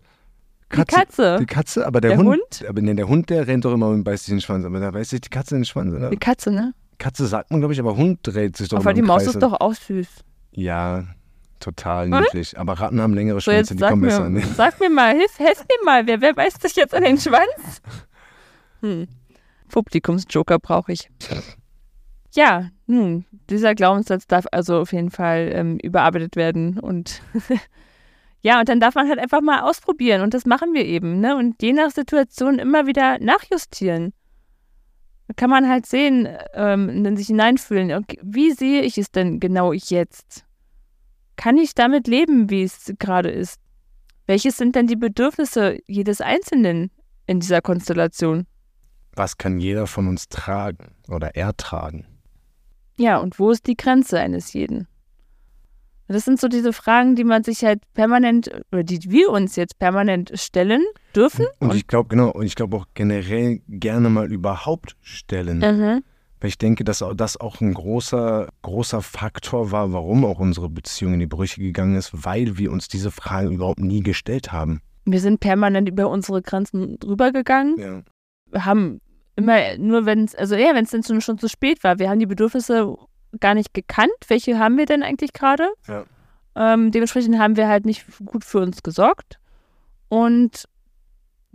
Katze, 0.69 0.85
die 0.85 0.95
Katze. 0.95 1.37
Die 1.39 1.45
Katze, 1.45 1.87
aber 1.87 2.01
der, 2.01 2.11
der 2.11 2.19
Hund, 2.19 2.29
Hund? 2.29 2.65
Aber 2.67 2.81
nee, 2.81 2.93
der 2.93 3.07
Hund, 3.07 3.29
der 3.29 3.47
rennt 3.47 3.65
doch 3.65 3.73
immer 3.73 3.87
und 3.87 4.03
beißt 4.03 4.25
sich 4.25 4.31
in 4.31 4.37
den 4.37 4.41
Schwanz. 4.41 4.65
Aber 4.65 4.79
da 4.79 4.91
beißt 4.91 5.09
sich 5.09 5.21
die 5.21 5.29
Katze 5.29 5.55
in 5.55 5.61
den 5.61 5.65
Schwanz, 5.65 5.93
oder? 5.93 6.09
Die 6.09 6.17
Katze, 6.17 6.51
ne? 6.51 6.73
Katze 6.99 7.25
sagt 7.27 7.49
man, 7.49 7.59
glaube 7.61 7.73
ich, 7.73 7.79
aber 7.79 7.95
Hund 7.95 8.19
dreht 8.23 8.57
sich 8.57 8.69
doch 8.69 8.77
aber 8.77 8.83
immer 8.83 8.89
Aber 8.89 8.93
die 8.93 9.01
Maus 9.01 9.25
ist 9.25 9.41
doch 9.41 9.59
auch 9.59 9.73
süß. 9.73 10.07
Ja, 10.51 11.05
total 11.59 12.09
niedlich. 12.09 12.59
Aber 12.59 12.73
Ratten 12.73 13.01
haben 13.01 13.13
längere 13.13 13.41
Schwänze, 13.41 13.73
so, 13.73 13.79
die 13.79 13.89
kommen 13.89 14.01
mir, 14.01 14.07
besser. 14.07 14.29
Ne? 14.29 14.43
Sag 14.55 14.79
mir 14.79 14.89
mal, 14.89 15.15
hilf, 15.15 15.39
helf 15.39 15.59
mir 15.59 15.85
mal, 15.85 16.05
wer, 16.07 16.21
wer 16.21 16.33
beißt 16.33 16.61
sich 16.61 16.75
jetzt 16.75 16.93
an 16.93 17.03
den 17.03 17.17
Schwanz? 17.17 17.81
Hm. 18.81 19.09
Publikumsjoker 19.67 20.57
brauche 20.57 20.93
ich. 20.93 21.09
Ja, 22.33 22.69
nun, 22.87 23.25
dieser 23.49 23.75
Glaubenssatz 23.75 24.25
darf 24.25 24.45
also 24.53 24.79
auf 24.79 24.93
jeden 24.93 25.11
Fall 25.11 25.51
ähm, 25.53 25.77
überarbeitet 25.79 26.37
werden 26.37 26.79
und 26.79 27.21
Ja, 28.41 28.59
und 28.59 28.69
dann 28.69 28.79
darf 28.79 28.95
man 28.95 29.09
halt 29.09 29.19
einfach 29.19 29.41
mal 29.41 29.61
ausprobieren 29.61 30.21
und 30.21 30.33
das 30.33 30.45
machen 30.45 30.73
wir 30.73 30.85
eben, 30.85 31.19
ne? 31.19 31.35
Und 31.35 31.61
je 31.61 31.73
nach 31.73 31.91
Situation 31.91 32.57
immer 32.57 32.87
wieder 32.87 33.19
nachjustieren. 33.19 34.13
Da 35.27 35.33
kann 35.35 35.49
man 35.49 35.69
halt 35.69 35.85
sehen, 35.85 36.27
ähm, 36.53 37.03
dann 37.03 37.17
sich 37.17 37.27
hineinfühlen, 37.27 37.91
okay, 37.91 38.19
wie 38.23 38.51
sehe 38.51 38.81
ich 38.81 38.97
es 38.97 39.11
denn 39.11 39.39
genau 39.39 39.73
jetzt? 39.73 40.45
Kann 41.35 41.57
ich 41.57 41.75
damit 41.75 42.07
leben, 42.07 42.49
wie 42.49 42.63
es 42.63 42.93
gerade 42.97 43.29
ist? 43.29 43.59
Welches 44.25 44.57
sind 44.57 44.75
denn 44.75 44.87
die 44.87 44.95
Bedürfnisse 44.95 45.77
jedes 45.85 46.21
Einzelnen 46.21 46.91
in 47.27 47.39
dieser 47.39 47.61
Konstellation? 47.61 48.47
Was 49.15 49.37
kann 49.37 49.59
jeder 49.59 49.85
von 49.85 50.07
uns 50.07 50.29
tragen 50.29 50.95
oder 51.07 51.35
ertragen? 51.35 52.05
Ja, 52.97 53.17
und 53.17 53.39
wo 53.39 53.51
ist 53.51 53.67
die 53.67 53.77
Grenze 53.77 54.19
eines 54.19 54.53
jeden? 54.53 54.87
Das 56.09 56.25
sind 56.25 56.39
so 56.39 56.47
diese 56.47 56.73
Fragen, 56.73 57.15
die 57.15 57.23
man 57.23 57.43
sich 57.43 57.63
halt 57.63 57.81
permanent, 57.93 58.49
oder 58.71 58.83
die 58.83 58.99
wir 59.11 59.29
uns 59.29 59.55
jetzt 59.55 59.77
permanent 59.77 60.31
stellen 60.33 60.83
dürfen. 61.15 61.45
Und, 61.59 61.69
und 61.69 61.75
ich 61.75 61.85
glaube, 61.85 62.09
genau, 62.09 62.31
und 62.31 62.45
ich 62.45 62.55
glaube 62.55 62.77
auch 62.77 62.87
generell 62.95 63.61
gerne 63.67 64.09
mal 64.09 64.31
überhaupt 64.31 64.95
stellen. 65.01 65.59
Mhm. 65.59 66.03
Weil 66.41 66.47
ich 66.47 66.57
denke, 66.57 66.83
dass 66.83 67.03
das 67.15 67.37
auch 67.37 67.61
ein 67.61 67.75
großer, 67.75 68.47
großer 68.63 69.01
Faktor 69.03 69.71
war, 69.71 69.93
warum 69.93 70.25
auch 70.25 70.39
unsere 70.39 70.69
Beziehung 70.69 71.13
in 71.13 71.19
die 71.19 71.27
Brüche 71.27 71.61
gegangen 71.61 71.95
ist, 71.95 72.11
weil 72.25 72.57
wir 72.57 72.71
uns 72.71 72.87
diese 72.87 73.11
Fragen 73.11 73.51
überhaupt 73.51 73.79
nie 73.79 74.01
gestellt 74.01 74.51
haben. 74.51 74.81
Wir 75.05 75.19
sind 75.19 75.39
permanent 75.41 75.89
über 75.89 76.09
unsere 76.09 76.41
Grenzen 76.41 76.97
drüber 76.97 77.31
gegangen. 77.31 77.75
Ja. 77.77 78.01
Wir 78.51 78.65
haben 78.65 78.99
immer 79.35 79.77
nur, 79.77 80.05
wenn 80.05 80.23
es, 80.23 80.33
also 80.33 80.55
eher, 80.55 80.73
wenn 80.73 80.85
es 80.85 80.91
dann 80.91 81.03
schon, 81.03 81.21
schon 81.21 81.37
zu 81.37 81.47
spät 81.49 81.83
war, 81.83 81.99
wir 81.99 82.09
haben 82.09 82.19
die 82.19 82.25
Bedürfnisse 82.25 82.95
gar 83.39 83.53
nicht 83.53 83.73
gekannt. 83.73 84.11
Welche 84.27 84.59
haben 84.59 84.77
wir 84.77 84.85
denn 84.85 85.03
eigentlich 85.03 85.33
gerade? 85.33 85.67
Ja. 85.87 86.05
Ähm, 86.55 86.91
dementsprechend 86.91 87.39
haben 87.39 87.55
wir 87.57 87.67
halt 87.67 87.85
nicht 87.85 88.05
gut 88.25 88.43
für 88.43 88.59
uns 88.59 88.83
gesorgt. 88.83 89.39
Und 90.09 90.65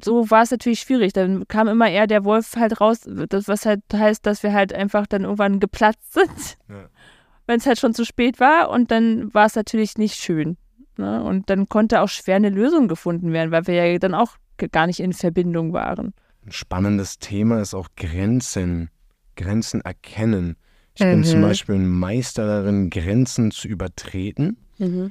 so 0.03 0.31
war 0.31 0.43
es 0.43 0.51
natürlich 0.51 0.81
schwierig. 0.81 1.13
Dann 1.13 1.47
kam 1.49 1.69
immer 1.69 1.89
eher 1.89 2.07
der 2.07 2.25
Wolf 2.25 2.57
halt 2.57 2.81
raus, 2.81 3.01
das, 3.29 3.49
was 3.49 3.67
halt 3.67 3.83
heißt, 3.93 4.25
dass 4.27 4.43
wir 4.43 4.53
halt 4.53 4.73
einfach 4.73 5.07
dann 5.07 5.25
irgendwann 5.25 5.61
geplatzt 5.61 6.15
sind, 6.15 6.59
ja. 6.69 6.89
wenn 7.47 7.59
es 7.59 7.67
halt 7.67 7.79
schon 7.79 7.95
zu 7.95 8.05
spät 8.05 8.41
war. 8.41 8.71
Und 8.71 8.91
dann 8.91 9.33
war 9.35 9.47
es 9.47 9.55
natürlich 9.55 9.99
nicht 9.99 10.17
schön. 10.17 10.57
Ne? 10.97 11.23
Und 11.23 11.51
dann 11.51 11.69
konnte 11.69 12.01
auch 12.01 12.09
schwer 12.09 12.37
eine 12.37 12.51
Lösung 12.51 12.89
gefunden 12.89 13.33
werden, 13.33 13.51
weil 13.51 13.67
wir 13.67 13.75
ja 13.75 13.99
dann 13.99 14.15
auch 14.15 14.37
gar 14.71 14.87
nicht 14.87 15.01
in 15.01 15.13
Verbindung 15.13 15.73
waren. 15.73 16.15
Ein 16.47 16.53
spannendes 16.53 17.19
Thema 17.19 17.61
ist 17.61 17.75
auch 17.75 17.89
Grenzen, 17.97 18.91
Grenzen 19.37 19.81
erkennen. 19.81 20.57
Ich 20.97 21.05
mhm. 21.05 21.11
bin 21.11 21.25
zum 21.25 21.41
mhm. 21.41 21.45
Beispiel 21.45 21.75
ein 21.75 21.89
Meister 21.89 22.47
darin, 22.47 22.91
Grenzen 22.91 23.51
zu 23.51 23.67
übertreten, 23.67 24.59
mhm. 24.79 25.11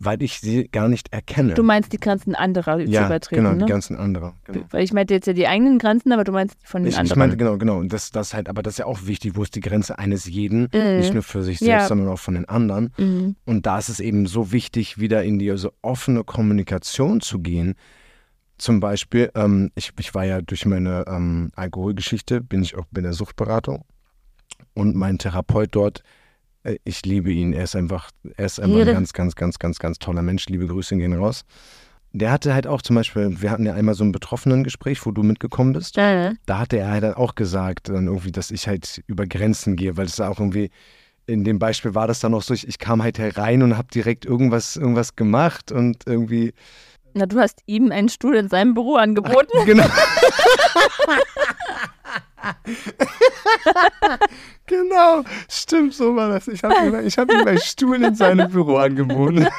weil 0.00 0.22
ich 0.22 0.40
sie 0.40 0.68
gar 0.68 0.88
nicht 0.88 1.12
erkenne. 1.12 1.54
Du 1.54 1.62
meinst 1.62 1.92
die 1.92 1.98
Grenzen 1.98 2.34
anderer 2.34 2.80
ja, 2.80 3.02
zu 3.02 3.06
übertreten? 3.06 3.44
Genau, 3.44 3.54
ne? 3.54 3.64
die 3.64 3.70
Grenzen 3.70 3.96
anderer. 3.96 4.34
Genau. 4.44 4.64
Weil 4.70 4.82
ich 4.82 4.92
meinte 4.92 5.14
jetzt 5.14 5.26
ja 5.26 5.32
die 5.32 5.46
eigenen 5.46 5.78
Grenzen, 5.78 6.12
aber 6.12 6.24
du 6.24 6.32
meinst 6.32 6.56
von 6.64 6.82
den 6.82 6.90
ich, 6.90 6.98
anderen. 6.98 7.12
Ich 7.12 7.16
meinte, 7.16 7.36
genau, 7.36 7.58
genau. 7.58 7.78
Und 7.78 7.92
das, 7.92 8.10
das 8.10 8.34
halt, 8.34 8.48
aber 8.48 8.62
das 8.62 8.74
ist 8.74 8.78
ja 8.78 8.86
auch 8.86 9.06
wichtig, 9.06 9.36
wo 9.36 9.44
ist 9.44 9.54
die 9.54 9.60
Grenze 9.60 9.98
eines 9.98 10.26
jeden, 10.26 10.68
mhm. 10.72 10.96
nicht 10.98 11.14
nur 11.14 11.22
für 11.22 11.44
sich 11.44 11.60
selbst, 11.60 11.82
ja. 11.82 11.86
sondern 11.86 12.08
auch 12.08 12.18
von 12.18 12.34
den 12.34 12.48
anderen. 12.48 12.92
Mhm. 12.98 13.36
Und 13.44 13.66
da 13.66 13.78
ist 13.78 13.88
es 13.88 14.00
eben 14.00 14.26
so 14.26 14.50
wichtig, 14.50 14.98
wieder 14.98 15.22
in 15.22 15.38
die 15.38 15.50
also 15.50 15.70
offene 15.80 16.24
Kommunikation 16.24 17.20
zu 17.20 17.38
gehen. 17.38 17.74
Zum 18.58 18.80
Beispiel, 18.80 19.30
ähm, 19.36 19.70
ich, 19.76 19.92
ich 19.98 20.12
war 20.12 20.24
ja 20.24 20.42
durch 20.42 20.66
meine 20.66 21.04
ähm, 21.06 21.52
Alkoholgeschichte, 21.54 22.40
bin 22.40 22.62
ich 22.62 22.76
auch 22.76 22.84
bei 22.90 23.00
der 23.00 23.12
Suchtberatung 23.12 23.84
und 24.74 24.94
mein 24.94 25.18
Therapeut 25.18 25.68
dort, 25.72 26.02
äh, 26.64 26.76
ich 26.84 27.04
liebe 27.04 27.30
ihn. 27.30 27.52
Er 27.52 27.64
ist 27.64 27.76
einfach, 27.76 28.10
er 28.36 28.46
ist 28.46 28.60
einfach 28.60 28.80
ein 28.80 28.86
ganz, 28.86 29.12
ganz, 29.12 29.34
ganz, 29.34 29.58
ganz, 29.58 29.78
ganz 29.78 29.98
toller 29.98 30.22
Mensch. 30.22 30.46
Liebe 30.46 30.66
Grüße 30.66 30.96
gehen 30.96 31.12
raus. 31.12 31.44
Der 32.12 32.32
hatte 32.32 32.54
halt 32.54 32.66
auch 32.66 32.82
zum 32.82 32.96
Beispiel, 32.96 33.40
wir 33.40 33.50
hatten 33.52 33.64
ja 33.64 33.74
einmal 33.74 33.94
so 33.94 34.02
ein 34.02 34.10
Betroffenen-Gespräch, 34.10 35.06
wo 35.06 35.12
du 35.12 35.22
mitgekommen 35.22 35.72
bist. 35.72 35.96
Ja. 35.96 36.32
Da 36.46 36.58
hatte 36.58 36.78
er 36.78 36.90
halt 36.90 37.04
auch 37.04 37.36
gesagt, 37.36 37.88
dann 37.88 38.08
irgendwie, 38.08 38.32
dass 38.32 38.50
ich 38.50 38.66
halt 38.66 39.02
über 39.06 39.26
Grenzen 39.26 39.76
gehe, 39.76 39.96
weil 39.96 40.06
es 40.06 40.20
auch 40.20 40.40
irgendwie, 40.40 40.70
in 41.26 41.44
dem 41.44 41.60
Beispiel 41.60 41.94
war 41.94 42.08
das 42.08 42.18
dann 42.18 42.34
auch 42.34 42.42
so, 42.42 42.52
ich, 42.52 42.66
ich 42.66 42.80
kam 42.80 43.00
halt 43.00 43.20
herein 43.20 43.62
und 43.62 43.76
habe 43.78 43.86
direkt 43.94 44.24
irgendwas, 44.24 44.76
irgendwas 44.76 45.14
gemacht 45.14 45.70
und 45.70 46.06
irgendwie. 46.06 46.52
Na, 47.14 47.26
du 47.26 47.40
hast 47.40 47.62
ihm 47.66 47.90
einen 47.90 48.08
Stuhl 48.08 48.36
in 48.36 48.48
seinem 48.48 48.74
Büro 48.74 48.96
angeboten. 48.96 49.50
Ach, 49.58 49.66
genau. 49.66 49.84
genau, 54.66 55.22
stimmt, 55.48 55.94
so 55.94 56.14
war 56.16 56.30
das. 56.30 56.48
Ich 56.48 56.64
habe 56.64 56.74
ihm, 56.86 56.94
hab 56.94 57.32
ihm 57.32 57.46
einen 57.46 57.60
Stuhl 57.60 58.02
in 58.02 58.14
seinem 58.14 58.50
Büro 58.50 58.76
angeboten. 58.76 59.46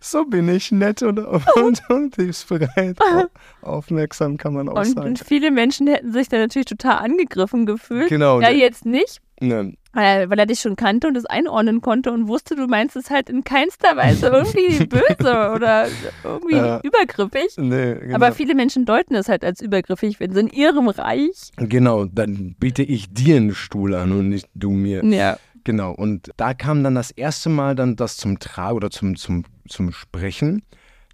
so 0.00 0.24
bin 0.24 0.48
ich 0.48 0.72
nett 0.72 1.02
und, 1.02 1.18
und, 1.18 1.90
und 1.90 2.16
hilfsbereit. 2.16 2.98
Aufmerksam 3.62 4.36
kann 4.36 4.54
man 4.54 4.68
auch 4.68 4.76
und, 4.76 4.86
sagen. 4.86 5.08
Und 5.08 5.18
viele 5.18 5.50
Menschen 5.50 5.86
hätten 5.86 6.12
sich 6.12 6.28
da 6.28 6.38
natürlich 6.38 6.66
total 6.66 6.98
angegriffen 6.98 7.66
gefühlt. 7.66 8.08
Genau. 8.08 8.40
Ja, 8.40 8.50
jetzt 8.50 8.86
nicht. 8.86 9.20
Nein. 9.40 9.76
Weil 9.92 10.04
er, 10.04 10.30
weil 10.30 10.38
er 10.38 10.46
dich 10.46 10.60
schon 10.60 10.76
kannte 10.76 11.06
und 11.06 11.16
es 11.16 11.26
einordnen 11.26 11.82
konnte 11.82 12.12
und 12.12 12.26
wusste, 12.26 12.56
du 12.56 12.66
meinst 12.66 12.96
es 12.96 13.10
halt 13.10 13.28
in 13.28 13.44
keinster 13.44 13.96
Weise 13.96 14.28
irgendwie 14.28 14.84
böse 14.86 15.52
oder 15.54 15.86
irgendwie 16.24 16.56
ja. 16.56 16.80
übergriffig. 16.82 17.56
Nee, 17.58 17.94
genau. 17.94 18.14
Aber 18.14 18.32
viele 18.32 18.54
Menschen 18.54 18.86
deuten 18.86 19.14
es 19.14 19.28
halt 19.28 19.44
als 19.44 19.60
übergriffig, 19.60 20.18
wenn 20.18 20.32
sie 20.32 20.40
in 20.40 20.48
ihrem 20.48 20.88
Reich. 20.88 21.50
Genau, 21.56 22.06
dann 22.06 22.56
biete 22.58 22.82
ich 22.82 23.12
dir 23.12 23.36
einen 23.36 23.54
Stuhl 23.54 23.94
an 23.94 24.12
und 24.12 24.30
nicht 24.30 24.48
du 24.54 24.70
mir. 24.70 25.04
Ja. 25.04 25.36
Genau, 25.64 25.92
und 25.92 26.30
da 26.36 26.54
kam 26.54 26.82
dann 26.82 26.94
das 26.94 27.10
erste 27.10 27.48
Mal 27.48 27.74
dann 27.74 27.94
das 27.94 28.16
zum 28.16 28.38
Tragen 28.38 28.76
oder 28.76 28.90
zum, 28.90 29.16
zum, 29.16 29.44
zum 29.68 29.92
Sprechen 29.92 30.62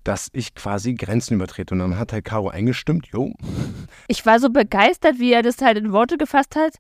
dass 0.05 0.31
ich 0.33 0.55
quasi 0.55 0.95
Grenzen 0.95 1.35
übertrete. 1.35 1.75
Und 1.75 1.81
dann 1.81 1.99
hat 1.99 2.15
halt 2.15 2.25
Caro 2.25 2.49
eingestimmt, 2.49 3.09
jo. 3.09 3.35
Ich 4.07 4.25
war 4.25 4.41
so 4.41 4.49
begeistert, 4.49 5.19
wie 5.19 5.33
er 5.33 5.43
das 5.43 5.61
halt 5.61 5.77
in 5.77 5.93
Worte 5.93 6.17
gefasst 6.17 6.57
hat 6.57 6.79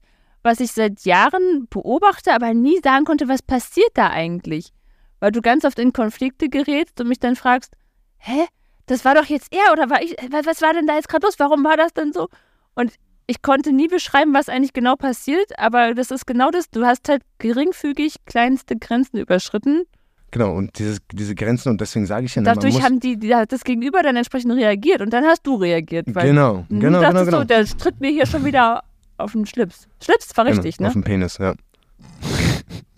was 0.49 0.61
ich 0.61 0.73
seit 0.73 1.05
Jahren 1.05 1.69
beobachte, 1.69 2.33
aber 2.33 2.55
nie 2.55 2.81
sagen 2.83 3.05
konnte, 3.05 3.29
was 3.29 3.43
passiert 3.43 3.91
da 3.95 4.09
eigentlich? 4.09 4.73
Weil 5.21 5.31
du 5.31 5.43
ganz 5.43 5.65
oft 5.65 5.79
in 5.79 5.93
Konflikte 5.93 6.49
gerätst 6.49 6.99
und 7.01 7.09
mich 7.09 7.21
dann 7.21 7.37
fragst, 7.37 7.75
hä, 8.17 8.47
das 8.87 9.05
war 9.05 9.15
doch 9.15 9.27
jetzt 9.27 9.53
er 9.53 9.73
oder 9.73 9.91
war 9.91 10.03
ich, 10.03 10.17
was 10.31 10.63
war 10.63 10.73
denn 10.73 10.87
da 10.87 10.95
jetzt 10.95 11.09
gerade 11.09 11.27
los? 11.27 11.35
Warum 11.39 11.63
war 11.65 11.77
das 11.77 11.93
denn 11.93 12.13
so? 12.15 12.29
Und 12.75 12.95
ich 13.27 13.43
konnte 13.43 13.73
nie 13.73 13.89
beschreiben, 13.89 14.33
was 14.33 14.49
eigentlich 14.49 14.73
genau 14.73 14.97
passiert, 14.97 15.59
aber 15.59 15.93
das 15.93 16.11
ist 16.11 16.27
genau 16.27 16.51
das. 16.51 16.71
Du 16.71 16.87
hast 16.87 17.11
halt 17.11 17.23
geringfügig 17.37 18.17
kleinste 18.25 18.77
Grenzen 18.77 19.19
überschritten. 19.19 19.83
Genau, 20.31 20.55
und 20.55 20.79
dieses, 20.79 21.01
diese 21.13 21.35
Grenzen, 21.35 21.71
und 21.71 21.81
deswegen 21.81 22.07
sage 22.07 22.25
ich 22.25 22.35
ja, 22.35 22.43
dadurch 22.43 22.75
muss, 22.75 22.83
haben 22.83 23.01
die, 23.01 23.19
die, 23.19 23.35
das 23.49 23.65
Gegenüber 23.65 24.03
dann 24.03 24.17
entsprechend 24.17 24.53
reagiert 24.53 25.03
und 25.03 25.13
dann 25.13 25.25
hast 25.25 25.47
du 25.47 25.57
reagiert. 25.57 26.07
Weil 26.09 26.29
genau, 26.29 26.65
genau, 26.71 27.01
genau, 27.01 27.25
genau. 27.25 27.39
So, 27.39 27.45
der 27.45 27.67
tritt 27.67 28.01
mir 28.01 28.11
hier 28.11 28.27
schon 28.27 28.45
wieder 28.47 28.83
auf 29.19 29.33
den 29.33 29.47
Schlips. 29.47 29.89
Schlips 30.03 30.37
war 30.37 30.47
richtig, 30.47 30.79
genau, 30.79 30.87
ne? 30.87 30.89
Auf 30.89 30.95
den 30.95 31.05
Penis, 31.05 31.39
ja. 31.39 31.55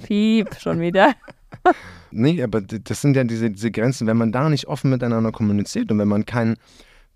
Piep, 0.05 0.55
schon 0.59 0.81
wieder. 0.81 1.15
nee, 2.11 2.43
aber 2.43 2.61
das 2.61 3.01
sind 3.01 3.17
ja 3.17 3.25
diese, 3.25 3.51
diese 3.51 3.71
Grenzen, 3.71 4.07
wenn 4.07 4.17
man 4.17 4.33
da 4.33 4.49
nicht 4.49 4.67
offen 4.67 4.91
miteinander 4.91 5.33
kommuniziert 5.33 5.91
und 5.91 5.99
wenn 5.99 6.09
man 6.09 6.25
kein, 6.25 6.57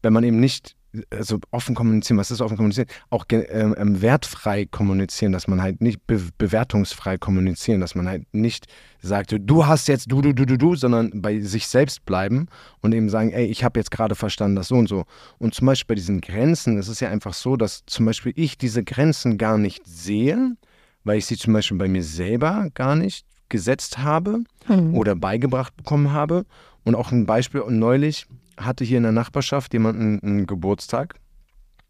wenn 0.03 0.13
man 0.13 0.25
eben 0.25 0.41
nicht 0.41 0.77
also 1.11 1.39
offen 1.51 1.75
kommunizieren, 1.75 2.19
was 2.19 2.31
ist 2.31 2.41
offen 2.41 2.57
kommunizieren? 2.57 2.89
Auch 3.11 3.25
ähm, 3.31 3.75
ähm, 3.77 4.03
wertfrei 4.03 4.67
kommunizieren, 4.67 5.33
dass 5.33 5.49
man 5.49 5.61
halt 5.61 5.81
nicht 5.81 6.07
be 6.07 6.21
bewertungsfrei 6.39 7.19
kommunizieren, 7.19 7.81
dass 7.81 7.95
man 7.95 8.09
halt 8.09 8.27
nicht 8.33 8.67
sagt, 9.01 9.35
du 9.39 9.67
hast 9.67 9.89
jetzt 9.89 10.11
du, 10.11 10.23
du, 10.23 10.33
du, 10.33 10.47
du, 10.47 10.57
du, 10.57 10.75
sondern 10.77 11.11
bei 11.23 11.41
sich 11.41 11.67
selbst 11.67 12.05
bleiben 12.05 12.49
und 12.81 12.93
eben 12.95 13.09
sagen, 13.09 13.31
ey, 13.31 13.47
ich 13.47 13.65
habe 13.65 13.81
jetzt 13.81 13.91
gerade 13.91 14.15
verstanden, 14.15 14.57
das 14.57 14.69
so 14.69 14.77
und 14.77 14.89
so. 14.89 15.05
Und 15.39 15.55
zum 15.55 15.67
Beispiel 15.67 15.95
bei 15.95 15.97
diesen 15.97 16.21
Grenzen 16.21 16.79
ist 16.79 16.89
es 16.89 17.01
ja 17.01 17.09
einfach 17.09 17.35
so, 17.35 17.57
dass 17.57 17.83
zum 17.87 18.07
Beispiel 18.07 18.33
ich 18.37 18.59
diese 18.59 18.85
Grenzen 18.85 19.39
gar 19.39 19.59
nicht 19.59 19.83
sehe, 19.87 20.57
weil 21.05 21.19
ich 21.19 21.27
sie 21.27 21.37
zum 21.37 21.53
Beispiel 21.53 21.77
bei 21.77 21.89
mir 21.89 22.03
selber 22.03 22.69
gar 22.75 22.97
nicht 22.97 23.27
gesetzt 23.49 23.99
habe 23.99 24.45
hm. 24.67 24.95
oder 24.95 25.15
beigebracht 25.15 25.77
bekommen 25.77 26.13
habe. 26.13 26.45
Und 26.85 26.95
auch 26.95 27.13
ein 27.13 27.25
Beispiel 27.25 27.63
neulich, 27.69 28.27
hatte 28.57 28.85
hier 28.85 28.99
in 28.99 29.03
der 29.05 29.13
Nachbarschaft 29.13 29.73
jemanden 29.73 30.21
einen 30.23 30.47
Geburtstag 30.47 31.15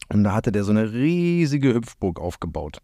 und 0.08 0.24
da 0.24 0.34
hatte 0.34 0.52
der 0.52 0.64
so 0.64 0.70
eine 0.70 0.92
riesige 0.92 1.74
Hüpfburg 1.74 2.20
aufgebaut. 2.20 2.78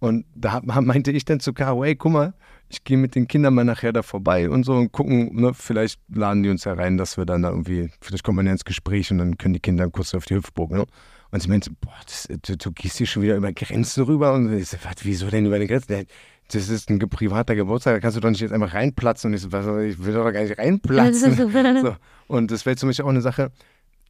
Und 0.00 0.26
da 0.34 0.60
meinte 0.80 1.10
ich 1.10 1.24
dann 1.24 1.40
zu 1.40 1.52
Caro, 1.52 1.84
ey, 1.84 1.96
guck 1.96 2.12
mal, 2.12 2.34
ich 2.68 2.84
gehe 2.84 2.96
mit 2.96 3.14
den 3.14 3.26
Kindern 3.26 3.54
mal 3.54 3.64
nachher 3.64 3.92
da 3.92 4.02
vorbei 4.02 4.48
und 4.50 4.64
so 4.64 4.74
und 4.74 4.92
gucken, 4.92 5.34
ne, 5.34 5.54
vielleicht 5.54 6.00
laden 6.08 6.42
die 6.42 6.50
uns 6.50 6.64
ja 6.64 6.74
rein, 6.74 6.98
dass 6.98 7.16
wir 7.16 7.24
dann 7.24 7.42
da 7.42 7.50
irgendwie, 7.50 7.90
vielleicht 8.00 8.24
kommt 8.24 8.36
man 8.36 8.46
ja 8.46 8.52
ins 8.52 8.64
Gespräch 8.64 9.10
und 9.10 9.18
dann 9.18 9.38
können 9.38 9.54
die 9.54 9.60
Kinder 9.60 9.88
kurz 9.90 10.14
auf 10.14 10.26
die 10.26 10.34
Hüpfburg. 10.34 10.70
Ne? 10.70 10.84
Und 11.30 11.42
sie 11.42 11.48
meinte, 11.48 11.70
boah, 11.80 11.94
das, 12.04 12.28
du, 12.42 12.56
du, 12.56 12.72
gehst 12.72 12.98
hier 12.98 13.06
schon 13.06 13.22
wieder 13.22 13.36
über 13.36 13.52
Grenzen 13.52 14.04
rüber. 14.04 14.34
Und 14.34 14.52
ich 14.52 14.68
so, 14.68 14.76
was, 14.82 15.04
wieso 15.04 15.28
denn 15.28 15.46
über 15.46 15.58
die 15.58 15.66
Grenzen? 15.66 16.06
Das 16.50 16.68
ist 16.70 16.88
ein 16.88 16.98
privater 16.98 17.54
Geburtstag, 17.54 17.94
da 17.94 18.00
kannst 18.00 18.16
du 18.16 18.20
doch 18.20 18.30
nicht 18.30 18.40
jetzt 18.40 18.52
einfach 18.52 18.72
reinplatzen. 18.72 19.30
Und 19.30 19.34
ich 19.34 19.42
so, 19.42 19.52
was, 19.52 19.66
ich 19.84 20.02
will 20.02 20.14
doch 20.14 20.30
gar 20.32 20.42
nicht 20.42 20.58
reinplatzen. 20.58 21.36
so. 21.82 21.96
Und 22.26 22.50
das 22.50 22.64
wäre 22.64 22.76
zum 22.76 22.88
Beispiel 22.88 23.04
auch 23.04 23.10
eine 23.10 23.20
Sache, 23.20 23.50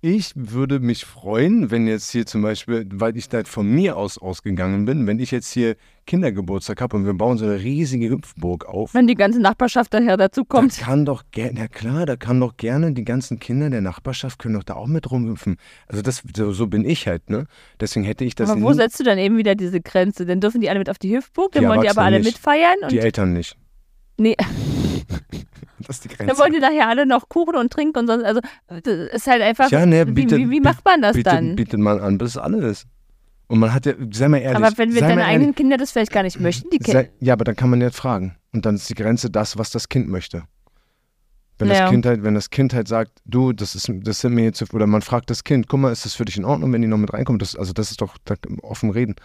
ich 0.00 0.32
würde 0.36 0.78
mich 0.78 1.04
freuen, 1.04 1.72
wenn 1.72 1.88
jetzt 1.88 2.10
hier 2.12 2.24
zum 2.24 2.42
Beispiel, 2.42 2.86
weil 2.92 3.16
ich 3.16 3.28
da 3.28 3.42
von 3.44 3.68
mir 3.68 3.96
aus 3.96 4.16
ausgegangen 4.16 4.84
bin, 4.84 5.08
wenn 5.08 5.18
ich 5.18 5.32
jetzt 5.32 5.52
hier 5.52 5.74
Kindergeburtstag 6.06 6.80
habe 6.80 6.96
und 6.96 7.04
wir 7.04 7.14
bauen 7.14 7.36
so 7.36 7.44
eine 7.44 7.58
riesige 7.58 8.10
Hüpfburg 8.10 8.64
auf. 8.66 8.94
Wenn 8.94 9.08
die 9.08 9.16
ganze 9.16 9.40
Nachbarschaft 9.40 9.92
daher 9.92 10.16
dazu 10.16 10.44
kommt. 10.44 10.80
Da 10.80 10.84
kann 10.84 11.04
doch 11.04 11.24
gerne, 11.32 11.58
ja 11.58 11.68
klar, 11.68 12.06
da 12.06 12.14
kann 12.14 12.38
doch 12.38 12.56
gerne 12.56 12.92
die 12.92 13.04
ganzen 13.04 13.40
Kinder 13.40 13.70
der 13.70 13.80
Nachbarschaft 13.80 14.38
können 14.38 14.54
doch 14.54 14.62
da 14.62 14.74
auch 14.74 14.86
mit 14.86 15.10
rumhüpfen. 15.10 15.56
Also 15.88 16.02
das, 16.02 16.22
so, 16.34 16.52
so 16.52 16.68
bin 16.68 16.84
ich 16.84 17.08
halt, 17.08 17.28
ne? 17.28 17.46
Deswegen 17.80 18.04
hätte 18.04 18.24
ich 18.24 18.36
das. 18.36 18.50
Aber 18.50 18.62
wo 18.62 18.72
setzt 18.72 19.00
du 19.00 19.04
dann 19.04 19.18
eben 19.18 19.36
wieder 19.36 19.56
diese 19.56 19.80
Grenze? 19.80 20.26
Dann 20.26 20.40
dürfen 20.40 20.60
die 20.60 20.70
alle 20.70 20.78
mit 20.78 20.88
auf 20.88 20.98
die 20.98 21.16
Hüpfburg, 21.16 21.52
dann 21.52 21.64
die 21.64 21.68
wollen 21.68 21.80
die 21.80 21.88
aber 21.88 22.02
alle 22.02 22.18
nicht. 22.18 22.26
mitfeiern. 22.26 22.76
die 22.88 23.00
Eltern 23.00 23.32
nicht. 23.32 23.56
Nee. 24.16 24.36
Das 25.88 25.96
ist 25.96 26.04
die 26.04 26.08
Grenze. 26.08 26.26
Dann 26.26 26.38
wollen 26.38 26.52
die 26.52 26.60
nachher 26.60 26.86
alle 26.86 27.06
noch 27.06 27.30
Kuchen 27.30 27.56
und 27.56 27.72
trinken 27.72 28.00
und 28.00 28.06
sonst. 28.06 28.22
Also, 28.22 28.40
das 28.68 29.08
ist 29.10 29.26
halt 29.26 29.40
einfach. 29.40 29.70
Ja, 29.70 29.86
ne, 29.86 30.04
bietet, 30.04 30.38
wie, 30.38 30.50
wie, 30.50 30.60
macht 30.60 30.84
man 30.84 31.00
das 31.00 31.16
bietet, 31.16 31.32
dann? 31.32 31.56
Bietet 31.56 31.80
man 31.80 31.98
an, 31.98 32.18
bis 32.18 32.36
alles. 32.36 32.86
Und 33.46 33.58
man 33.58 33.72
hat 33.72 33.86
ja, 33.86 33.94
sei 34.12 34.28
mal 34.28 34.36
ehrlich. 34.36 34.62
Aber 34.62 34.76
wenn 34.76 34.92
wir 34.94 35.00
deine 35.00 35.24
eigenen 35.24 35.54
Kinder 35.54 35.78
das 35.78 35.92
vielleicht 35.92 36.12
gar 36.12 36.22
nicht 36.22 36.38
möchten, 36.38 36.68
die 36.68 36.78
Kinder. 36.78 37.06
Ja, 37.20 37.32
aber 37.32 37.44
dann 37.44 37.56
kann 37.56 37.70
man 37.70 37.80
ja 37.80 37.90
fragen. 37.90 38.36
Und 38.52 38.66
dann 38.66 38.74
ist 38.74 38.90
die 38.90 38.94
Grenze 38.94 39.30
das, 39.30 39.56
was 39.56 39.70
das 39.70 39.88
Kind 39.88 40.08
möchte. 40.08 40.42
Wenn 41.58 41.68
ja. 41.68 41.80
das 41.80 41.90
Kind 41.90 42.06
halt, 42.06 42.22
wenn 42.22 42.34
das 42.34 42.50
Kind 42.50 42.74
halt 42.74 42.86
sagt, 42.86 43.12
du, 43.24 43.52
das 43.52 43.74
ist, 43.74 43.90
das 44.02 44.20
sind 44.20 44.34
mir 44.34 44.44
jetzt, 44.44 44.72
oder 44.74 44.86
man 44.86 45.02
fragt 45.02 45.30
das 45.30 45.42
Kind, 45.42 45.66
guck 45.68 45.80
mal, 45.80 45.90
ist 45.90 46.04
das 46.04 46.14
für 46.14 46.26
dich 46.26 46.36
in 46.36 46.44
Ordnung, 46.44 46.72
wenn 46.72 46.82
die 46.82 46.88
noch 46.88 46.98
mit 46.98 47.12
reinkommen? 47.12 47.38
Das, 47.38 47.56
also 47.56 47.72
das 47.72 47.90
ist 47.90 48.00
doch 48.00 48.16
da, 48.24 48.34
offen 48.62 48.90
reden. 48.90 49.16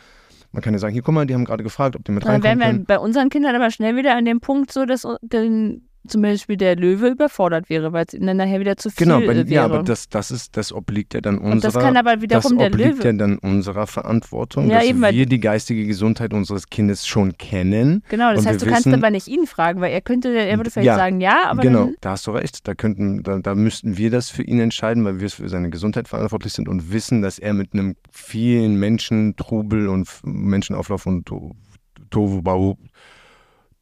Man 0.54 0.62
kann 0.62 0.74
ja 0.74 0.80
sagen, 0.80 0.94
hier, 0.94 1.04
guck 1.04 1.14
mal, 1.14 1.26
die 1.26 1.34
haben 1.34 1.46
gerade 1.46 1.64
gefragt, 1.64 1.96
ob 1.96 2.06
die 2.06 2.12
mit 2.12 2.26
reinkommen. 2.26 2.60
Dann 2.60 2.60
wären 2.60 2.78
wir 2.80 2.86
bei 2.86 3.00
unseren 3.00 3.30
Kindern 3.30 3.56
aber 3.56 3.70
schnell 3.72 3.96
wieder 3.98 4.16
an 4.16 4.24
dem 4.24 4.40
Punkt 4.40 4.72
so, 4.72 4.86
dass 4.86 5.06
den 5.22 5.90
zum 6.08 6.22
Beispiel 6.22 6.58
der 6.58 6.76
Löwe 6.76 7.10
überfordert 7.10 7.70
wäre, 7.70 7.94
weil 7.94 8.06
es 8.08 8.14
ihm 8.14 8.26
dann 8.26 8.38
nachher 8.38 8.60
wieder 8.60 8.78
zu 8.78 8.90
viel 8.90 9.06
genau, 9.06 9.20
bei, 9.20 9.28
wäre. 9.28 9.48
Ja, 9.48 9.66
aber 9.66 9.84
das, 9.84 10.10
das, 10.10 10.32
ist, 10.32 10.58
das 10.58 10.74
obliegt 10.74 11.14
ja 11.14 11.22
dann 11.22 11.38
unserer, 11.38 11.54
Und 11.54 11.64
das 11.64 11.74
kann 11.74 11.98
aber 11.98 12.22
wiederum 12.22 12.58
das 12.58 12.68
obliegt 12.68 12.80
der 12.80 12.92
Löwe. 12.92 13.04
ja 13.06 13.14
dann 13.14 13.38
unserer 13.38 13.88
Verantwortung, 13.88 14.70
ja, 14.70 14.80
dass 14.80 14.86
eben, 14.86 15.02
wir 15.02 15.26
die 15.26 15.40
geistige 15.40 15.86
Gesundheit 15.86 16.34
unseres 16.34 16.70
Kindes 16.70 17.08
schon 17.08 17.38
kennen. 17.38 18.04
Genau, 18.10 18.34
das 18.34 18.46
heißt, 18.46 18.62
du 18.62 18.66
kannst 18.66 18.88
aber 18.88 19.10
nicht 19.10 19.28
ihn 19.28 19.48
fragen, 19.48 19.82
weil 19.82 19.94
er 19.94 20.02
könnte, 20.02 20.30
er 20.30 20.58
würde 20.58 20.72
vielleicht 20.72 20.88
ja, 20.88 20.96
sagen, 20.96 21.22
ja, 21.22 21.46
aber 21.46 21.62
Genau, 21.62 21.90
da 22.02 22.12
hast 22.12 22.28
du 22.28 22.32
recht. 22.32 22.68
Da, 22.68 22.76
könnten, 22.76 23.24
da, 23.24 23.40
da 23.40 23.56
müssten 23.56 23.98
wir 23.98 24.12
das 24.12 24.30
für 24.30 24.44
ihn 24.44 24.60
entscheiden, 24.60 25.06
weil 25.06 25.20
wir 25.20 25.30
für 25.30 25.48
seine 25.50 25.70
Gesundheit 25.70 26.08
verantwortlich 26.08 26.54
sind 26.54 26.68
und 26.68 26.92
wissen, 26.92 27.22
dass 27.22 27.40
er 27.40 27.54
mit 27.54 27.74
einem 27.74 27.96
vielen 28.12 28.76
Menschen, 28.76 29.36
Trubel 29.36 29.88
und 29.88 30.10
Menschenauflauf 30.24 31.06
und 31.06 31.26
Tohu 31.26 31.56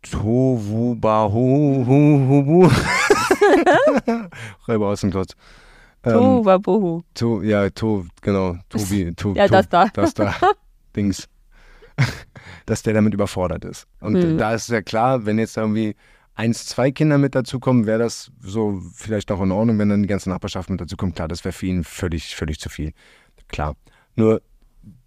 Tovu 0.02 0.96
Bahu 0.96 1.86
hu 1.86 2.28
hu 2.46 2.70
Räuber 4.68 4.88
aus 4.88 5.02
dem 5.02 5.12
Klotz. 5.12 5.36
Ähm, 6.04 6.14
Tohuwabohu. 6.14 7.04
To, 7.14 7.42
ja, 7.44 7.70
to, 7.70 8.06
genau. 8.22 8.58
Tobi, 8.70 9.14
to, 9.16 9.34
ja, 9.36 9.48
to, 9.48 9.54
das 9.54 9.70
da. 9.70 9.86
Das 9.94 10.14
da. 10.14 10.34
Dings. 10.96 11.28
Dass 12.66 12.82
der 12.84 12.94
damit 12.94 13.14
überfordert 13.14 13.66
ist. 13.66 13.88
Und 14.00 14.16
hm. 14.16 14.38
da 14.38 14.54
ist 14.54 14.70
ja 14.70 14.82
klar, 14.82 15.26
wenn 15.26 15.38
jetzt 15.38 15.58
irgendwie 15.58 15.96
eins, 16.34 16.66
zwei 16.66 16.92
Kinder 16.92 17.18
mit 17.18 17.36
dazukommen, 17.36 17.86
wäre 17.86 18.00
das 18.00 18.32
so 18.42 18.82
vielleicht 18.96 19.30
noch 19.30 19.42
in 19.42 19.52
Ordnung, 19.52 19.78
wenn 19.78 19.90
dann 19.90 20.02
die 20.02 20.08
ganze 20.08 20.30
Nachbarschaft 20.30 20.70
mit 20.70 20.82
dazukommt. 20.82 21.16
Klar, 21.16 21.28
das 21.28 21.44
wäre 21.44 21.54
für 21.54 21.68
ihn 21.68 21.84
völlig, 21.84 22.36
völlig 22.36 22.60
zu 22.60 22.70
viel. 22.70 22.94
Klar. 23.50 23.76
Nur 24.16 24.42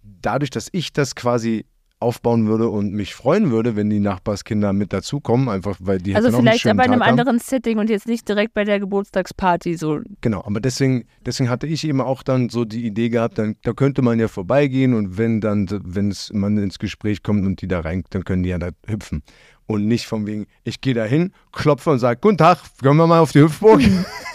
dadurch, 0.03 0.49
dass 0.49 0.69
ich 0.71 0.93
das 0.93 1.15
quasi 1.15 1.65
aufbauen 2.05 2.47
würde 2.47 2.69
und 2.69 2.93
mich 2.93 3.15
freuen 3.15 3.49
würde, 3.49 3.75
wenn 3.75 3.89
die 3.89 3.99
Nachbarskinder 3.99 4.73
mit 4.73 4.93
dazukommen, 4.93 5.49
einfach 5.49 5.77
weil 5.79 5.97
die 5.97 6.15
Also 6.15 6.31
vielleicht 6.31 6.67
aber 6.67 6.85
in 6.85 6.91
einem 6.91 7.01
Tag 7.01 7.09
anderen 7.09 7.39
Setting 7.39 7.79
und 7.79 7.89
jetzt 7.89 8.07
nicht 8.07 8.29
direkt 8.29 8.53
bei 8.53 8.63
der 8.63 8.79
Geburtstagsparty 8.79 9.75
so. 9.75 10.01
Genau, 10.21 10.43
aber 10.45 10.59
deswegen, 10.59 11.05
deswegen 11.25 11.49
hatte 11.49 11.65
ich 11.65 11.83
eben 11.87 12.01
auch 12.01 12.21
dann 12.21 12.49
so 12.49 12.63
die 12.63 12.85
Idee 12.85 13.09
gehabt, 13.09 13.39
dann, 13.39 13.55
da 13.63 13.73
könnte 13.73 14.03
man 14.03 14.19
ja 14.19 14.27
vorbeigehen 14.27 14.93
und 14.93 15.17
wenn 15.17 15.41
dann, 15.41 15.67
wenn 15.83 16.11
es 16.11 16.31
man 16.31 16.57
ins 16.57 16.77
Gespräch 16.77 17.23
kommt 17.23 17.45
und 17.45 17.61
die 17.61 17.67
da 17.67 17.79
rein, 17.79 18.03
dann 18.11 18.23
können 18.23 18.43
die 18.43 18.49
ja 18.49 18.59
da 18.59 18.69
hüpfen. 18.85 19.23
Und 19.67 19.87
nicht 19.87 20.05
von 20.05 20.27
wegen, 20.27 20.45
ich 20.63 20.79
gehe 20.79 20.93
da 20.93 21.05
hin, 21.05 21.31
klopfe 21.51 21.89
und 21.89 21.97
sage, 21.97 22.19
guten 22.21 22.37
Tag, 22.37 22.59
können 22.81 22.97
wir 22.97 23.07
mal 23.07 23.19
auf 23.19 23.31
die 23.31 23.41
Hüpfburg? 23.41 23.81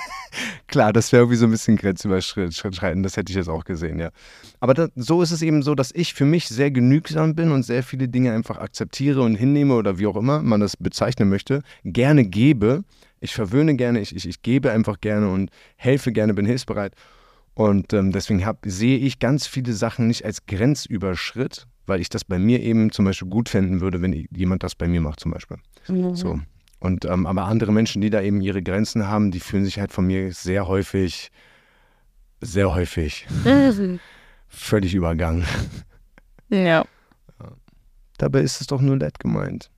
Klar, 0.66 0.92
das 0.92 1.12
wäre 1.12 1.22
irgendwie 1.22 1.36
so 1.36 1.46
ein 1.46 1.50
bisschen 1.50 1.76
grenzüberschreitend, 1.76 3.04
das 3.04 3.16
hätte 3.16 3.30
ich 3.30 3.36
jetzt 3.36 3.48
auch 3.48 3.64
gesehen, 3.64 3.98
ja. 3.98 4.10
Aber 4.60 4.74
das, 4.74 4.90
so 4.94 5.22
ist 5.22 5.30
es 5.30 5.42
eben 5.42 5.62
so, 5.62 5.74
dass 5.74 5.92
ich 5.92 6.14
für 6.14 6.24
mich 6.24 6.48
sehr 6.48 6.70
genügsam 6.70 7.34
bin 7.34 7.50
und 7.50 7.64
sehr 7.64 7.82
viele 7.82 8.08
Dinge 8.08 8.32
einfach 8.32 8.58
akzeptiere 8.58 9.22
und 9.22 9.34
hinnehme 9.34 9.74
oder 9.74 9.98
wie 9.98 10.06
auch 10.06 10.16
immer 10.16 10.42
man 10.42 10.60
das 10.60 10.76
bezeichnen 10.76 11.28
möchte, 11.28 11.62
gerne 11.84 12.24
gebe. 12.24 12.84
Ich 13.20 13.34
verwöhne 13.34 13.76
gerne, 13.76 14.00
ich, 14.00 14.14
ich, 14.14 14.28
ich 14.28 14.42
gebe 14.42 14.70
einfach 14.70 15.00
gerne 15.00 15.30
und 15.30 15.50
helfe 15.76 16.12
gerne, 16.12 16.34
bin 16.34 16.46
hilfsbereit. 16.46 16.94
Und 17.54 17.92
ähm, 17.92 18.12
deswegen 18.12 18.46
hab, 18.46 18.58
sehe 18.64 18.98
ich 18.98 19.18
ganz 19.18 19.46
viele 19.46 19.72
Sachen 19.72 20.06
nicht 20.06 20.24
als 20.24 20.46
Grenzüberschritt, 20.46 21.66
weil 21.86 22.00
ich 22.00 22.08
das 22.08 22.24
bei 22.24 22.38
mir 22.38 22.60
eben 22.60 22.92
zum 22.92 23.04
Beispiel 23.04 23.28
gut 23.28 23.48
finden 23.48 23.80
würde, 23.80 24.00
wenn 24.00 24.26
jemand 24.30 24.62
das 24.62 24.74
bei 24.74 24.88
mir 24.88 25.00
macht, 25.00 25.20
zum 25.20 25.32
Beispiel. 25.32 25.58
Mhm. 25.88 26.14
So. 26.14 26.40
Und 26.80 27.04
ähm, 27.04 27.26
aber 27.26 27.44
andere 27.44 27.72
Menschen, 27.72 28.00
die 28.00 28.10
da 28.10 28.22
eben 28.22 28.40
ihre 28.40 28.62
Grenzen 28.62 29.06
haben, 29.06 29.30
die 29.30 29.40
fühlen 29.40 29.64
sich 29.64 29.78
halt 29.78 29.92
von 29.92 30.06
mir 30.06 30.32
sehr 30.32 30.66
häufig, 30.66 31.30
sehr 32.40 32.74
häufig 32.74 33.26
völlig 34.48 34.94
übergangen. 34.94 35.44
Ja. 36.48 36.84
Dabei 38.18 38.40
ist 38.40 38.60
es 38.60 38.66
doch 38.66 38.82
nur 38.82 38.96
nett 38.96 39.18
gemeint. 39.18 39.70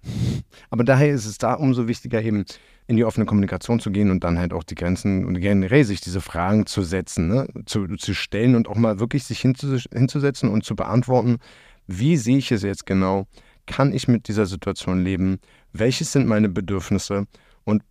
Aber 0.70 0.82
daher 0.82 1.12
ist 1.12 1.26
es 1.26 1.38
da 1.38 1.54
umso 1.54 1.86
wichtiger, 1.86 2.20
eben 2.22 2.44
in 2.88 2.96
die 2.96 3.04
offene 3.04 3.24
Kommunikation 3.24 3.78
zu 3.78 3.92
gehen 3.92 4.10
und 4.10 4.24
dann 4.24 4.38
halt 4.38 4.52
auch 4.52 4.64
die 4.64 4.74
Grenzen 4.74 5.24
und 5.24 5.40
generell 5.40 5.84
sich 5.84 6.00
diese 6.00 6.20
Fragen 6.20 6.66
zu 6.66 6.82
setzen, 6.82 7.28
ne? 7.28 7.46
zu, 7.66 7.86
zu 7.96 8.14
stellen 8.14 8.56
und 8.56 8.68
auch 8.68 8.76
mal 8.76 8.98
wirklich 8.98 9.24
sich 9.24 9.40
hinzusetzen 9.40 10.50
und 10.50 10.64
zu 10.64 10.74
beantworten, 10.74 11.38
wie 11.86 12.16
sehe 12.16 12.38
ich 12.38 12.50
es 12.50 12.62
jetzt 12.62 12.84
genau? 12.84 13.26
Kann 13.66 13.92
ich 13.92 14.08
mit 14.08 14.26
dieser 14.26 14.46
Situation 14.46 15.04
leben? 15.04 15.38
Welches 15.72 16.12
sind 16.12 16.26
meine 16.26 16.48
Bedürfnisse 16.48 17.26
und 17.64 17.82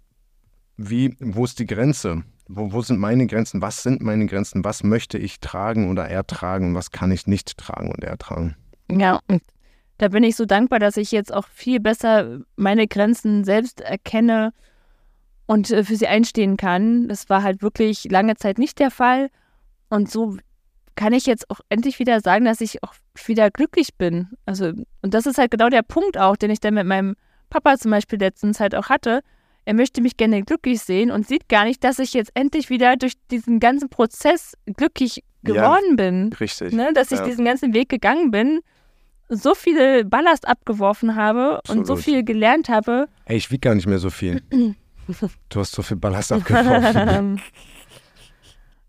wie, 0.78 1.16
wo 1.20 1.46
ist 1.46 1.60
die 1.60 1.66
Grenze? 1.66 2.24
Wo, 2.48 2.72
wo 2.74 2.82
sind 2.82 3.00
meine 3.00 3.28
Grenzen? 3.28 3.62
Was 3.62 3.84
sind 3.84 4.02
meine 4.02 4.26
Grenzen? 4.26 4.64
Was 4.64 4.84
möchte 4.84 5.18
ich 5.18 5.40
tragen 5.40 5.90
oder 5.90 6.08
ertragen 6.08 6.70
und 6.70 6.76
was 6.76 6.92
kann 6.92 7.12
ich 7.12 7.28
nicht 7.28 7.58
tragen 7.58 7.92
und 7.92 8.04
ertragen? 8.04 8.56
Ja, 8.90 9.20
und 9.28 9.42
da 10.00 10.10
bin 10.10 10.24
ich 10.24 10.36
so 10.36 10.46
dankbar, 10.46 10.80
dass 10.80 10.98
ich 10.98 11.12
jetzt 11.12 11.34
auch 11.34 11.48
viel 11.48 11.80
besser 11.80 12.40
meine 12.56 12.88
Grenzen 12.88 13.44
selbst 13.44 13.82
erkenne 13.82 14.52
und 15.46 15.70
äh, 15.70 15.84
für 15.84 15.96
sie 15.96 16.08
einstehen 16.08 16.58
kann. 16.58 17.08
Das 17.08 17.30
war 17.30 17.44
halt 17.44 17.62
wirklich 17.62 18.06
lange 18.06 18.36
Zeit 18.36 18.58
nicht 18.58 18.80
der 18.80 18.92
Fall. 18.92 19.30
Und 19.90 20.10
so 20.10 20.38
kann 20.96 21.14
ich 21.14 21.26
jetzt 21.26 21.50
auch 21.50 21.60
endlich 21.70 22.00
wieder 22.00 22.20
sagen, 22.20 22.46
dass 22.46 22.62
ich 22.62 22.84
auch 22.84 22.94
wieder 23.26 23.52
glücklich 23.52 23.96
bin. 23.96 24.30
Also, 24.46 24.74
und 25.02 25.14
das 25.14 25.26
ist 25.26 25.38
halt 25.38 25.52
genau 25.52 25.70
der 25.70 25.84
Punkt 25.84 26.18
auch, 26.18 26.36
den 26.36 26.52
ich 26.52 26.60
dann 26.60 26.74
mit 26.74 26.88
meinem 26.88 27.16
Papa 27.52 27.78
zum 27.78 27.92
Beispiel 27.92 28.18
letztens 28.18 28.60
halt 28.60 28.74
auch 28.74 28.90
hatte. 28.90 29.22
Er 29.66 29.76
möchte 29.76 30.02
mich 30.02 30.18
gerne 30.18 30.42
glücklich 30.42 30.82
sehen 30.82 31.12
und 31.12 31.28
sieht 31.28 31.48
gar 31.48 31.66
nicht, 31.66 31.84
dass 31.84 32.00
ich 32.00 32.14
jetzt 32.14 32.32
endlich 32.34 32.72
wieder 32.72 32.96
durch 32.96 33.14
diesen 33.30 33.60
ganzen 33.60 33.90
Prozess 33.90 34.54
glücklich 34.66 35.24
geworden 35.44 35.92
ja, 35.92 35.96
bin. 35.96 36.34
Richtig. 36.40 36.74
Ne? 36.74 36.92
Dass 36.94 37.12
ich 37.12 37.20
ja. 37.20 37.26
diesen 37.26 37.46
ganzen 37.46 37.76
Weg 37.76 37.90
gegangen 37.90 38.32
bin, 38.32 38.62
so 39.30 39.54
viel 39.54 40.04
Ballast 40.04 40.48
abgeworfen 40.48 41.16
habe 41.16 41.60
Absolut. 41.60 41.80
und 41.80 41.86
so 41.86 41.96
viel 41.96 42.24
gelernt 42.24 42.70
habe. 42.70 43.08
Ey, 43.26 43.38
ich 43.38 43.52
wiege 43.52 43.60
gar 43.60 43.76
nicht 43.76 43.88
mehr 43.88 44.00
so 44.00 44.10
viel. 44.10 44.42
du 44.50 45.60
hast 45.60 45.74
so 45.74 45.84
viel 45.84 45.98
Ballast 45.98 46.32
abgeworfen. 46.32 47.40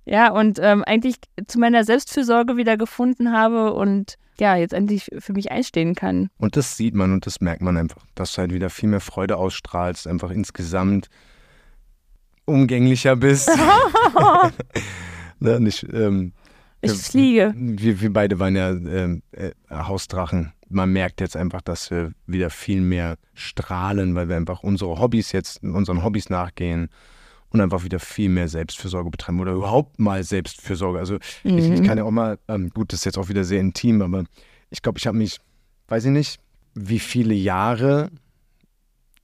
Ja, 0.05 0.33
und 0.33 0.59
ähm, 0.61 0.83
eigentlich 0.85 1.17
zu 1.47 1.61
meiner 1.61 1.85
Selbstfürsorge 1.85 2.57
wieder 2.57 2.77
gefunden 2.77 3.33
habe 3.33 3.73
und 3.73 4.17
ja, 4.39 4.57
jetzt 4.57 4.73
endlich 4.73 5.11
für 5.19 5.33
mich 5.33 5.51
einstehen 5.51 5.95
kann. 5.95 6.31
Und 6.39 6.57
das 6.57 6.77
sieht 6.77 6.95
man 6.95 7.13
und 7.13 7.27
das 7.27 7.41
merkt 7.41 7.63
man 7.63 7.77
einfach, 7.77 8.05
dass 8.15 8.33
du 8.33 8.39
halt 8.39 8.53
wieder 8.53 8.71
viel 8.71 8.89
mehr 8.89 9.01
Freude 9.01 9.37
ausstrahlst, 9.37 10.07
einfach 10.07 10.31
insgesamt 10.31 11.09
umgänglicher 12.45 13.17
bist. 13.17 13.51
ne, 15.39 15.61
nicht, 15.61 15.87
ähm, 15.93 16.33
ich 16.81 16.93
fliege. 16.93 17.55
Wir, 17.57 18.01
wir 18.01 18.13
beide 18.13 18.39
waren 18.41 18.57
ja 18.57 18.71
ähm, 18.71 19.23
äh, 19.33 19.53
Hausdrachen. 19.71 20.53
Man 20.69 20.93
merkt 20.93 21.21
jetzt 21.21 21.37
einfach, 21.37 21.61
dass 21.61 21.91
wir 21.91 22.13
wieder 22.27 22.51
viel 22.51 22.81
mehr 22.81 23.17
strahlen, 23.35 24.15
weil 24.15 24.29
wir 24.29 24.37
einfach 24.37 24.63
unsere 24.63 24.99
Hobbys 24.99 25.31
jetzt, 25.33 25.63
unseren 25.63 26.03
Hobbys 26.03 26.29
nachgehen 26.29 26.89
und 27.53 27.61
einfach 27.61 27.85
wieder 27.85 27.99
viel 27.99 28.29
mehr 28.29 28.49
Selbstfürsorge 28.49 29.11
betreiben 29.11 29.41
oder 29.41 29.53
überhaupt 29.53 29.99
mal 29.99 30.23
Selbstfürsorge. 30.25 30.99
Also 30.99 31.15
mhm. 31.45 31.59
ich, 31.59 31.71
ich, 31.71 31.81
mhm. 31.81 31.87
kann 31.87 31.99
ja 31.99 32.05
auch 32.05 32.11
mal, 32.11 32.39
ähm, 32.49 32.71
gut, 32.71 32.93
das 32.93 33.01
ist 33.01 33.05
jetzt 33.05 33.19
auch 33.19 33.29
wieder 33.29 33.45
sehr 33.45 33.61
intim, 33.61 34.03
aber 34.03 34.25
ich 34.71 34.83
glaube, 34.83 34.99
ich 34.99 35.07
habe 35.07 35.19
mich, 35.19 35.39
weiß 35.89 36.07
ich 36.07 36.11
nicht, 36.11 36.41
wie 36.75 36.99
viele 36.99 37.35
Jahre 37.35 38.11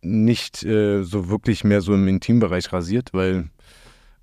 nicht 0.02 0.62
äh, 0.64 1.02
so 1.02 1.28
wirklich 1.28 1.64
mehr 1.64 1.80
so 1.80 1.94
im 1.94 2.06
Intimbereich 2.06 2.72
rasiert, 2.72 3.10
weil 3.12 3.48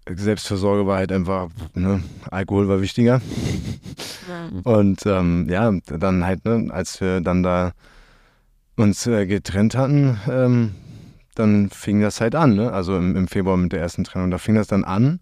Selbstversorge 0.07 0.85
war 0.85 0.97
halt 0.97 1.11
einfach, 1.11 1.49
ne, 1.73 2.03
Alkohol 2.29 2.67
war 2.67 2.81
wichtiger. 2.81 3.21
Mhm. 4.51 4.59
Und 4.61 5.05
ähm, 5.05 5.47
ja, 5.49 5.71
dann 5.85 6.25
halt, 6.25 6.45
ne, 6.45 6.67
als 6.71 7.01
wir 7.01 7.21
dann 7.21 7.43
da 7.43 7.73
uns 8.77 9.07
äh, 9.07 9.25
getrennt 9.25 9.75
hatten, 9.75 10.19
ähm, 10.29 10.75
dann 11.35 11.69
fing 11.69 12.01
das 12.01 12.21
halt 12.21 12.35
an, 12.35 12.55
ne? 12.55 12.71
also 12.71 12.97
im, 12.97 13.15
im, 13.15 13.27
Februar 13.27 13.57
mit 13.57 13.71
der 13.71 13.81
ersten 13.81 14.03
Trennung, 14.03 14.31
da 14.31 14.37
fing 14.37 14.55
das 14.55 14.67
dann 14.67 14.83
an, 14.83 15.19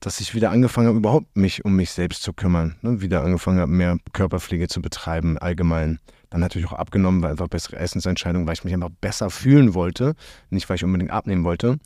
dass 0.00 0.20
ich 0.20 0.34
wieder 0.34 0.50
angefangen 0.50 0.88
habe, 0.88 0.98
überhaupt 0.98 1.36
mich 1.36 1.64
um 1.64 1.74
mich 1.74 1.90
selbst 1.90 2.22
zu 2.22 2.32
kümmern. 2.32 2.76
Ne? 2.82 3.00
Wieder 3.00 3.22
angefangen 3.22 3.58
habe, 3.58 3.72
mehr 3.72 3.98
Körperpflege 4.12 4.68
zu 4.68 4.80
betreiben, 4.80 5.38
allgemein. 5.38 5.98
Dann 6.30 6.40
natürlich 6.40 6.68
auch 6.68 6.74
abgenommen, 6.74 7.22
weil 7.22 7.30
einfach 7.30 7.48
bessere 7.48 7.76
Essensentscheidungen, 7.76 8.46
weil 8.46 8.54
ich 8.54 8.64
mich 8.64 8.74
einfach 8.74 8.90
besser 9.00 9.30
fühlen 9.30 9.74
wollte, 9.74 10.14
nicht 10.50 10.68
weil 10.68 10.76
ich 10.76 10.84
unbedingt 10.84 11.10
abnehmen 11.10 11.44
wollte. 11.44 11.78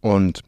Und 0.00 0.42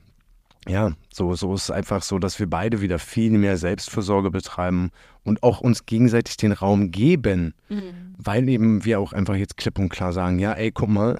ja, 0.69 0.93
so, 1.13 1.35
so 1.35 1.55
ist 1.55 1.65
es 1.65 1.71
einfach 1.71 2.03
so, 2.03 2.19
dass 2.19 2.39
wir 2.39 2.49
beide 2.49 2.83
wieder 2.83 2.99
viel 2.99 3.31
mehr 3.31 3.57
Selbstversorge 3.57 4.31
betreiben 4.31 4.91
und 5.25 5.43
auch 5.43 5.61
uns 5.61 5.87
gegenseitig 5.87 6.37
den 6.37 6.53
Raum 6.53 6.91
geben, 6.91 7.55
mhm. 7.69 8.15
weil 8.19 8.49
eben 8.49 8.85
wir 8.85 9.01
auch 9.01 9.13
einfach 9.13 9.37
jetzt 9.37 9.57
klipp 9.57 9.79
und 9.79 9.89
klar 9.89 10.13
sagen, 10.13 10.39
ja, 10.39 10.53
ey, 10.53 10.71
guck 10.71 10.91
mal, 10.91 11.19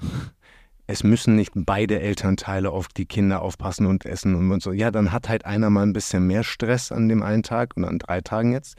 es 0.89 1.03
müssen 1.03 1.35
nicht 1.35 1.51
beide 1.53 1.99
Elternteile 1.99 2.71
auf 2.71 2.87
die 2.87 3.05
Kinder 3.05 3.43
aufpassen 3.43 3.85
und 3.85 4.07
essen 4.07 4.33
und 4.33 4.63
so. 4.63 4.71
Ja, 4.71 4.89
dann 4.89 5.11
hat 5.11 5.29
halt 5.29 5.45
einer 5.45 5.69
mal 5.69 5.83
ein 5.83 5.93
bisschen 5.93 6.25
mehr 6.25 6.43
Stress 6.43 6.91
an 6.91 7.07
dem 7.07 7.21
einen 7.21 7.43
Tag 7.43 7.77
und 7.77 7.85
an 7.85 7.99
drei 7.99 8.21
Tagen 8.21 8.53
jetzt. 8.53 8.75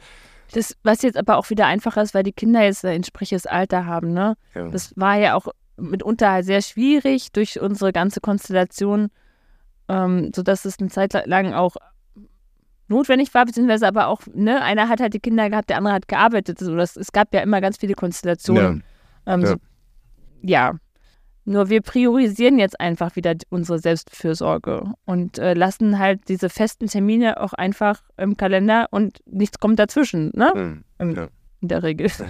Das, 0.51 0.75
was 0.83 1.03
jetzt 1.03 1.17
aber 1.17 1.37
auch 1.37 1.49
wieder 1.49 1.67
einfacher 1.67 2.01
ist, 2.01 2.13
weil 2.13 2.23
die 2.23 2.33
Kinder 2.33 2.63
jetzt 2.63 2.83
ein 2.83 2.95
entsprechendes 2.95 3.45
Alter 3.45 3.85
haben, 3.85 4.11
ne? 4.11 4.35
Ja. 4.53 4.67
Das 4.67 4.91
war 4.97 5.17
ja 5.17 5.35
auch 5.35 5.47
mitunter 5.77 6.43
sehr 6.43 6.61
schwierig 6.61 7.31
durch 7.31 7.61
unsere 7.61 7.93
ganze 7.93 8.19
Konstellation, 8.19 9.07
ähm, 9.87 10.33
sodass 10.35 10.65
es 10.65 10.79
eine 10.79 10.89
Zeit 10.89 11.13
lang 11.27 11.53
auch 11.53 11.77
notwendig 12.89 13.33
war, 13.33 13.45
beziehungsweise 13.45 13.87
aber 13.87 14.07
auch, 14.07 14.23
ne, 14.33 14.61
einer 14.61 14.89
hat 14.89 14.99
halt 14.99 15.13
die 15.13 15.21
Kinder 15.21 15.49
gehabt, 15.49 15.69
der 15.69 15.77
andere 15.77 15.93
hat 15.93 16.09
gearbeitet. 16.09 16.59
Also 16.59 16.75
das, 16.75 16.97
es 16.97 17.13
gab 17.13 17.33
ja 17.33 17.39
immer 17.39 17.61
ganz 17.61 17.77
viele 17.77 17.93
Konstellationen. 17.93 18.83
Ja. 19.25 19.33
Ähm, 19.33 19.41
ja. 19.41 19.47
So, 19.47 19.55
ja. 20.41 20.73
Nur 21.51 21.69
wir 21.69 21.81
priorisieren 21.81 22.59
jetzt 22.59 22.79
einfach 22.79 23.17
wieder 23.17 23.35
unsere 23.49 23.79
Selbstfürsorge 23.79 24.93
und 25.05 25.37
äh, 25.37 25.53
lassen 25.53 25.99
halt 25.99 26.29
diese 26.29 26.49
festen 26.49 26.87
Termine 26.87 27.41
auch 27.41 27.51
einfach 27.51 28.01
im 28.15 28.37
Kalender 28.37 28.87
und 28.91 29.19
nichts 29.25 29.59
kommt 29.59 29.77
dazwischen, 29.77 30.31
ne? 30.33 30.83
Mhm, 30.97 31.15
ja. 31.15 31.27
In 31.59 31.67
der 31.67 31.83
Regel. 31.83 32.09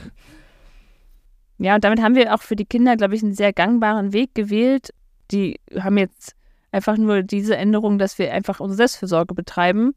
Ja, 1.63 1.75
und 1.75 1.83
damit 1.83 2.01
haben 2.01 2.15
wir 2.15 2.33
auch 2.33 2.41
für 2.41 2.55
die 2.55 2.65
Kinder, 2.65 2.97
glaube 2.97 3.13
ich, 3.13 3.21
einen 3.21 3.35
sehr 3.35 3.53
gangbaren 3.53 4.13
Weg 4.13 4.33
gewählt. 4.33 4.95
Die 5.29 5.59
haben 5.79 5.99
jetzt 5.99 6.33
einfach 6.71 6.97
nur 6.97 7.21
diese 7.21 7.55
Änderung, 7.55 7.99
dass 7.99 8.17
wir 8.17 8.33
einfach 8.33 8.59
unsere 8.59 8.77
Selbstfürsorge 8.77 9.35
betreiben. 9.35 9.93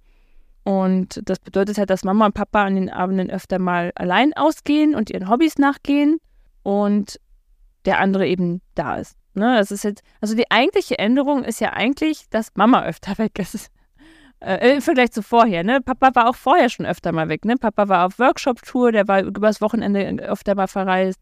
Und 0.65 1.23
das 1.25 1.39
bedeutet 1.39 1.79
halt, 1.79 1.89
dass 1.89 2.05
Mama 2.05 2.27
und 2.27 2.35
Papa 2.35 2.65
an 2.65 2.75
den 2.75 2.91
Abenden 2.91 3.31
öfter 3.31 3.59
mal 3.59 3.93
allein 3.95 4.35
ausgehen 4.35 4.95
und 4.95 5.09
ihren 5.09 5.31
Hobbys 5.31 5.57
nachgehen. 5.57 6.19
Und 6.63 7.19
der 7.85 7.99
andere 8.01 8.27
eben 8.27 8.61
da 8.75 8.97
ist. 8.97 9.17
Ne, 9.35 9.57
das 9.57 9.73
ist 9.73 9.83
jetzt, 9.83 10.03
also 10.21 10.37
die 10.37 10.49
eigentliche 10.51 10.99
Änderung 10.99 11.43
ist 11.43 11.61
ja 11.61 11.73
eigentlich, 11.73 12.29
dass 12.31 12.53
Mama 12.55 12.85
öfter 12.85 13.19
weg 13.19 13.39
ist. 13.39 13.71
Äh, 14.41 14.75
Im 14.77 14.83
Vergleich 14.83 15.11
zu 15.11 15.23
vorher, 15.23 15.65
ne? 15.65 15.81
Papa 15.81 16.11
war 16.15 16.29
auch 16.29 16.37
vorher 16.37 16.69
schon 16.69 16.87
öfter 16.87 17.13
mal 17.13 17.29
weg, 17.29 17.45
ne? 17.45 17.57
Papa 17.57 17.89
war 17.89 18.07
auf 18.07 18.19
Workshop-Tour, 18.19 18.93
der 18.93 19.09
war 19.09 19.23
übers 19.23 19.61
Wochenende 19.61 20.05
öfter 20.23 20.55
mal 20.55 20.69
verreist. 20.69 21.19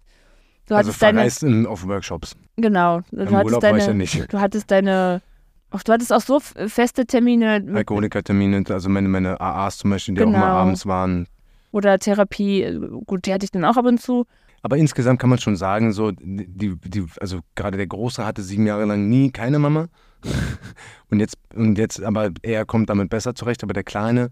Du 0.67 0.75
also 0.75 0.93
verreist 0.93 1.43
deine, 1.43 1.53
in, 1.53 1.67
auf 1.67 1.87
Workshops. 1.87 2.37
Genau. 2.57 3.01
Du 3.11 3.23
Im 3.23 3.31
hattest 3.31 3.45
Urlaub 3.45 3.61
deine, 3.61 3.73
war 3.73 3.81
ich 3.81 3.87
ja 3.87 3.95
nicht. 3.95 4.33
Du 4.33 4.41
hattest 4.41 4.71
deine, 4.71 5.23
ach, 5.71 5.83
du 5.83 5.93
hattest 5.93 6.13
auch 6.13 6.21
so 6.21 6.41
feste 6.41 7.07
Termine. 7.07 7.65
Alkoholikertermine, 7.73 8.65
also 8.69 8.89
meine, 8.89 9.09
meine 9.09 9.41
AAs 9.41 9.79
zum 9.79 9.91
Beispiel, 9.91 10.15
die 10.15 10.21
genau. 10.21 10.39
auch 10.39 10.41
mal 10.41 10.51
abends 10.51 10.87
waren. 10.87 11.27
Oder 11.71 11.99
Therapie, 11.99 12.79
gut, 13.07 13.27
die 13.27 13.33
hatte 13.33 13.45
ich 13.45 13.51
dann 13.51 13.65
auch 13.65 13.77
ab 13.77 13.87
und 13.87 14.01
zu. 14.01 14.27
Aber 14.63 14.77
insgesamt 14.77 15.21
kann 15.21 15.31
man 15.31 15.39
schon 15.39 15.57
sagen, 15.57 15.93
so, 15.93 16.13
die, 16.13 16.77
die, 16.77 17.05
also 17.21 17.41
gerade 17.57 17.77
der 17.77 17.89
Große 17.89 18.25
hatte 18.25 18.43
sieben 18.43 18.67
Jahre 18.67 18.85
lang 18.85 19.09
nie 19.09 19.31
keine 19.33 19.59
Mama. 19.59 19.89
und 21.11 21.19
jetzt, 21.19 21.37
und 21.55 21.77
jetzt, 21.79 22.03
aber 22.03 22.31
er 22.43 22.65
kommt 22.65 22.89
damit 22.89 23.11
besser 23.11 23.35
zurecht. 23.35 23.65
Aber 23.65 23.73
der 23.73 23.83
Kleine, 23.83 24.31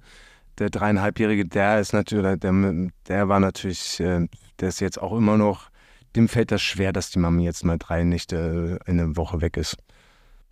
der 0.59 0.71
dreieinhalbjährige, 0.71 1.47
der 1.47 1.81
ist 1.81 1.93
natürlich, 1.93 2.39
der, 2.39 2.91
der 3.09 3.29
war 3.29 3.41
natürlich, 3.41 3.99
äh, 3.99 4.29
der 4.61 4.69
ist 4.69 4.81
jetzt 4.81 5.01
auch 5.03 5.17
immer 5.17 5.37
noch, 5.37 5.71
dem 6.15 6.29
fällt 6.29 6.53
das 6.53 6.63
schwer, 6.63 6.93
dass 6.93 7.11
die 7.11 7.19
Mama 7.19 7.41
jetzt 7.43 7.65
mal 7.65 7.79
drei 7.79 8.05
Nächte 8.05 8.79
in 8.87 9.01
einer 9.01 9.17
Woche 9.17 9.41
weg 9.41 9.57
ist. 9.57 9.77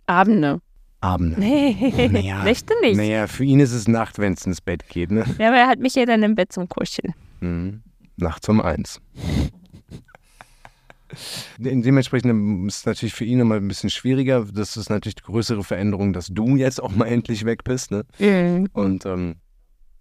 Abende. 0.07 0.61
Abende. 1.01 1.39
Nee, 1.39 2.09
naja, 2.11 2.43
Nächte 2.43 2.73
nicht. 2.81 2.97
Naja, 2.97 3.27
für 3.27 3.45
ihn 3.45 3.61
ist 3.61 3.71
es 3.71 3.87
Nacht, 3.87 4.19
wenn 4.19 4.33
es 4.33 4.45
ins 4.45 4.59
Bett 4.59 4.87
geht, 4.89 5.11
ne? 5.11 5.23
Ja, 5.37 5.47
aber 5.47 5.57
er 5.57 5.67
hat 5.67 5.79
mich 5.79 5.95
ja 5.95 6.05
dann 6.05 6.23
im 6.23 6.35
Bett 6.35 6.51
zum 6.51 6.67
Kuscheln. 6.67 7.13
Mhm. 7.39 7.81
Nachts 8.17 8.49
um 8.49 8.59
eins. 8.59 8.99
Dementsprechend 11.57 12.67
ist 12.67 12.77
es 12.77 12.85
natürlich 12.85 13.13
für 13.13 13.25
ihn 13.25 13.39
nochmal 13.39 13.57
ein 13.57 13.67
bisschen 13.67 13.89
schwieriger. 13.89 14.45
Das 14.51 14.77
ist 14.77 14.89
natürlich 14.89 15.15
die 15.15 15.23
größere 15.23 15.63
Veränderung, 15.63 16.13
dass 16.13 16.27
du 16.27 16.55
jetzt 16.55 16.81
auch 16.81 16.91
mal 16.91 17.05
endlich 17.05 17.45
weg 17.45 17.63
bist. 17.63 17.91
Ne? 17.91 18.05
Mhm. 18.19 18.69
Und, 18.73 19.05
ähm, 19.05 19.35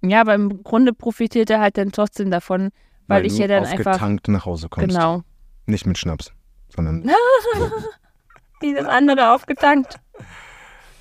ja, 0.03 0.21
aber 0.21 0.35
im 0.35 0.63
Grunde 0.63 0.93
profitiert 0.93 1.51
er 1.51 1.61
halt 1.61 1.77
dann 1.77 1.93
trotzdem 1.93 2.31
davon, 2.31 2.71
weil, 3.07 3.19
weil 3.19 3.27
ich 3.27 3.39
ja 3.39 3.49
dann 3.49 3.65
einfach. 3.65 3.93
getankt 3.93 4.29
nach 4.29 4.45
Hause 4.45 4.69
kommst. 4.69 4.89
Genau. 4.89 5.23
Nicht 5.67 5.87
mit 5.87 5.99
Schnaps, 5.99 6.33
sondern. 6.75 7.05
Wie 8.61 8.75
das 8.75 8.87
andere 8.87 9.35
aufgetankt. 9.35 10.01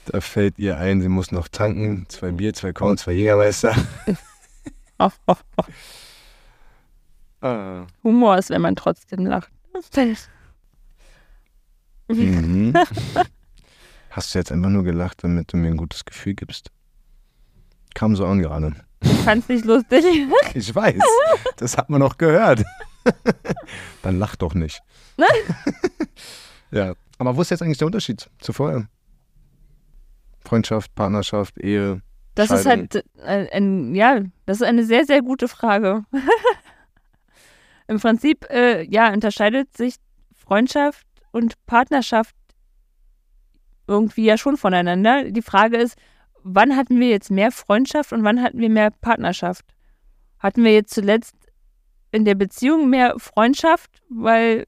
Da 0.05 0.21
fällt 0.21 0.57
ihr 0.57 0.77
ein, 0.77 1.01
sie 1.01 1.09
muss 1.09 1.31
noch 1.31 1.47
tanken. 1.47 2.05
Zwei 2.07 2.31
Bier, 2.31 2.53
zwei 2.53 2.71
Korn, 2.71 2.97
zwei 2.97 3.13
Jägermeister. 3.13 3.75
oh, 4.99 5.09
oh, 5.27 5.35
oh. 5.57 5.63
Ah. 7.41 7.85
Humor 8.03 8.37
ist, 8.37 8.49
wenn 8.49 8.61
man 8.61 8.75
trotzdem 8.75 9.25
lacht. 9.25 9.51
Mhm. 12.07 12.73
Hast 14.09 14.33
du 14.33 14.39
jetzt 14.39 14.51
einfach 14.51 14.69
nur 14.69 14.83
gelacht, 14.83 15.23
damit 15.23 15.53
du 15.53 15.57
mir 15.57 15.67
ein 15.67 15.77
gutes 15.77 16.05
Gefühl 16.05 16.33
gibst? 16.33 16.71
Kam 17.93 18.15
so 18.15 18.25
an 18.25 18.39
gerade. 18.39 18.75
Ich 19.01 19.11
fand's 19.19 19.47
nicht 19.49 19.65
lustig. 19.65 20.03
Ich 20.53 20.73
weiß. 20.73 21.01
Das 21.57 21.77
hat 21.77 21.89
man 21.89 22.01
auch 22.01 22.17
gehört. 22.17 22.63
Dann 24.01 24.17
lach 24.17 24.35
doch 24.35 24.53
nicht. 24.53 24.81
ja. 26.71 26.93
Aber 27.19 27.35
wo 27.35 27.41
ist 27.41 27.51
jetzt 27.51 27.61
eigentlich 27.61 27.77
der 27.77 27.87
Unterschied 27.87 28.29
zu 28.39 28.53
vorher? 28.53 28.87
Freundschaft, 30.45 30.93
Partnerschaft, 30.95 31.57
Ehe. 31.57 32.01
Das 32.35 32.51
ist 32.51 32.65
halt 32.65 33.03
ein, 33.23 33.49
ein, 33.49 33.95
ja, 33.95 34.21
das 34.45 34.57
ist 34.57 34.67
eine 34.67 34.83
sehr, 34.83 35.05
sehr 35.05 35.21
gute 35.21 35.47
Frage. 35.47 36.03
Im 37.87 37.99
Prinzip, 37.99 38.45
äh, 38.49 38.83
ja, 38.83 39.11
unterscheidet 39.13 39.75
sich 39.75 39.95
Freundschaft 40.35 41.05
und 41.31 41.55
Partnerschaft 41.65 42.35
irgendwie 43.87 44.25
ja 44.25 44.37
schon 44.37 44.57
voneinander. 44.57 45.31
Die 45.31 45.41
Frage 45.41 45.77
ist, 45.77 45.97
wann 46.43 46.75
hatten 46.75 46.99
wir 46.99 47.09
jetzt 47.09 47.31
mehr 47.31 47.51
Freundschaft 47.51 48.13
und 48.13 48.23
wann 48.23 48.41
hatten 48.41 48.59
wir 48.59 48.69
mehr 48.69 48.91
Partnerschaft? 48.91 49.65
Hatten 50.39 50.63
wir 50.63 50.73
jetzt 50.73 50.93
zuletzt 50.93 51.35
in 52.11 52.25
der 52.25 52.35
Beziehung 52.35 52.89
mehr 52.89 53.15
Freundschaft, 53.17 54.01
weil 54.09 54.65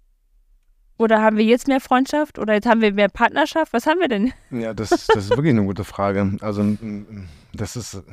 oder 0.97 1.21
haben 1.21 1.37
wir 1.37 1.45
jetzt 1.45 1.69
mehr 1.69 1.79
Freundschaft 1.79 2.39
oder 2.39 2.53
jetzt 2.53 2.67
haben 2.67 2.81
wir 2.81 2.93
mehr 2.93 3.07
Partnerschaft? 3.07 3.71
Was 3.71 3.85
haben 3.85 4.01
wir 4.01 4.09
denn? 4.09 4.33
Ja, 4.51 4.73
das, 4.73 4.89
das 4.89 5.15
ist 5.15 5.29
wirklich 5.29 5.51
eine 5.51 5.63
gute 5.63 5.85
Frage. 5.85 6.37
Also 6.41 6.77
das 7.53 7.77
ist 7.77 8.03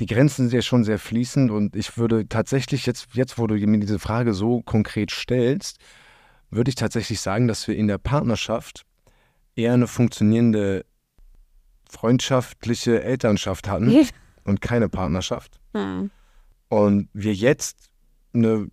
die 0.00 0.06
Grenzen 0.06 0.48
sind 0.48 0.56
ja 0.56 0.62
schon 0.62 0.82
sehr 0.82 0.98
fließend 0.98 1.50
und 1.50 1.76
ich 1.76 1.98
würde 1.98 2.26
tatsächlich 2.26 2.86
jetzt, 2.86 3.08
jetzt 3.12 3.38
wo 3.38 3.46
du 3.46 3.54
mir 3.54 3.78
diese 3.80 3.98
Frage 3.98 4.32
so 4.32 4.62
konkret 4.62 5.10
stellst, 5.10 5.78
würde 6.50 6.70
ich 6.70 6.74
tatsächlich 6.74 7.20
sagen, 7.20 7.46
dass 7.46 7.68
wir 7.68 7.76
in 7.76 7.86
der 7.86 7.98
Partnerschaft 7.98 8.86
eher 9.54 9.74
eine 9.74 9.86
funktionierende 9.86 10.86
freundschaftliche 11.88 13.02
Elternschaft 13.02 13.68
hatten 13.68 14.06
und 14.44 14.62
keine 14.62 14.88
Partnerschaft. 14.88 15.60
Mhm. 15.74 16.10
Und 16.68 17.08
wir 17.12 17.34
jetzt 17.34 17.90
eine, 18.32 18.68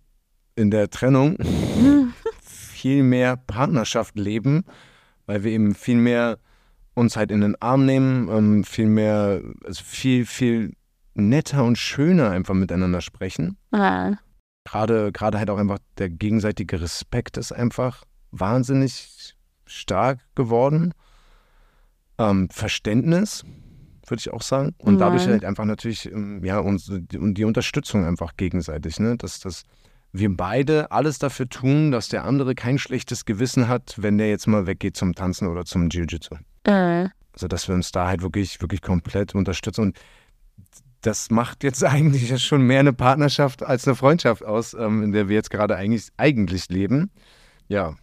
in 0.54 0.70
der 0.70 0.88
Trennung 0.88 1.36
viel 2.42 3.02
mehr 3.02 3.36
Partnerschaft 3.36 4.16
leben, 4.16 4.64
weil 5.26 5.44
wir 5.44 5.52
eben 5.52 5.74
viel 5.74 5.96
mehr 5.96 6.38
uns 6.94 7.16
halt 7.16 7.30
in 7.30 7.42
den 7.42 7.60
Arm 7.60 7.84
nehmen, 7.84 8.28
ähm, 8.28 8.64
viel 8.64 8.86
mehr, 8.86 9.42
also 9.64 9.84
viel, 9.84 10.24
viel 10.24 10.72
netter 11.18 11.64
und 11.64 11.76
schöner 11.76 12.30
einfach 12.30 12.54
miteinander 12.54 13.00
sprechen. 13.00 13.56
Ja. 13.72 14.18
Gerade, 14.64 15.12
gerade 15.12 15.38
halt 15.38 15.50
auch 15.50 15.58
einfach 15.58 15.78
der 15.96 16.10
gegenseitige 16.10 16.80
Respekt 16.80 17.36
ist 17.36 17.52
einfach 17.52 18.04
wahnsinnig 18.30 19.34
stark 19.66 20.20
geworden. 20.34 20.92
Ähm, 22.18 22.48
Verständnis, 22.50 23.44
würde 24.06 24.20
ich 24.20 24.30
auch 24.30 24.42
sagen. 24.42 24.74
Und 24.78 24.94
Nein. 24.94 24.98
dadurch 24.98 25.26
halt 25.26 25.44
einfach 25.44 25.64
natürlich, 25.64 26.10
ähm, 26.10 26.44
ja, 26.44 26.58
und, 26.58 26.82
und 27.16 27.34
die 27.34 27.44
Unterstützung 27.44 28.04
einfach 28.04 28.36
gegenseitig, 28.36 28.98
ne? 29.00 29.16
Dass, 29.16 29.40
dass 29.40 29.64
wir 30.12 30.34
beide 30.34 30.90
alles 30.90 31.18
dafür 31.18 31.48
tun, 31.48 31.90
dass 31.90 32.08
der 32.08 32.24
andere 32.24 32.54
kein 32.54 32.78
schlechtes 32.78 33.24
Gewissen 33.24 33.68
hat, 33.68 33.94
wenn 33.98 34.18
der 34.18 34.30
jetzt 34.30 34.46
mal 34.46 34.66
weggeht 34.66 34.96
zum 34.96 35.14
Tanzen 35.14 35.48
oder 35.48 35.64
zum 35.64 35.88
Jiu-Jitsu. 35.88 36.36
Äh. 36.64 37.08
Also, 37.32 37.46
dass 37.46 37.68
wir 37.68 37.74
uns 37.74 37.92
da 37.92 38.08
halt 38.08 38.22
wirklich, 38.22 38.60
wirklich 38.60 38.82
komplett 38.82 39.34
unterstützen. 39.34 39.82
Und 39.82 39.98
das 41.02 41.30
macht 41.30 41.64
jetzt 41.64 41.84
eigentlich 41.84 42.44
schon 42.44 42.62
mehr 42.62 42.80
eine 42.80 42.92
Partnerschaft 42.92 43.62
als 43.62 43.86
eine 43.86 43.94
Freundschaft 43.94 44.44
aus, 44.44 44.74
ähm, 44.74 45.02
in 45.02 45.12
der 45.12 45.28
wir 45.28 45.36
jetzt 45.36 45.50
gerade 45.50 45.76
eigentlich, 45.76 46.08
eigentlich 46.16 46.68
leben. 46.68 47.10
Ja, 47.68 47.94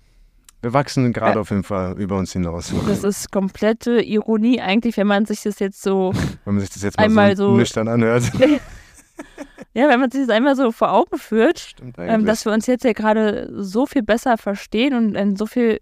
wir 0.62 0.74
wachsen 0.74 1.14
gerade 1.14 1.36
ja. 1.36 1.42
auf 1.42 1.52
jeden 1.52 1.64
Fall 1.64 1.96
über 2.00 2.18
uns 2.18 2.34
hinaus. 2.34 2.74
Das 2.88 3.04
ist 3.04 3.32
komplette 3.32 4.02
Ironie 4.02 4.60
eigentlich, 4.62 4.98
wenn 4.98 5.08
man 5.08 5.26
sich 5.26 5.44
das 5.44 5.60
jetzt 5.60 5.82
so 5.82 6.12
wenn 6.46 6.56
man 6.56 6.62
sich 6.62 6.72
das 6.72 6.82
jetzt 6.82 6.98
mal 6.98 7.04
einmal 7.04 7.38
so, 7.38 7.52
so 7.52 7.58
nüchtern 7.58 7.88
anhört. 7.88 8.24
ja, 9.74 9.88
wenn 9.90 10.00
man 10.00 10.10
sich 10.10 10.22
das 10.22 10.30
einmal 10.30 10.56
so 10.56 10.72
vor 10.72 10.92
Augen 10.92 11.20
führt, 11.20 11.76
ähm, 11.98 12.26
dass 12.26 12.46
wir 12.46 12.52
uns 12.52 12.66
jetzt 12.66 12.84
ja 12.84 12.94
gerade 12.94 13.52
so 13.62 13.86
viel 13.86 14.02
besser 14.02 14.38
verstehen 14.38 14.96
und 14.96 15.16
einen 15.16 15.36
so 15.36 15.46
viel 15.46 15.82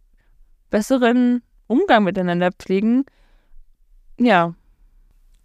besseren 0.69 1.43
Umgang 1.67 2.03
miteinander 2.03 2.51
pflegen. 2.51 3.05
Ja. 4.19 4.53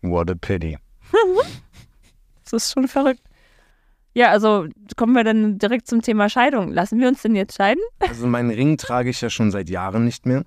What 0.02 0.30
a 0.30 0.34
pity. 0.34 0.78
Das 2.53 2.66
ist 2.66 2.72
schon 2.72 2.88
verrückt. 2.88 3.22
Ja, 4.14 4.30
also 4.30 4.66
kommen 4.96 5.14
wir 5.14 5.24
dann 5.24 5.59
direkt 5.59 5.86
zum 5.86 6.03
Thema 6.03 6.28
Scheidung. 6.28 6.72
Lassen 6.72 6.99
wir 6.99 7.09
uns 7.09 7.22
denn 7.22 7.36
jetzt 7.36 7.57
scheiden? 7.57 7.82
Also 8.01 8.26
meinen 8.26 8.51
Ring 8.51 8.76
trage 8.76 9.11
ich 9.11 9.20
ja 9.20 9.30
schon 9.30 9.51
seit 9.51 9.68
Jahren 9.68 10.05
nicht 10.05 10.26
mehr. 10.26 10.44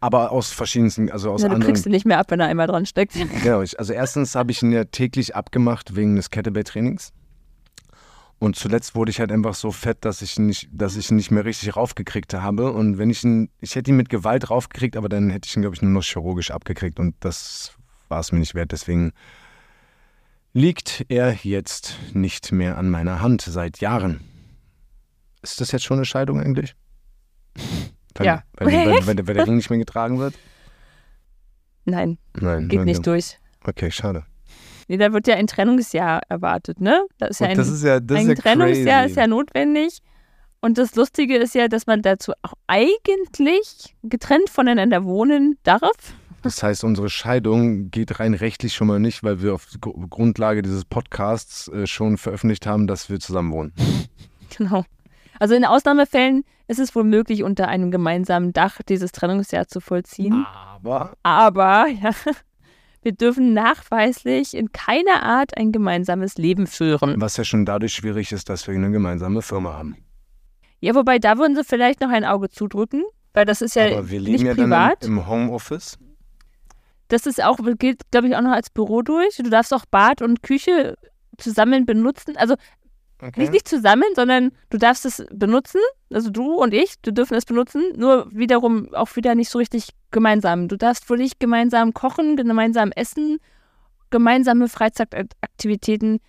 Aber 0.00 0.30
aus 0.30 0.50
verschiedensten, 0.50 1.10
also 1.10 1.32
aus 1.32 1.40
ja, 1.40 1.46
anderen. 1.46 1.62
Du 1.62 1.66
kriegst 1.68 1.86
ihn 1.86 1.92
nicht 1.92 2.04
mehr 2.04 2.18
ab, 2.18 2.30
wenn 2.30 2.40
er 2.40 2.48
einmal 2.48 2.66
dran 2.66 2.84
steckt. 2.84 3.14
Genau, 3.42 3.62
ich, 3.62 3.78
also 3.78 3.92
erstens 3.92 4.34
habe 4.34 4.52
ich 4.52 4.62
ihn 4.62 4.72
ja 4.72 4.84
täglich 4.84 5.34
abgemacht 5.34 5.96
wegen 5.96 6.16
des 6.16 6.30
Kettlebell-Trainings. 6.30 7.12
Und 8.38 8.56
zuletzt 8.56 8.94
wurde 8.94 9.10
ich 9.10 9.20
halt 9.20 9.32
einfach 9.32 9.54
so 9.54 9.72
fett, 9.72 10.04
dass 10.04 10.20
ich 10.20 10.38
nicht, 10.38 10.68
dass 10.70 10.96
ich 10.96 11.10
ihn 11.10 11.16
nicht 11.16 11.30
mehr 11.30 11.46
richtig 11.46 11.74
raufgekriegt 11.74 12.34
habe. 12.34 12.72
Und 12.72 12.98
wenn 12.98 13.08
ich 13.08 13.24
ihn, 13.24 13.48
ich 13.60 13.74
hätte 13.74 13.90
ihn 13.90 13.96
mit 13.96 14.10
Gewalt 14.10 14.50
raufgekriegt, 14.50 14.96
aber 14.98 15.08
dann 15.08 15.30
hätte 15.30 15.46
ich 15.48 15.56
ihn, 15.56 15.62
glaube 15.62 15.74
ich, 15.74 15.80
nur 15.80 15.92
noch 15.92 16.04
chirurgisch 16.04 16.50
abgekriegt. 16.50 17.00
Und 17.00 17.14
das 17.20 17.72
war 18.08 18.20
es 18.20 18.32
mir 18.32 18.38
nicht 18.38 18.54
wert. 18.54 18.72
Deswegen 18.72 19.12
liegt 20.56 21.04
er 21.08 21.36
jetzt 21.42 21.98
nicht 22.14 22.50
mehr 22.50 22.78
an 22.78 22.88
meiner 22.88 23.20
Hand 23.20 23.42
seit 23.42 23.78
Jahren. 23.80 24.22
Ist 25.42 25.60
das 25.60 25.70
jetzt 25.70 25.84
schon 25.84 25.98
eine 25.98 26.06
Scheidung 26.06 26.40
eigentlich? 26.40 26.74
Weil, 28.14 28.26
ja. 28.26 28.42
Weil, 28.54 29.06
weil, 29.06 29.26
weil, 29.26 29.34
der 29.34 29.46
Ring 29.46 29.56
nicht 29.56 29.68
mehr 29.68 29.78
getragen 29.78 30.18
wird? 30.18 30.34
Nein. 31.84 32.16
Nein. 32.40 32.68
Geht 32.68 32.86
nicht 32.86 33.06
durch. 33.06 33.38
Okay, 33.66 33.90
schade. 33.90 34.24
Nee, 34.88 34.96
da 34.96 35.12
wird 35.12 35.26
ja 35.26 35.34
ein 35.34 35.46
Trennungsjahr 35.46 36.22
erwartet, 36.26 36.80
ne? 36.80 37.04
Das 37.18 37.32
ist 37.32 37.40
ja 37.40 37.48
ein, 37.48 37.56
das 37.58 37.68
ist 37.68 37.84
ja, 37.84 38.00
das 38.00 38.16
ein 38.16 38.22
ist 38.22 38.28
ja 38.38 38.42
Trennungsjahr 38.42 39.00
crazy. 39.02 39.10
ist 39.10 39.16
ja 39.16 39.26
notwendig. 39.26 39.98
Und 40.62 40.78
das 40.78 40.94
Lustige 40.94 41.36
ist 41.36 41.54
ja, 41.54 41.68
dass 41.68 41.86
man 41.86 42.00
dazu 42.00 42.32
auch 42.40 42.54
eigentlich 42.66 43.94
getrennt 44.02 44.48
voneinander 44.48 45.04
wohnen 45.04 45.58
darf. 45.64 46.14
Das 46.46 46.62
heißt, 46.62 46.84
unsere 46.84 47.10
Scheidung 47.10 47.90
geht 47.90 48.20
rein 48.20 48.34
rechtlich 48.34 48.74
schon 48.74 48.86
mal 48.86 48.98
nicht, 49.00 49.22
weil 49.22 49.42
wir 49.42 49.54
auf 49.54 49.66
Grundlage 49.80 50.62
dieses 50.62 50.84
Podcasts 50.84 51.68
äh, 51.68 51.86
schon 51.86 52.16
veröffentlicht 52.18 52.66
haben, 52.66 52.86
dass 52.86 53.10
wir 53.10 53.20
zusammen 53.20 53.52
wohnen. 53.52 53.72
Genau. 54.56 54.84
Also 55.38 55.54
in 55.54 55.64
Ausnahmefällen 55.66 56.44
ist 56.68 56.78
es 56.78 56.94
wohl 56.94 57.04
möglich, 57.04 57.42
unter 57.42 57.68
einem 57.68 57.90
gemeinsamen 57.90 58.52
Dach 58.52 58.80
dieses 58.88 59.12
Trennungsjahr 59.12 59.66
zu 59.68 59.80
vollziehen. 59.80 60.46
Aber. 60.46 61.12
Aber, 61.22 61.86
ja. 61.88 62.10
Wir 63.02 63.12
dürfen 63.12 63.52
nachweislich 63.52 64.56
in 64.56 64.72
keiner 64.72 65.22
Art 65.22 65.56
ein 65.56 65.70
gemeinsames 65.72 66.38
Leben 66.38 66.66
führen. 66.66 67.20
Was 67.20 67.36
ja 67.36 67.44
schon 67.44 67.64
dadurch 67.66 67.92
schwierig 67.92 68.32
ist, 68.32 68.48
dass 68.48 68.66
wir 68.66 68.74
eine 68.74 68.90
gemeinsame 68.90 69.42
Firma 69.42 69.74
haben. 69.74 69.96
Ja, 70.80 70.94
wobei 70.94 71.18
da 71.18 71.38
würden 71.38 71.54
sie 71.54 71.62
vielleicht 71.64 72.00
noch 72.00 72.10
ein 72.10 72.24
Auge 72.24 72.48
zudrücken, 72.48 73.04
weil 73.32 73.44
das 73.44 73.62
ist 73.62 73.76
ja 73.76 73.84
Aber 73.86 74.10
wir 74.10 74.20
leben 74.20 74.32
nicht 74.32 74.44
ja 74.46 74.54
privat. 74.54 75.02
dann 75.02 75.10
im, 75.10 75.18
im 75.18 75.26
Homeoffice. 75.26 75.98
Das 77.08 77.26
ist 77.26 77.42
auch, 77.42 77.58
gilt, 77.78 78.02
glaube 78.10 78.28
ich, 78.28 78.36
auch 78.36 78.40
noch 78.40 78.52
als 78.52 78.70
Büro 78.70 79.02
durch. 79.02 79.36
Du 79.36 79.50
darfst 79.50 79.72
auch 79.72 79.84
Bad 79.86 80.22
und 80.22 80.42
Küche 80.42 80.96
zusammen 81.38 81.86
benutzen. 81.86 82.36
Also 82.36 82.54
okay. 83.20 83.40
nicht, 83.40 83.52
nicht 83.52 83.68
zusammen, 83.68 84.08
sondern 84.14 84.52
du 84.70 84.78
darfst 84.78 85.04
es 85.06 85.24
benutzen. 85.32 85.80
Also 86.12 86.30
du 86.30 86.54
und 86.54 86.74
ich, 86.74 86.94
du 87.02 87.12
dürfen 87.12 87.34
es 87.34 87.44
benutzen. 87.44 87.82
Nur 87.96 88.28
wiederum 88.32 88.92
auch 88.94 89.14
wieder 89.16 89.34
nicht 89.34 89.50
so 89.50 89.58
richtig 89.58 89.90
gemeinsam. 90.10 90.68
Du 90.68 90.76
darfst 90.76 91.08
wohl 91.10 91.18
nicht 91.18 91.38
gemeinsam 91.40 91.94
kochen, 91.94 92.36
gemeinsam 92.36 92.92
essen, 92.92 93.38
gemeinsame 94.10 94.68
Freizeitaktivitäten 94.68 96.20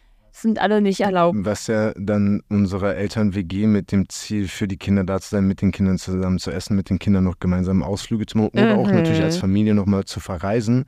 sind 0.42 0.60
alle 0.60 0.82
nicht 0.82 1.02
erlaubt. 1.02 1.38
Was 1.42 1.68
ja 1.68 1.94
dann 1.96 2.42
unsere 2.50 2.96
Eltern-WG 2.96 3.68
mit 3.68 3.92
dem 3.92 4.10
Ziel, 4.10 4.48
für 4.48 4.68
die 4.68 4.78
Kinder 4.78 5.04
da 5.04 5.20
zu 5.20 5.30
sein, 5.30 5.48
mit 5.48 5.62
den 5.62 5.72
Kindern 5.72 5.98
zusammen 5.98 6.40
zu 6.40 6.52
essen, 6.52 6.76
mit 6.76 6.90
den 6.90 7.00
Kindern 7.00 7.24
noch 7.24 7.40
gemeinsam 7.40 7.84
Ausflüge 7.84 8.26
zu 8.26 8.38
machen 8.38 8.52
oder 8.54 8.76
mhm. 8.76 8.80
auch 8.80 8.92
natürlich 8.92 9.22
als 9.22 9.38
Familie 9.38 9.74
nochmal 9.74 10.06
zu 10.06 10.20
verreisen, 10.20 10.86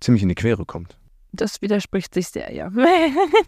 ziemlich 0.00 0.22
in 0.22 0.28
die 0.28 0.34
Quere 0.34 0.64
kommt. 0.64 0.98
Das 1.32 1.62
widerspricht 1.62 2.14
sich 2.14 2.28
sehr, 2.28 2.52
ja. 2.52 2.70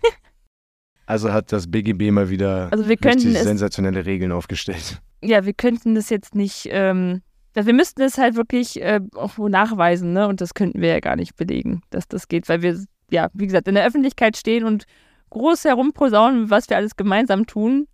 also 1.07 1.33
hat 1.33 1.53
das 1.53 1.71
BGB 1.71 2.11
mal 2.11 2.31
wieder 2.31 2.69
also 2.73 2.85
sensationelle 2.85 4.07
Regeln 4.07 4.33
aufgestellt. 4.33 5.01
Ja, 5.23 5.45
wir 5.45 5.53
könnten 5.53 5.95
das 5.95 6.11
jetzt 6.11 6.35
nicht, 6.35 6.69
ähm, 6.71 7.23
wir 7.55 7.73
müssten 7.73 8.03
es 8.03 8.19
halt 8.19 8.37
wirklich 8.37 8.81
äh, 8.81 9.01
auch 9.15 9.39
nachweisen, 9.39 10.13
ne? 10.13 10.27
Und 10.29 10.41
das 10.41 10.55
könnten 10.55 10.81
wir 10.81 10.89
ja 10.89 11.01
gar 11.01 11.17
nicht 11.17 11.37
belegen, 11.37 11.83
dass 11.91 12.09
das 12.09 12.29
geht, 12.29 12.49
weil 12.49 12.63
wir 12.63 12.85
ja, 13.11 13.29
wie 13.35 13.47
gesagt, 13.47 13.69
in 13.69 13.75
der 13.75 13.87
Öffentlichkeit 13.87 14.37
stehen 14.37 14.65
und 14.65 14.85
groß 15.31 15.65
herumposaunen, 15.65 16.51
was 16.51 16.69
wir 16.69 16.77
alles 16.77 16.97
gemeinsam 16.97 17.47
tun, 17.47 17.89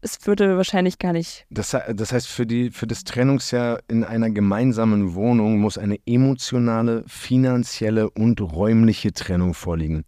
es 0.00 0.26
würde 0.26 0.56
wahrscheinlich 0.56 0.98
gar 0.98 1.12
nicht. 1.12 1.46
Das, 1.50 1.76
das 1.94 2.12
heißt, 2.12 2.28
für, 2.28 2.46
die, 2.46 2.70
für 2.70 2.86
das 2.86 3.04
Trennungsjahr 3.04 3.80
in 3.88 4.04
einer 4.04 4.30
gemeinsamen 4.30 5.14
Wohnung 5.14 5.58
muss 5.58 5.78
eine 5.78 5.98
emotionale, 6.06 7.04
finanzielle 7.06 8.10
und 8.10 8.40
räumliche 8.40 9.12
Trennung 9.12 9.54
vorliegen. 9.54 10.04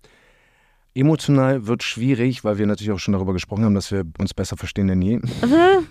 Emotional 0.94 1.66
wird 1.66 1.82
schwierig, 1.82 2.44
weil 2.44 2.58
wir 2.58 2.66
natürlich 2.66 2.92
auch 2.92 2.98
schon 2.98 3.12
darüber 3.12 3.32
gesprochen 3.32 3.64
haben, 3.64 3.74
dass 3.74 3.92
wir 3.92 4.04
uns 4.18 4.34
besser 4.34 4.56
verstehen 4.56 4.88
denn 4.88 5.02
je. 5.02 5.16
Mhm. 5.16 5.86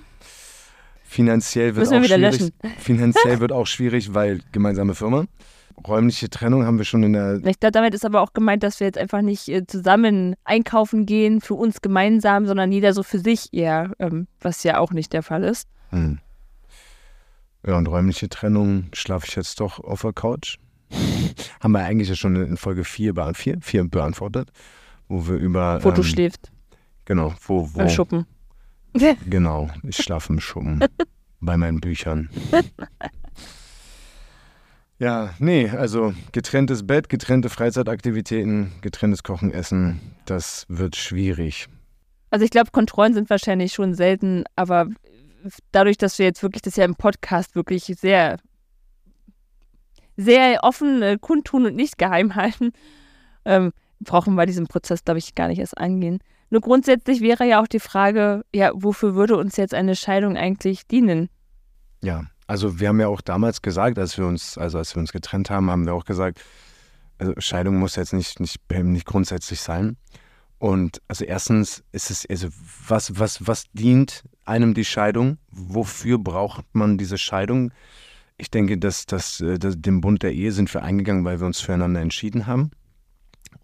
Finanziell 1.08 1.76
wird 1.76 1.88
auch 1.88 2.04
schwierig. 2.04 2.54
Finanziell 2.80 3.40
wird 3.40 3.52
auch 3.52 3.68
schwierig, 3.68 4.14
weil 4.14 4.42
gemeinsame 4.52 4.94
Firma 4.94 5.26
räumliche 5.86 6.30
Trennung 6.30 6.66
haben 6.66 6.78
wir 6.78 6.86
schon 6.86 7.04
in 7.04 7.14
der. 7.14 7.36
Ich 7.46 7.60
glaube, 7.60 7.72
damit 7.72 7.94
ist 7.94 8.06
aber 8.06 8.22
auch 8.22 8.34
gemeint, 8.34 8.64
dass 8.64 8.80
wir 8.80 8.88
jetzt 8.88 8.98
einfach 8.98 9.22
nicht 9.22 9.48
äh, 9.50 9.66
zusammen 9.66 10.36
einkaufen 10.44 11.06
gehen, 11.06 11.42
für 11.42 11.54
uns 11.54 11.82
gemeinsam, 11.82 12.46
sondern 12.46 12.72
jeder 12.72 12.94
so 12.94 13.04
für 13.04 13.20
sich 13.20 13.54
eher, 13.54 13.92
ähm, 14.00 14.28
was 14.42 14.64
ja 14.64 14.80
auch 14.80 14.92
nicht 14.92 15.14
der 15.14 15.24
Fall 15.24 15.44
ist. 15.44 15.68
Hm. 15.90 16.20
Ja, 17.66 17.78
und 17.78 17.88
räumliche 17.88 18.30
Trennung 18.30 18.90
schlafe 18.94 19.26
ich 19.28 19.36
jetzt 19.36 19.60
doch 19.60 19.80
auf 19.80 20.02
der 20.02 20.14
Couch. 20.14 20.58
haben 21.62 21.72
wir 21.74 21.84
eigentlich 21.84 22.10
ja 22.10 22.16
schon 22.16 22.36
in 22.36 22.58
Folge 22.58 22.84
4, 22.84 23.14
beant 23.14 23.38
4, 23.38 23.58
4 23.62 23.90
beantwortet, 23.90 24.52
wo 25.08 25.28
wir 25.28 25.36
über. 25.36 25.84
Wo 25.84 25.90
ähm, 25.90 25.96
du 25.96 26.04
schläfst. 26.04 26.52
Genau, 27.06 27.34
wo. 27.46 27.70
wo 27.74 27.82
Im 27.82 27.90
Schuppen. 27.90 28.26
Genau, 29.30 29.70
ich 29.84 29.98
schlafe 29.98 30.34
im 30.34 30.40
Schuppen. 30.40 30.84
bei 31.40 31.58
meinen 31.58 31.80
Büchern. 31.80 32.30
Ja, 35.00 35.36
nee, 35.38 35.70
also 35.70 36.14
getrenntes 36.32 36.88
Bett, 36.88 37.08
getrennte 37.10 37.50
Freizeitaktivitäten, 37.50 38.72
getrenntes 38.82 39.22
Kochen, 39.22 39.52
Essen, 39.52 40.00
das 40.26 40.66
wird 40.70 40.96
schwierig. 40.96 41.68
Also 42.32 42.44
ich 42.44 42.52
glaube, 42.52 42.72
Kontrollen 42.72 43.14
sind 43.14 43.30
wahrscheinlich 43.30 43.74
schon 43.74 43.94
selten, 43.94 44.44
aber 44.56 44.88
dadurch, 45.72 45.98
dass 45.98 46.18
wir 46.18 46.26
jetzt 46.26 46.42
wirklich 46.42 46.64
das 46.64 46.76
ja 46.76 46.86
im 46.86 46.96
Podcast 46.96 47.56
wirklich 47.56 47.84
sehr, 47.84 48.40
sehr 50.18 50.64
offen 50.64 51.04
äh, 51.04 51.18
kundtun 51.22 51.68
und 51.68 51.76
nicht 51.76 52.00
geheim 52.00 52.36
halten, 52.36 52.72
ähm, 53.46 53.72
brauchen 54.00 54.36
wir 54.36 54.48
diesen 54.48 54.68
Prozess, 54.68 55.04
glaube 55.06 55.20
ich, 55.20 55.36
gar 55.36 55.48
nicht 55.48 55.60
erst 55.60 55.78
angehen. 55.78 56.20
Nur 56.50 56.62
grundsätzlich 56.62 57.22
wäre 57.22 57.46
ja 57.46 57.62
auch 57.62 57.68
die 57.68 57.80
Frage, 57.80 58.44
ja, 58.54 58.72
wofür 58.74 59.16
würde 59.16 59.38
uns 59.38 59.58
jetzt 59.58 59.74
eine 59.74 59.96
Scheidung 59.96 60.38
eigentlich 60.38 60.88
dienen? 60.88 61.30
Ja, 62.02 62.24
also 62.48 62.80
wir 62.80 62.88
haben 62.88 63.00
ja 63.00 63.08
auch 63.08 63.22
damals 63.22 63.62
gesagt, 63.62 64.00
als 64.00 64.18
wir 64.18 64.26
uns, 64.26 64.58
also 64.58 64.78
als 64.78 64.96
wir 64.96 65.02
uns 65.02 65.12
getrennt 65.12 65.50
haben, 65.50 65.70
haben 65.70 65.86
wir 65.86 65.94
auch 65.94 66.06
gesagt, 66.06 66.42
also 67.18 67.34
Scheidung 67.40 67.78
muss 67.78 67.96
jetzt 67.96 68.14
nicht, 68.14 68.40
nicht, 68.40 68.62
nicht 68.72 69.06
grundsätzlich 69.06 69.60
sein. 69.60 69.98
Und 70.60 71.02
also 71.08 71.26
erstens 71.26 71.84
ist 71.92 72.10
es, 72.10 72.26
also 72.28 72.48
was, 72.88 73.20
was, 73.20 73.46
was 73.46 73.66
dient 73.74 74.24
einem 74.46 74.74
die 74.74 74.86
Scheidung? 74.86 75.38
Wofür 75.52 76.18
braucht 76.18 76.66
man 76.74 76.98
diese 76.98 77.18
Scheidung? 77.18 77.72
Ich 78.38 78.50
denke, 78.50 78.78
dass, 78.78 79.06
dass, 79.06 79.42
äh, 79.42 79.60
dass 79.60 79.76
dem 79.80 80.02
Bund 80.02 80.24
der 80.24 80.34
Ehe 80.34 80.52
sind 80.52 80.74
wir 80.74 80.84
eingegangen, 80.84 81.26
weil 81.26 81.40
wir 81.40 81.48
uns 81.48 81.60
füreinander 81.60 82.02
entschieden 82.02 82.48
haben. 82.48 82.72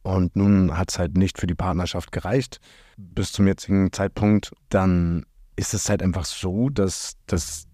Und 0.02 0.36
nun 0.36 0.78
hat 0.78 0.92
es 0.92 1.00
halt 1.00 1.18
nicht 1.18 1.40
für 1.40 1.48
die 1.48 1.56
Partnerschaft 1.56 2.12
gereicht 2.12 2.60
bis 2.98 3.32
zum 3.32 3.48
jetzigen 3.48 3.92
Zeitpunkt. 3.92 4.52
Dann 4.70 5.26
ist 5.56 5.74
es 5.74 5.90
halt 5.90 6.02
einfach 6.02 6.26
so, 6.26 6.70
dass, 6.70 7.18
dass 7.28 7.68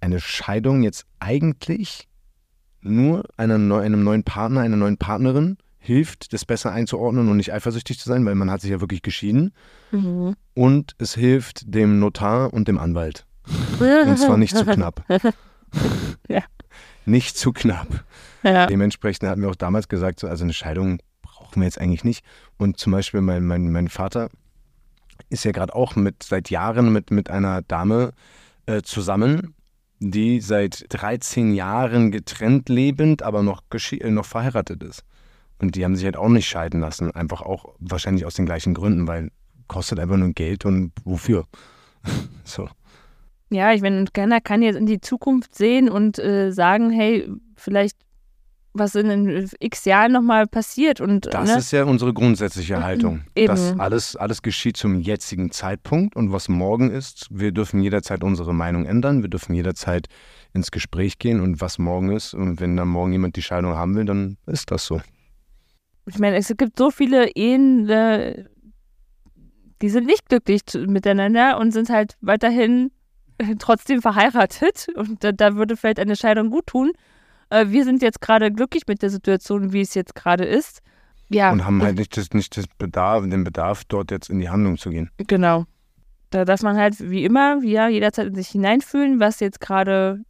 eine 0.00 0.20
Scheidung 0.20 0.82
jetzt 0.82 1.06
eigentlich 1.18 2.08
nur 2.80 3.24
einer, 3.36 3.54
einem 3.54 4.04
neuen 4.04 4.24
Partner, 4.24 4.60
einer 4.60 4.76
neuen 4.76 4.98
Partnerin 4.98 5.56
hilft, 5.78 6.32
das 6.32 6.44
besser 6.44 6.72
einzuordnen 6.72 7.28
und 7.28 7.36
nicht 7.36 7.52
eifersüchtig 7.52 7.98
zu 7.98 8.08
sein, 8.08 8.24
weil 8.24 8.34
man 8.34 8.50
hat 8.50 8.60
sich 8.60 8.70
ja 8.70 8.80
wirklich 8.80 9.02
geschieden. 9.02 9.52
Mhm. 9.90 10.34
Und 10.54 10.94
es 10.98 11.14
hilft 11.14 11.74
dem 11.74 11.98
Notar 11.98 12.52
und 12.52 12.68
dem 12.68 12.78
Anwalt. 12.78 13.26
und 13.78 14.18
zwar 14.18 14.38
nicht 14.38 14.56
zu 14.56 14.64
knapp. 14.64 15.04
ja. 16.28 16.42
Nicht 17.04 17.36
zu 17.36 17.52
knapp. 17.52 18.04
Ja. 18.42 18.66
Dementsprechend 18.66 19.28
hatten 19.28 19.42
wir 19.42 19.50
auch 19.50 19.56
damals 19.56 19.88
gesagt, 19.88 20.20
so, 20.20 20.26
also 20.26 20.44
eine 20.44 20.54
Scheidung 20.54 21.00
brauchen 21.54 21.60
wir 21.62 21.66
jetzt 21.66 21.80
eigentlich 21.80 22.04
nicht. 22.04 22.24
Und 22.58 22.78
zum 22.78 22.92
Beispiel 22.92 23.20
mein, 23.20 23.46
mein, 23.46 23.70
mein 23.70 23.88
Vater 23.88 24.28
ist 25.30 25.44
ja 25.44 25.52
gerade 25.52 25.74
auch 25.74 25.94
mit 25.94 26.22
seit 26.24 26.50
Jahren 26.50 26.92
mit, 26.92 27.10
mit 27.10 27.30
einer 27.30 27.62
Dame 27.62 28.12
äh, 28.66 28.82
zusammen, 28.82 29.54
die 30.00 30.40
seit 30.40 30.86
13 30.88 31.54
Jahren 31.54 32.10
getrennt 32.10 32.68
lebend, 32.68 33.22
aber 33.22 33.42
noch, 33.42 33.62
äh, 33.72 34.10
noch 34.10 34.26
verheiratet 34.26 34.82
ist. 34.82 35.04
Und 35.60 35.76
die 35.76 35.84
haben 35.84 35.94
sich 35.94 36.04
halt 36.04 36.16
auch 36.16 36.28
nicht 36.28 36.48
scheiden 36.48 36.80
lassen. 36.80 37.12
Einfach 37.12 37.40
auch 37.40 37.74
wahrscheinlich 37.78 38.26
aus 38.26 38.34
den 38.34 38.46
gleichen 38.46 38.74
Gründen, 38.74 39.06
weil 39.06 39.30
kostet 39.68 40.00
einfach 40.00 40.16
nur 40.16 40.32
Geld 40.32 40.64
und 40.64 40.92
wofür? 41.04 41.46
so. 42.44 42.68
Ja, 43.50 43.72
ich 43.72 43.82
meine, 43.82 44.04
keiner 44.12 44.40
kann 44.40 44.62
jetzt 44.62 44.76
in 44.76 44.86
die 44.86 45.00
Zukunft 45.00 45.54
sehen 45.54 45.88
und 45.88 46.18
äh, 46.18 46.50
sagen, 46.50 46.90
hey, 46.90 47.28
vielleicht 47.54 47.96
was 48.74 48.96
in 48.96 49.08
den 49.08 49.50
x 49.60 49.84
Jahren 49.84 50.12
nochmal 50.12 50.46
passiert. 50.46 51.00
Und, 51.00 51.32
das 51.32 51.48
ne? 51.48 51.58
ist 51.58 51.70
ja 51.70 51.84
unsere 51.84 52.12
grundsätzliche 52.12 52.82
Haltung. 52.82 53.22
Eben. 53.36 53.46
Dass 53.46 53.78
alles, 53.78 54.16
alles 54.16 54.42
geschieht 54.42 54.76
zum 54.76 55.00
jetzigen 55.00 55.52
Zeitpunkt 55.52 56.16
und 56.16 56.32
was 56.32 56.48
morgen 56.48 56.90
ist, 56.90 57.28
wir 57.30 57.52
dürfen 57.52 57.80
jederzeit 57.80 58.22
unsere 58.24 58.52
Meinung 58.52 58.84
ändern, 58.84 59.22
wir 59.22 59.30
dürfen 59.30 59.54
jederzeit 59.54 60.08
ins 60.52 60.72
Gespräch 60.72 61.18
gehen 61.18 61.40
und 61.40 61.60
was 61.60 61.78
morgen 61.78 62.10
ist. 62.10 62.34
Und 62.34 62.60
wenn 62.60 62.76
dann 62.76 62.88
morgen 62.88 63.12
jemand 63.12 63.36
die 63.36 63.42
Scheidung 63.42 63.74
haben 63.74 63.94
will, 63.94 64.04
dann 64.04 64.36
ist 64.46 64.70
das 64.70 64.84
so. 64.84 65.00
Ich 66.06 66.18
meine, 66.18 66.36
es 66.36 66.52
gibt 66.56 66.76
so 66.76 66.90
viele 66.90 67.30
Ehen, 67.30 67.88
äh, 67.88 68.44
die 69.80 69.88
sind 69.88 70.06
nicht 70.06 70.28
glücklich 70.28 70.62
miteinander 70.74 71.58
und 71.58 71.70
sind 71.70 71.88
halt 71.90 72.16
weiterhin 72.20 72.90
äh, 73.38 73.54
trotzdem 73.58 74.02
verheiratet. 74.02 74.88
Und 74.96 75.22
da, 75.22 75.30
da 75.30 75.54
würde 75.54 75.76
vielleicht 75.76 76.00
eine 76.00 76.16
Scheidung 76.16 76.50
gut 76.50 76.66
tun 76.66 76.92
äh, 77.50 77.66
wir 77.68 77.84
sind 77.84 78.02
jetzt 78.02 78.20
gerade 78.20 78.52
glücklich 78.52 78.84
mit 78.86 79.02
der 79.02 79.10
Situation, 79.10 79.72
wie 79.72 79.80
es 79.80 79.94
jetzt 79.94 80.14
gerade 80.14 80.44
ist. 80.44 80.80
Ja. 81.28 81.52
Und 81.52 81.64
haben 81.64 81.82
halt 81.82 81.96
nicht, 81.96 82.16
das, 82.16 82.30
nicht 82.32 82.56
das 82.56 82.66
Bedarf, 82.78 83.24
den 83.24 83.44
Bedarf, 83.44 83.84
dort 83.84 84.10
jetzt 84.10 84.30
in 84.30 84.38
die 84.38 84.48
Handlung 84.48 84.76
zu 84.76 84.90
gehen. 84.90 85.10
Genau. 85.16 85.64
Da 86.30 86.44
darf 86.44 86.62
man 86.62 86.76
halt 86.76 86.98
wie 86.98 87.24
immer, 87.24 87.62
ja, 87.62 87.88
jederzeit 87.88 88.26
in 88.26 88.34
sich 88.34 88.48
hineinfühlen, 88.48 89.20
was 89.20 89.40
jetzt 89.40 89.60
gerade, 89.60 90.20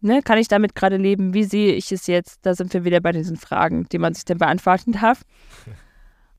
ne, 0.00 0.22
kann 0.22 0.38
ich 0.38 0.48
damit 0.48 0.74
gerade 0.74 0.96
leben, 0.96 1.34
wie 1.34 1.44
sehe 1.44 1.72
ich 1.74 1.90
es 1.90 2.06
jetzt? 2.06 2.40
Da 2.42 2.54
sind 2.54 2.72
wir 2.74 2.84
wieder 2.84 3.00
bei 3.00 3.12
diesen 3.12 3.36
Fragen, 3.36 3.86
die 3.90 3.98
man 3.98 4.14
sich 4.14 4.24
dann 4.24 4.38
beantworten 4.38 4.92
darf. 4.92 5.22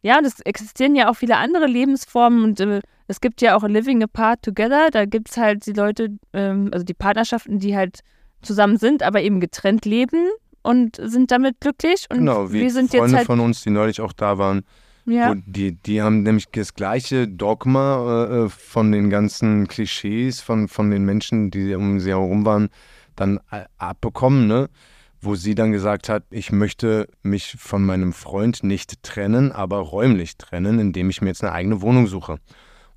Ja, 0.04 0.20
und 0.20 0.26
es 0.26 0.40
existieren 0.42 0.96
ja 0.96 1.10
auch 1.10 1.16
viele 1.16 1.38
andere 1.38 1.66
Lebensformen 1.66 2.44
und 2.44 2.60
äh, 2.60 2.82
es 3.08 3.20
gibt 3.20 3.42
ja 3.42 3.58
auch 3.58 3.64
Living 3.64 4.04
Apart 4.04 4.44
Together, 4.44 4.90
da 4.92 5.06
gibt 5.06 5.30
es 5.30 5.38
halt 5.38 5.66
die 5.66 5.74
Leute, 5.74 6.16
ähm, 6.34 6.70
also 6.72 6.86
die 6.86 6.94
Partnerschaften, 6.94 7.60
die 7.60 7.76
halt 7.76 8.02
zusammen 8.42 8.78
sind, 8.78 9.04
aber 9.04 9.22
eben 9.22 9.40
getrennt 9.40 9.86
leben 9.86 10.30
und 10.62 10.98
sind 11.02 11.32
damit 11.32 11.60
glücklich. 11.60 12.06
Und 12.10 12.20
genau, 12.20 12.52
wie 12.52 12.62
wir 12.62 12.72
sind 12.72 12.92
Freunde 12.92 13.08
jetzt 13.08 13.16
halt 13.16 13.26
von 13.28 13.40
uns, 13.40 13.62
die 13.62 13.70
neulich 13.70 14.02
auch 14.02 14.14
da 14.14 14.38
waren, 14.38 14.64
ja. 15.06 15.34
die, 15.46 15.74
die 15.74 16.02
haben 16.02 16.24
nämlich 16.24 16.46
das 16.52 16.74
gleiche 16.74 17.28
Dogma 17.28 18.26
äh, 18.26 18.46
äh, 18.46 18.50
von 18.50 18.92
den 18.92 19.10
ganzen 19.10 19.68
Klischees 19.68 20.42
von, 20.42 20.68
von 20.68 20.92
den 20.92 21.06
Menschen, 21.06 21.52
die 21.52 21.74
um 21.76 22.00
sie 22.00 22.10
herum 22.10 22.46
waren, 22.46 22.70
dann 23.16 23.40
äh, 23.52 23.64
abbekommen, 23.78 24.48
ne? 24.48 24.70
wo 25.22 25.36
sie 25.36 25.56
dann 25.56 25.72
gesagt 25.72 26.10
hat, 26.10 26.24
ich 26.30 26.52
möchte 26.52 27.08
mich 27.24 27.56
von 27.58 27.84
meinem 27.84 28.14
Freund 28.14 28.64
nicht 28.64 29.02
trennen, 29.04 29.52
aber 29.52 29.80
räumlich 29.80 30.38
trennen, 30.38 30.80
indem 30.80 31.10
ich 31.10 31.22
mir 31.22 31.30
jetzt 31.30 31.44
eine 31.44 31.54
eigene 31.54 31.82
Wohnung 31.82 32.08
suche. 32.08 32.38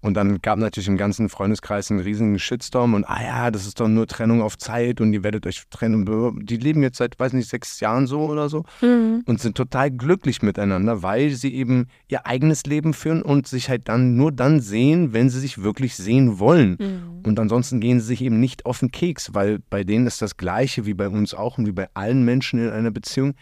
Und 0.03 0.15
dann 0.15 0.41
gab 0.41 0.59
natürlich 0.59 0.89
im 0.89 0.97
ganzen 0.97 1.29
Freundeskreis 1.29 1.91
einen 1.91 2.01
riesigen 2.01 2.39
Shitstorm 2.39 2.95
und, 2.95 3.05
ah 3.05 3.23
ja, 3.23 3.51
das 3.51 3.67
ist 3.67 3.81
doch 3.81 3.89
nur 3.89 4.07
Trennung 4.07 4.41
auf 4.41 4.57
Zeit 4.57 5.01
und 5.01 5.13
ihr 5.13 5.23
werdet 5.23 5.47
euch 5.47 5.63
trennen. 5.69 6.07
Die 6.47 6.57
leben 6.57 6.83
jetzt 6.83 6.97
seit, 6.97 7.21
weiß 7.21 7.35
nicht, 7.35 7.49
sechs 7.49 7.81
Jahren 7.81 8.07
so 8.07 8.23
oder 8.23 8.49
so 8.49 8.65
mhm. 8.81 9.23
und 9.27 9.41
sind 9.41 9.57
total 9.57 9.91
glücklich 9.91 10.41
miteinander, 10.41 11.03
weil 11.03 11.31
sie 11.31 11.55
eben 11.55 11.89
ihr 12.09 12.27
eigenes 12.27 12.65
Leben 12.65 12.95
führen 12.95 13.21
und 13.21 13.47
sich 13.47 13.69
halt 13.69 13.89
dann 13.89 14.17
nur 14.17 14.33
dann 14.33 14.61
sehen, 14.61 15.13
wenn 15.13 15.29
sie 15.29 15.41
sich 15.41 15.63
wirklich 15.63 15.95
sehen 15.97 16.39
wollen. 16.39 16.77
Mhm. 16.81 17.21
Und 17.27 17.39
ansonsten 17.39 17.81
gehen 17.81 18.01
sie 18.01 18.07
sich 18.07 18.23
eben 18.23 18.41
nicht 18.41 18.65
auf 18.65 18.79
den 18.79 18.91
Keks, 18.91 19.35
weil 19.35 19.59
bei 19.69 19.85
denen 19.85 20.07
ist 20.07 20.23
das 20.23 20.39
Gleiche 20.39 20.87
wie 20.87 20.95
bei 20.95 21.11
uns 21.11 21.35
auch 21.35 21.59
und 21.59 21.67
wie 21.67 21.73
bei 21.73 21.89
allen 21.93 22.25
Menschen 22.25 22.59
in 22.59 22.71
einer 22.71 22.91
Beziehung. 22.91 23.35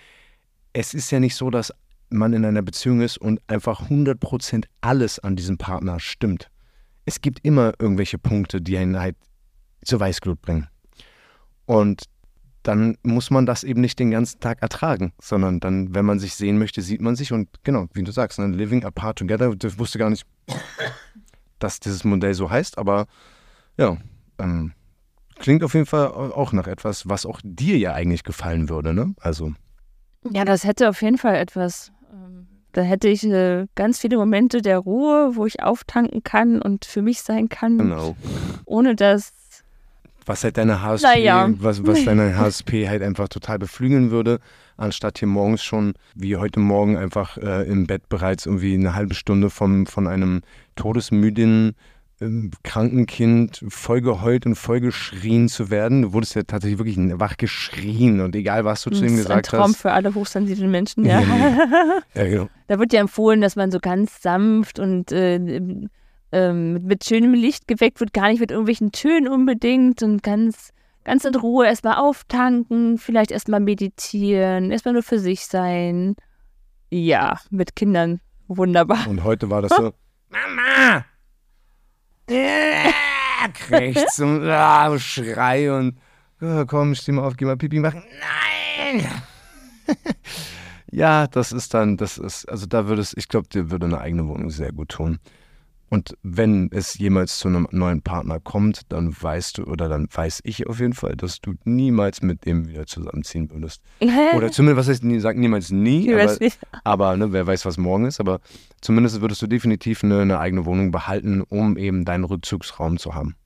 Es 0.72 0.92
ist 0.92 1.10
ja 1.12 1.20
nicht 1.20 1.36
so, 1.36 1.50
dass 1.50 1.72
man 2.10 2.32
in 2.32 2.44
einer 2.44 2.62
Beziehung 2.62 3.00
ist 3.00 3.18
und 3.18 3.40
einfach 3.46 3.88
100% 3.88 4.64
alles 4.80 5.18
an 5.18 5.36
diesem 5.36 5.58
Partner 5.58 6.00
stimmt. 6.00 6.50
Es 7.04 7.20
gibt 7.20 7.44
immer 7.44 7.72
irgendwelche 7.78 8.18
Punkte, 8.18 8.60
die 8.60 8.76
einen 8.76 8.98
halt 8.98 9.16
zur 9.84 10.00
Weißglut 10.00 10.40
bringen. 10.42 10.68
Und 11.66 12.04
dann 12.62 12.98
muss 13.02 13.30
man 13.30 13.46
das 13.46 13.64
eben 13.64 13.80
nicht 13.80 13.98
den 13.98 14.10
ganzen 14.10 14.40
Tag 14.40 14.60
ertragen, 14.60 15.12
sondern 15.20 15.60
dann, 15.60 15.94
wenn 15.94 16.04
man 16.04 16.18
sich 16.18 16.34
sehen 16.34 16.58
möchte, 16.58 16.82
sieht 16.82 17.00
man 17.00 17.16
sich 17.16 17.32
und 17.32 17.48
genau, 17.62 17.86
wie 17.94 18.02
du 18.02 18.12
sagst, 18.12 18.38
ne, 18.38 18.48
living 18.48 18.84
apart 18.84 19.18
together, 19.18 19.54
ich 19.62 19.78
wusste 19.78 19.98
gar 19.98 20.10
nicht, 20.10 20.26
dass 21.58 21.80
dieses 21.80 22.04
Modell 22.04 22.34
so 22.34 22.50
heißt, 22.50 22.78
aber 22.78 23.06
ja, 23.78 23.96
ähm, 24.38 24.72
klingt 25.38 25.64
auf 25.64 25.74
jeden 25.74 25.86
Fall 25.86 26.08
auch 26.08 26.52
nach 26.52 26.66
etwas, 26.66 27.08
was 27.08 27.24
auch 27.24 27.40
dir 27.42 27.78
ja 27.78 27.94
eigentlich 27.94 28.24
gefallen 28.24 28.68
würde, 28.68 28.92
ne? 28.92 29.14
Also. 29.20 29.54
Ja, 30.30 30.44
das 30.44 30.64
hätte 30.64 30.88
auf 30.88 31.00
jeden 31.00 31.16
Fall 31.16 31.36
etwas 31.36 31.92
da 32.72 32.82
hätte 32.82 33.08
ich 33.08 33.24
äh, 33.24 33.66
ganz 33.74 33.98
viele 33.98 34.16
Momente 34.18 34.62
der 34.62 34.78
Ruhe, 34.78 35.32
wo 35.34 35.46
ich 35.46 35.62
auftanken 35.62 36.22
kann 36.22 36.62
und 36.62 36.84
für 36.84 37.02
mich 37.02 37.22
sein 37.22 37.48
kann. 37.48 37.78
Genau. 37.78 38.16
Ohne 38.66 38.94
dass. 38.94 39.32
Was 40.26 40.44
halt 40.44 40.58
deine 40.58 40.82
HSP, 40.82 41.04
naja. 41.04 41.48
was, 41.58 41.86
was 41.86 42.04
deine 42.04 42.36
HSP 42.36 42.86
halt 42.86 43.02
einfach 43.02 43.28
total 43.28 43.58
beflügeln 43.58 44.10
würde, 44.10 44.40
anstatt 44.76 45.18
hier 45.18 45.28
morgens 45.28 45.64
schon, 45.64 45.94
wie 46.14 46.36
heute 46.36 46.60
Morgen, 46.60 46.98
einfach 46.98 47.38
äh, 47.38 47.66
im 47.66 47.86
Bett 47.86 48.10
bereits 48.10 48.44
irgendwie 48.44 48.74
eine 48.74 48.94
halbe 48.94 49.14
Stunde 49.14 49.48
vom, 49.48 49.86
von 49.86 50.06
einem 50.06 50.42
todesmüden 50.76 51.74
kranken 52.64 53.06
Kind 53.06 53.64
voll 53.68 54.00
geheult 54.00 54.44
und 54.44 54.56
voll 54.56 54.80
geschrien 54.80 55.48
zu 55.48 55.70
werden. 55.70 56.02
Du 56.02 56.12
wurdest 56.12 56.34
ja 56.34 56.42
tatsächlich 56.42 56.78
wirklich 56.78 56.98
wach 57.20 57.36
geschrien 57.36 58.20
und 58.20 58.34
egal, 58.34 58.64
was 58.64 58.82
du 58.82 58.90
zu 58.90 59.04
ihm 59.04 59.16
gesagt 59.16 59.28
hast. 59.28 59.28
Das 59.28 59.36
ist 59.36 59.54
ein 59.54 59.58
Traum 59.58 59.70
hast. 59.70 59.80
für 59.80 59.92
alle 59.92 60.14
hochsensiblen 60.14 60.70
Menschen, 60.70 61.04
ja. 61.04 61.20
ja, 61.20 62.00
ja 62.14 62.24
genau. 62.24 62.48
Da 62.66 62.78
wird 62.78 62.92
ja 62.92 63.00
empfohlen, 63.00 63.40
dass 63.40 63.54
man 63.54 63.70
so 63.70 63.78
ganz 63.78 64.20
sanft 64.20 64.80
und 64.80 65.12
äh, 65.12 65.60
äh, 66.32 66.52
mit 66.52 67.04
schönem 67.04 67.34
Licht 67.34 67.68
geweckt 67.68 68.00
wird, 68.00 68.12
gar 68.12 68.28
nicht 68.28 68.40
mit 68.40 68.50
irgendwelchen 68.50 68.90
Tönen 68.90 69.28
unbedingt 69.28 70.02
und 70.02 70.22
ganz, 70.22 70.70
ganz 71.04 71.24
in 71.24 71.36
Ruhe 71.36 71.66
erstmal 71.66 71.98
auftanken, 71.98 72.98
vielleicht 72.98 73.30
erstmal 73.30 73.60
meditieren, 73.60 74.72
erstmal 74.72 74.94
nur 74.94 75.04
für 75.04 75.20
sich 75.20 75.46
sein. 75.46 76.16
Ja, 76.90 77.38
mit 77.50 77.76
Kindern 77.76 78.20
wunderbar. 78.48 79.06
Und 79.08 79.22
heute 79.22 79.50
war 79.50 79.62
das 79.62 79.70
so, 79.70 79.92
Mama! 80.30 81.04
Krächz 83.54 84.18
und 84.18 84.44
ah, 84.48 84.98
Schrei 84.98 85.72
und 85.72 85.98
ja, 86.40 86.64
komm, 86.64 86.94
steh 86.94 87.12
mal 87.12 87.24
auf, 87.24 87.36
geh 87.36 87.44
mal 87.44 87.56
Pipi 87.56 87.80
machen. 87.80 88.04
Nein! 88.20 89.04
ja, 90.90 91.26
das 91.26 91.52
ist 91.52 91.74
dann, 91.74 91.96
das 91.96 92.18
ist, 92.18 92.48
also 92.48 92.66
da 92.66 92.86
würde 92.86 93.02
es, 93.02 93.16
ich 93.16 93.28
glaube, 93.28 93.48
dir 93.48 93.70
würde 93.70 93.86
eine 93.86 94.00
eigene 94.00 94.28
Wohnung 94.28 94.50
sehr 94.50 94.72
gut 94.72 94.90
tun. 94.90 95.18
Und 95.90 96.16
wenn 96.22 96.70
es 96.70 96.98
jemals 96.98 97.38
zu 97.38 97.48
einem 97.48 97.66
neuen 97.70 98.02
Partner 98.02 98.40
kommt, 98.40 98.82
dann 98.90 99.14
weißt 99.18 99.58
du, 99.58 99.64
oder 99.64 99.88
dann 99.88 100.06
weiß 100.12 100.40
ich 100.44 100.66
auf 100.66 100.80
jeden 100.80 100.92
Fall, 100.92 101.16
dass 101.16 101.40
du 101.40 101.54
niemals 101.64 102.20
mit 102.20 102.44
dem 102.44 102.68
wieder 102.68 102.86
zusammenziehen 102.86 103.50
würdest. 103.50 103.82
Oder 104.36 104.52
zumindest, 104.52 104.78
was 104.78 104.88
heißt, 104.88 105.04
nie, 105.04 105.18
sag 105.18 105.38
niemals 105.38 105.70
nie, 105.70 106.12
aber, 106.12 106.36
aber 106.84 107.16
ne, 107.16 107.32
wer 107.32 107.46
weiß, 107.46 107.64
was 107.64 107.78
morgen 107.78 108.04
ist, 108.04 108.20
aber 108.20 108.40
zumindest 108.82 109.20
würdest 109.22 109.40
du 109.40 109.46
definitiv 109.46 110.04
eine, 110.04 110.20
eine 110.20 110.38
eigene 110.38 110.66
Wohnung 110.66 110.90
behalten, 110.90 111.40
um 111.40 111.78
eben 111.78 112.04
deinen 112.04 112.24
Rückzugsraum 112.24 112.98
zu 112.98 113.14
haben. 113.14 113.36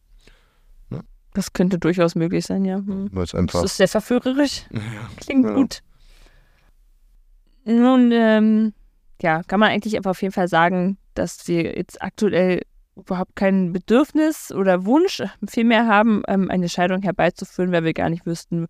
Ne? 0.90 1.02
Das 1.34 1.52
könnte 1.52 1.78
durchaus 1.78 2.16
möglich 2.16 2.44
sein, 2.44 2.64
ja. 2.64 2.78
Hm. 2.78 3.08
Das 3.12 3.64
ist 3.64 3.76
sehr 3.76 3.88
verführerisch. 3.88 4.64
Ja. 4.72 4.80
Klingt 5.16 5.44
ja. 5.46 5.54
gut. 5.54 5.82
Nun, 7.64 8.10
ähm, 8.12 8.72
ja, 9.20 9.42
kann 9.44 9.60
man 9.60 9.70
eigentlich 9.70 9.96
aber 9.96 10.10
auf 10.10 10.20
jeden 10.20 10.32
Fall 10.32 10.48
sagen, 10.48 10.98
dass 11.14 11.46
wir 11.48 11.76
jetzt 11.76 12.02
aktuell 12.02 12.62
überhaupt 12.96 13.36
kein 13.36 13.72
Bedürfnis 13.72 14.52
oder 14.52 14.84
Wunsch 14.84 15.22
vielmehr 15.48 15.86
haben, 15.86 16.22
ähm, 16.28 16.50
eine 16.50 16.68
Scheidung 16.68 17.02
herbeizuführen, 17.02 17.72
weil 17.72 17.84
wir 17.84 17.94
gar 17.94 18.10
nicht 18.10 18.26
wüssten, 18.26 18.66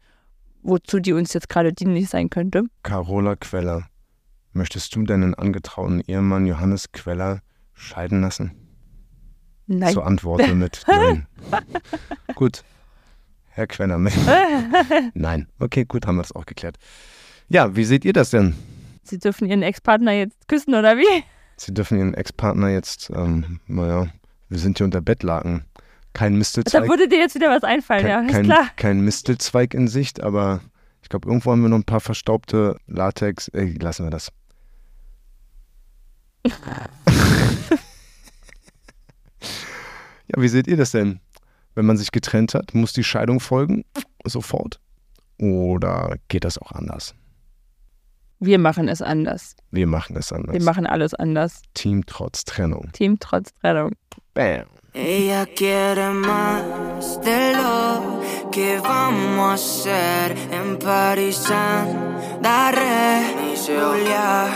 wozu 0.63 1.01
die 1.01 1.13
uns 1.13 1.33
jetzt 1.33 1.49
gerade 1.49 1.73
dienlich 1.73 2.09
sein 2.09 2.31
könnte. 2.31 2.65
Carola 2.83 3.37
Queller, 3.37 3.89
möchtest 4.53 4.95
du 4.95 5.03
deinen 5.03 5.35
angetrauten 5.35 6.01
Ehemann 6.01 6.47
Johannes 6.47 6.93
Queller 6.93 7.41
scheiden 7.75 8.21
lassen? 8.21 8.53
Nein. 9.67 9.93
Zur 9.93 10.07
Antwort 10.07 10.55
mit 10.55 10.85
Nein. 10.87 11.27
gut. 12.35 12.63
Herr 13.55 13.67
Queller, 13.67 13.99
nein. 15.15 15.47
Okay, 15.59 15.85
gut, 15.85 16.07
haben 16.07 16.17
wir 16.17 16.23
das 16.23 16.33
auch 16.33 16.47
geklärt. 16.47 16.79
Ja, 17.49 17.77
wie 17.77 17.85
seht 17.85 18.05
ihr 18.07 18.15
das 18.15 18.31
denn? 18.31 18.55
Sie 19.03 19.19
dürfen 19.19 19.47
Ihren 19.47 19.63
Ex-Partner 19.63 20.13
jetzt 20.13 20.49
küssen, 20.49 20.75
oder 20.75 20.97
wie? 20.97 21.25
Sie 21.65 21.73
dürfen 21.73 21.97
Ihren 21.97 22.15
Ex-Partner 22.15 22.71
jetzt, 22.71 23.11
ähm, 23.15 23.61
naja, 23.69 24.09
wir 24.49 24.59
sind 24.59 24.79
hier 24.79 24.85
unter 24.85 25.01
Bettlaken. 25.01 25.65
Kein 26.13 26.37
Mistelzweig. 26.37 26.83
Da 26.83 26.89
würde 26.89 27.09
dir 27.09 27.19
jetzt 27.21 27.37
wieder 27.37 27.51
was 27.51 27.63
einfallen, 27.63 28.03
kein, 28.03 28.11
ja, 28.11 28.21
ist 28.21 28.33
kein, 28.33 28.45
klar. 28.45 28.67
Kein 28.75 29.01
Mistelzweig 29.03 29.73
in 29.73 29.87
Sicht, 29.87 30.21
aber 30.21 30.61
ich 31.03 31.09
glaube, 31.09 31.29
irgendwo 31.29 31.53
haben 31.53 31.63
wir 31.63 31.69
noch 31.69 31.79
ein 31.79 31.85
paar 31.85 32.01
verstaubte 32.01 32.77
Latex. 32.89 33.47
Ey, 33.47 33.75
lassen 33.81 34.07
wir 34.07 34.11
das. 34.11 34.33
ja, 36.45 36.53
wie 40.37 40.49
seht 40.49 40.67
ihr 40.67 40.77
das 40.77 40.91
denn? 40.91 41.21
Wenn 41.77 41.87
man 41.87 41.97
sich 41.97 42.11
getrennt 42.11 42.55
hat, 42.55 42.75
muss 42.75 42.93
die 42.93 43.05
Scheidung 43.05 43.39
folgen? 43.39 43.85
Sofort? 44.25 44.81
Oder 45.39 46.17
geht 46.27 46.43
das 46.45 46.59
auch 46.59 46.73
anders? 46.73 47.15
Wir 48.45 48.59
machen 48.59 48.89
es 48.89 49.01
anders. 49.01 49.55
Wir 49.71 49.87
machen 49.87 50.17
es 50.17 50.33
anders. 50.33 50.53
Wir 50.53 50.63
machen 50.63 50.85
alles 50.85 51.15
anders. 51.15 51.63
Team 51.75 52.05
trotz 52.07 52.45
Trennung. 52.45 52.91
Team 52.93 53.21
trotz 53.21 53.53
Trennung. 53.61 53.93
Bam. 54.35 54.65
Ella 54.95 55.47
quiere 55.47 56.11
más 56.11 57.21
de 57.23 57.53
lo 57.55 58.51
que 58.51 58.81
vamos 58.81 59.49
a 59.49 59.55
hacer 59.55 60.37
en 60.51 60.77
París. 60.77 61.45
Daré 62.43 63.55
Julia. 63.65 64.49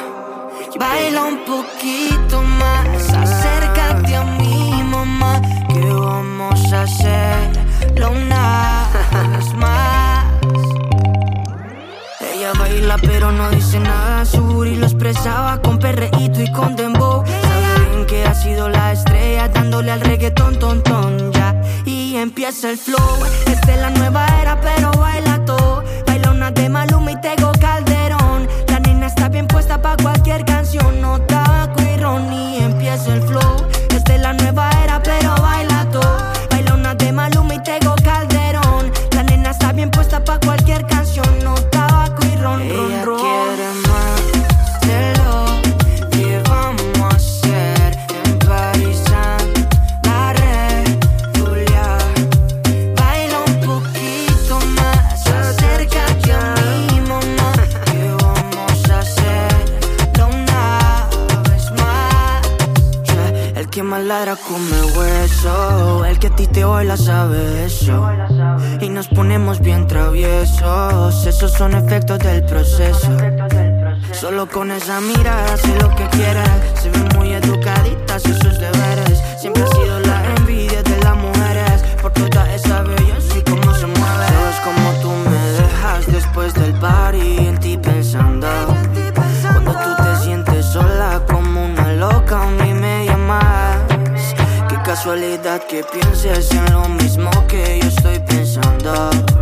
Baila 0.81 1.25
un 1.25 1.39
poquito 1.45 2.43
más, 2.43 3.15
acércate 3.15 4.17
a 4.17 4.25
mi 4.25 4.83
mamá, 4.83 5.41
que 5.73 5.93
vamos 5.93 6.73
a 6.73 6.83
hacerlo 6.83 8.11
una 8.11 8.76
Pero 13.03 13.33
no 13.33 13.51
dice 13.51 13.79
nada, 13.81 14.25
su 14.25 14.65
y 14.65 14.77
lo 14.77 14.87
expresaba 14.87 15.61
con 15.61 15.79
perreíto 15.79 16.41
y 16.41 16.51
con 16.53 16.77
dembow. 16.77 17.25
Sabe 17.27 17.91
bien 17.91 18.07
que 18.07 18.25
ha 18.25 18.35
sido 18.35 18.69
la 18.69 18.93
estrella 18.93 19.49
dándole 19.49 19.91
al 19.93 20.01
reggaetón, 20.01 20.59
ton, 20.59 20.83
ton, 20.83 21.33
ya. 21.33 21.55
Y 21.85 22.17
empieza 22.17 22.71
el 22.71 22.79
flow, 22.79 23.19
esta 23.47 23.75
es 23.75 23.81
la 23.81 23.91
nueva 23.91 24.27
era 24.41 24.61
pero 24.61 24.91
baila 24.93 25.45
todo. 25.45 25.85
Baila 26.07 26.31
una 26.31 26.51
de 26.51 26.69
Maluma 26.69 27.13
y 27.13 27.21
Tego 27.21 27.53
Calderón. 27.61 28.49
La 28.69 28.81
nena 28.81 29.07
está 29.07 29.29
bien 29.29 29.47
puesta 29.47 29.81
pa' 29.81 29.97
cualquier 30.03 30.45
canción, 30.45 31.01
no 31.01 31.21
tabaco 31.23 31.81
y. 31.83 31.97
Y 32.33 32.63
empieza 32.63 33.15
el 33.15 33.23
flow, 33.23 33.57
Que 63.77 63.83
más 63.83 64.03
ladra 64.03 64.37
come 64.37 64.97
hueso, 64.97 66.07
el 66.07 66.19
que 66.19 66.29
a 66.29 66.35
ti 66.35 66.47
te 66.47 66.65
baila 66.65 66.97
sabe 66.97 67.67
eso. 67.67 68.09
Y 68.81 68.89
nos 68.89 69.07
ponemos 69.09 69.61
bien 69.61 69.87
traviesos, 69.87 71.27
esos 71.27 71.53
son 71.53 71.75
efectos 71.75 72.19
del 72.21 72.43
proceso. 72.47 73.15
Solo 74.13 74.49
con 74.49 74.71
esa 74.71 74.99
mirada 75.03 75.53
hace 75.53 75.69
lo 75.79 75.91
que 75.95 76.09
quiere. 76.09 76.43
Se 76.81 76.89
ve 76.89 77.19
muy 77.19 77.35
educadita, 77.35 78.15
hace 78.15 78.33
sus 78.33 78.59
deberes. 78.59 79.23
Siempre 79.39 79.63
ha 79.63 79.67
sido 79.67 79.96
que 95.69 95.85
pienses 95.85 96.51
en 96.51 96.73
lo 96.73 96.89
mismo 96.89 97.31
que 97.47 97.79
yo 97.81 97.87
estoy 97.87 98.19
pensando. 98.19 99.36